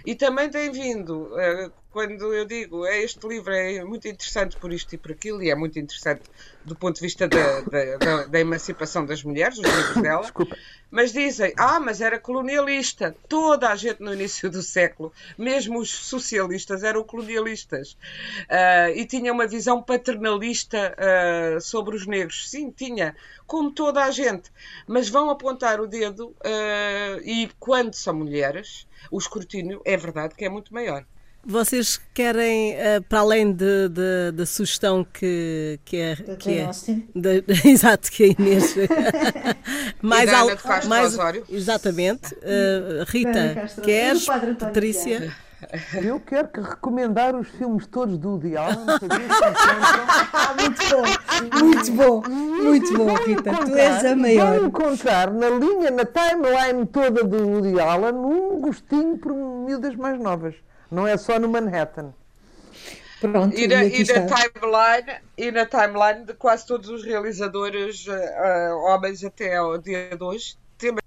e 0.05 0.15
também 0.15 0.49
tem 0.49 0.71
vindo, 0.71 1.27
uh, 1.35 1.71
quando 1.97 2.31
eu 2.31 2.45
digo 2.45 2.85
"É, 2.85 3.01
este 3.01 3.27
livro 3.27 3.51
é 3.51 3.83
muito 3.83 4.07
interessante 4.07 4.55
por 4.57 4.71
isto 4.71 4.93
e 4.93 4.99
por 4.99 5.13
aquilo, 5.13 5.41
e 5.41 5.49
é 5.49 5.55
muito 5.55 5.79
interessante 5.79 6.21
do 6.63 6.75
ponto 6.75 6.97
de 6.97 7.01
vista 7.01 7.27
da, 7.27 7.61
da- 7.61 7.97
da- 7.97 8.25
da 8.27 8.39
emancipação 8.39 9.03
das 9.03 9.23
mulheres, 9.23 9.57
os 9.57 9.63
livros 9.65 9.99
dela. 10.03 10.21
Desculpa. 10.21 10.55
Mas 10.91 11.11
dizem, 11.11 11.51
ah, 11.57 11.79
mas 11.79 11.99
era 11.99 12.19
colonialista. 12.19 13.17
Toda 13.27 13.69
a 13.69 13.75
gente 13.75 13.99
no 13.99 14.13
início 14.13 14.47
do 14.47 14.61
século, 14.61 15.11
mesmo 15.39 15.79
os 15.79 15.89
socialistas, 15.89 16.83
eram 16.83 17.03
colonialistas. 17.03 17.97
Ah, 18.47 18.91
e 18.91 19.03
tinha 19.07 19.33
uma 19.33 19.47
visão 19.47 19.81
paternalista 19.81 20.95
ah, 20.99 21.59
sobre 21.59 21.95
os 21.95 22.05
negros. 22.05 22.47
Sim, 22.47 22.69
tinha, 22.69 23.15
como 23.47 23.71
toda 23.73 24.03
a 24.03 24.11
gente. 24.11 24.51
Mas 24.85 25.09
vão 25.09 25.31
apontar 25.31 25.81
o 25.81 25.87
dedo 25.87 26.35
ah, 26.45 27.17
e 27.23 27.49
quando 27.57 27.95
são 27.95 28.13
mulheres, 28.13 28.85
o 29.09 29.17
escrutínio 29.17 29.81
é 29.83 29.97
verdade 29.97 30.35
que 30.35 30.45
é 30.45 30.49
muito 30.49 30.71
maior. 30.71 31.03
Vocês 31.49 31.97
querem, 32.13 32.73
uh, 32.73 33.01
para 33.07 33.19
além 33.19 33.55
da 34.35 34.45
sugestão 34.45 35.05
que, 35.05 35.79
que 35.85 35.95
é. 35.95 36.15
Que 36.37 36.59
é 36.59 36.69
de, 37.15 37.43
exato, 37.63 38.11
que 38.11 38.25
é 38.25 38.27
Inês. 38.37 38.75
mais 40.03 40.33
algo. 40.33 40.57
Mais, 40.89 41.17
exatamente. 41.49 42.33
Uh, 42.35 43.05
Rita, 43.07 43.69
queres? 43.81 44.25
Patrícia? 44.59 45.33
Eu 46.03 46.19
quero 46.19 46.49
que 46.49 46.59
recomendar 46.59 47.33
os 47.33 47.47
filmes 47.47 47.87
todos 47.87 48.17
do 48.17 48.31
Woody 48.31 48.55
Allen. 48.57 48.77
muito 50.59 50.83
bom, 50.91 51.03
muito 51.63 51.91
bom, 51.93 52.21
muito 52.61 52.97
bom, 52.97 53.13
Rita. 53.15 53.53
Tu 53.65 53.75
és 53.75 54.05
a 54.05 54.15
maior. 54.15 54.59
Vão 54.59 54.67
encontrar 54.67 55.31
na 55.31 55.49
linha, 55.49 55.91
na 55.91 56.03
timeline 56.05 56.85
toda 56.87 57.23
do 57.23 57.47
Woody 57.47 57.79
Allen, 57.79 58.13
um 58.13 58.59
gostinho 58.59 59.17
por 59.17 59.33
miúdas 59.33 59.95
mais 59.95 60.19
novas. 60.19 60.53
Não 60.89 61.07
é 61.07 61.17
só 61.17 61.39
no 61.39 61.49
Manhattan. 61.49 62.13
Pronto, 63.19 63.57
e, 63.57 63.67
na, 63.67 63.83
e, 63.83 64.01
e 64.01 64.05
na 64.05 64.27
timeline, 64.27 65.21
e 65.37 65.51
na 65.51 65.65
timeline 65.65 66.25
de 66.25 66.33
quase 66.33 66.67
todos 66.67 66.87
os 66.87 67.03
realizadores 67.03 68.05
uh, 68.07 68.77
homens 68.85 69.23
até 69.23 69.57
ao 69.57 69.77
dia 69.79 70.15
de 70.15 70.23
hoje. 70.23 70.55
Tema, 70.77 70.99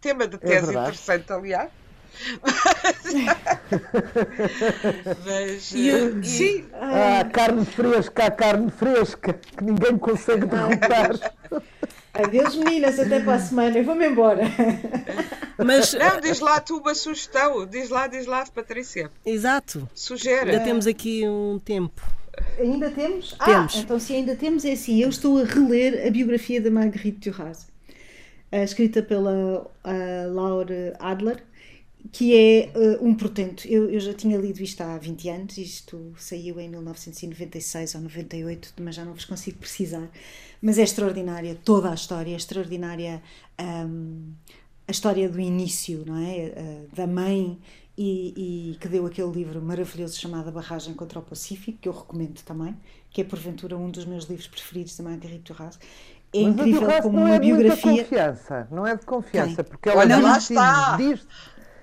tema 0.00 0.28
de 0.28 0.36
é 0.36 0.38
tese 0.38 0.76
é 0.76 0.78
interessante, 0.78 1.32
aliás. 1.32 1.70
Mas, 5.24 5.72
e, 5.72 6.22
sim. 6.24 6.68
Ah, 6.74 7.24
carne 7.32 7.64
fresca, 7.64 8.26
a 8.26 8.30
carne 8.30 8.70
fresca, 8.70 9.32
que 9.32 9.64
ninguém 9.64 9.96
consegue 9.96 10.44
derrotar. 10.44 11.12
Adeus, 12.12 12.56
meninas, 12.56 12.98
até 12.98 13.20
para 13.20 13.34
a 13.34 13.38
semana. 13.38 13.78
Eu 13.78 13.84
vou-me 13.84 14.06
embora. 14.06 14.42
Mas... 15.56 15.94
Não, 15.94 16.20
diz 16.20 16.40
lá 16.40 16.60
tu 16.60 16.78
uma 16.78 16.94
sugestão. 16.94 17.66
Diz 17.66 17.88
lá, 17.88 18.06
diz 18.06 18.26
lá, 18.26 18.44
Patrícia. 18.46 19.10
Exato. 19.24 19.88
Sugere. 19.94 20.50
Ainda 20.50 20.64
temos 20.64 20.86
aqui 20.86 21.26
um 21.26 21.58
tempo. 21.58 22.02
Ainda 22.58 22.90
temos? 22.90 23.36
Ah, 23.38 23.44
temos. 23.44 23.76
Ah, 23.76 23.78
então 23.80 23.98
se 23.98 24.14
ainda 24.14 24.34
temos, 24.34 24.64
é 24.64 24.72
assim. 24.72 25.02
Eu 25.02 25.08
estou 25.08 25.38
a 25.38 25.44
reler 25.44 26.06
a 26.06 26.10
biografia 26.10 26.60
da 26.60 26.70
Marguerite 26.70 27.30
Duras, 27.30 27.68
eh, 28.50 28.64
escrita 28.64 29.02
pela 29.02 29.66
uh, 29.84 30.32
Laura 30.32 30.96
Adler 30.98 31.42
que 32.12 32.34
é 32.34 32.72
uh, 32.76 33.06
um 33.06 33.14
portento. 33.14 33.66
Eu, 33.66 33.88
eu, 33.90 34.00
já 34.00 34.12
tinha 34.12 34.36
lido 34.36 34.60
isto 34.60 34.80
há 34.80 34.98
20 34.98 35.28
anos, 35.28 35.58
isto 35.58 36.12
saiu 36.16 36.58
em 36.58 36.68
1996 36.68 37.94
ou 37.94 38.00
98, 38.02 38.74
mas 38.80 38.94
já 38.94 39.04
não 39.04 39.14
vos 39.14 39.24
consigo 39.24 39.58
precisar. 39.58 40.08
Mas 40.60 40.78
é 40.78 40.82
extraordinária, 40.82 41.56
toda 41.64 41.90
a 41.90 41.94
história, 41.94 42.32
é 42.32 42.36
extraordinária 42.36 43.22
um, 43.60 44.32
a 44.86 44.90
história 44.90 45.28
do 45.28 45.40
início, 45.40 46.04
não 46.06 46.16
é? 46.16 46.52
Uh, 46.56 46.94
da 46.96 47.06
mãe 47.06 47.58
e, 47.96 48.72
e, 48.72 48.76
que 48.78 48.88
deu 48.88 49.06
aquele 49.06 49.30
livro 49.30 49.60
maravilhoso 49.60 50.18
chamado 50.18 50.48
A 50.48 50.52
Barragem 50.52 50.94
contra 50.94 51.18
o 51.18 51.22
Pacífico, 51.22 51.78
que 51.80 51.88
eu 51.88 51.92
recomendo 51.92 52.40
também, 52.42 52.74
que 53.10 53.20
é 53.20 53.24
porventura 53.24 53.76
um 53.76 53.90
dos 53.90 54.04
meus 54.04 54.24
livros 54.24 54.48
preferidos 54.48 54.96
da 54.96 55.04
Marguerite 55.04 55.52
Duras. 55.52 55.78
É 56.32 56.42
Mas 56.42 56.54
incrível 56.54 57.02
como 57.02 57.16
não 57.18 57.26
uma 57.26 57.34
é 57.34 57.38
biografia. 57.40 57.92
De 57.92 57.98
confiança, 58.04 58.68
não 58.70 58.86
é 58.86 58.96
de 58.96 59.04
confiança, 59.04 59.56
Quem? 59.56 59.64
porque 59.64 59.88
ela 59.88 60.00
Olha, 60.00 60.18
lá 60.18 60.38
está. 60.38 60.96
diz, 60.96 61.26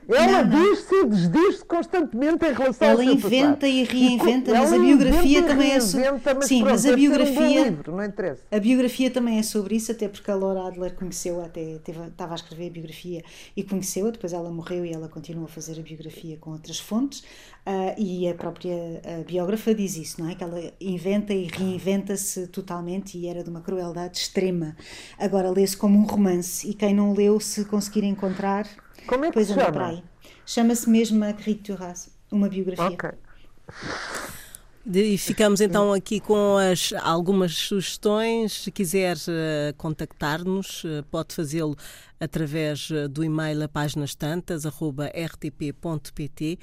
ela 0.09 0.43
diz-se 0.43 0.95
e 0.95 1.05
desdiz-se 1.05 1.65
constantemente 1.65 2.45
em 2.45 2.53
relação 2.53 2.87
ela 2.87 3.03
ao 3.03 3.09
inventa 3.09 3.67
e 3.67 3.83
reinventa, 3.83 4.53
mas 4.53 4.73
a 4.73 4.79
biografia 4.79 5.43
também 5.43 5.71
é 5.71 5.79
sobre 5.79 6.07
Sim, 6.41 6.63
mas 6.63 6.85
a 6.85 6.95
biografia 6.95 7.61
um 7.61 7.63
livro, 7.65 7.95
não 7.95 8.03
interessa. 8.03 8.43
A 8.51 8.59
biografia 8.59 9.11
também 9.11 9.39
é 9.39 9.43
sobre 9.43 9.75
isso, 9.75 9.91
até 9.91 10.07
porque 10.07 10.29
a 10.31 10.35
Laura 10.35 10.67
Adler 10.67 10.95
conheceu 10.95 11.43
até 11.43 11.79
teve, 11.79 11.99
estava 12.07 12.33
a 12.33 12.35
escrever 12.35 12.67
a 12.67 12.69
biografia 12.69 13.23
e 13.55 13.63
conheceu-a, 13.63 14.11
depois 14.11 14.33
ela 14.33 14.49
morreu 14.51 14.85
e 14.85 14.91
ela 14.91 15.07
continua 15.07 15.45
a 15.45 15.47
fazer 15.47 15.79
a 15.79 15.83
biografia 15.83 16.37
com 16.37 16.51
outras 16.51 16.79
fontes. 16.79 17.23
Uh, 17.67 17.93
e 17.97 18.29
a 18.29 18.33
própria 18.33 19.01
a 19.03 19.23
biógrafa 19.25 19.75
diz 19.75 19.97
isso, 19.97 20.21
não 20.21 20.29
é? 20.29 20.35
Que 20.35 20.43
ela 20.43 20.71
inventa 20.79 21.33
e 21.33 21.47
reinventa-se 21.47 22.47
totalmente 22.47 23.17
e 23.17 23.27
era 23.27 23.43
de 23.43 23.49
uma 23.49 23.59
crueldade 23.59 24.19
extrema. 24.19 24.75
Agora 25.19 25.49
lê-se 25.49 25.75
como 25.75 25.97
um 25.99 26.03
romance 26.03 26.69
e 26.69 26.73
quem 26.73 26.93
não 26.93 27.11
leu, 27.13 27.41
se 27.41 27.65
conseguir 27.65 28.05
encontrar, 28.05 28.65
como 29.07 29.25
é 29.25 29.31
que 29.31 29.43
se 29.43 29.53
chama? 29.53 30.03
Chama-se 30.45 30.89
mesmo 30.89 31.19
Marguerite 31.19 31.71
Duras, 31.71 32.09
uma 32.31 32.47
biografia. 32.47 32.85
Ok. 32.85 33.09
E 34.89 35.17
ficamos 35.17 35.59
então 35.59 35.91
aqui 35.91 36.21
com 36.21 36.55
as, 36.55 36.93
algumas 37.01 37.53
sugestões. 37.53 38.53
Se 38.53 38.71
quiser 38.71 39.17
uh, 39.17 39.75
contactar-nos, 39.75 40.85
uh, 40.85 41.03
pode 41.11 41.35
fazê-lo 41.35 41.75
através 42.17 42.89
uh, 42.89 43.09
do 43.09 43.21
e-mail 43.21 43.63
a 43.63 43.67
páginas 43.67 44.15
tantas, 44.15 44.63
rtp.pt 44.63 46.57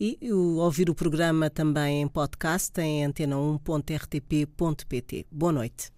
e 0.00 0.18
ouvir 0.32 0.90
o 0.90 0.94
programa 0.94 1.48
também 1.48 2.02
em 2.02 2.08
podcast 2.08 2.80
em 2.80 3.06
antena1.rtp.pt. 3.06 5.26
Boa 5.30 5.52
noite. 5.52 5.97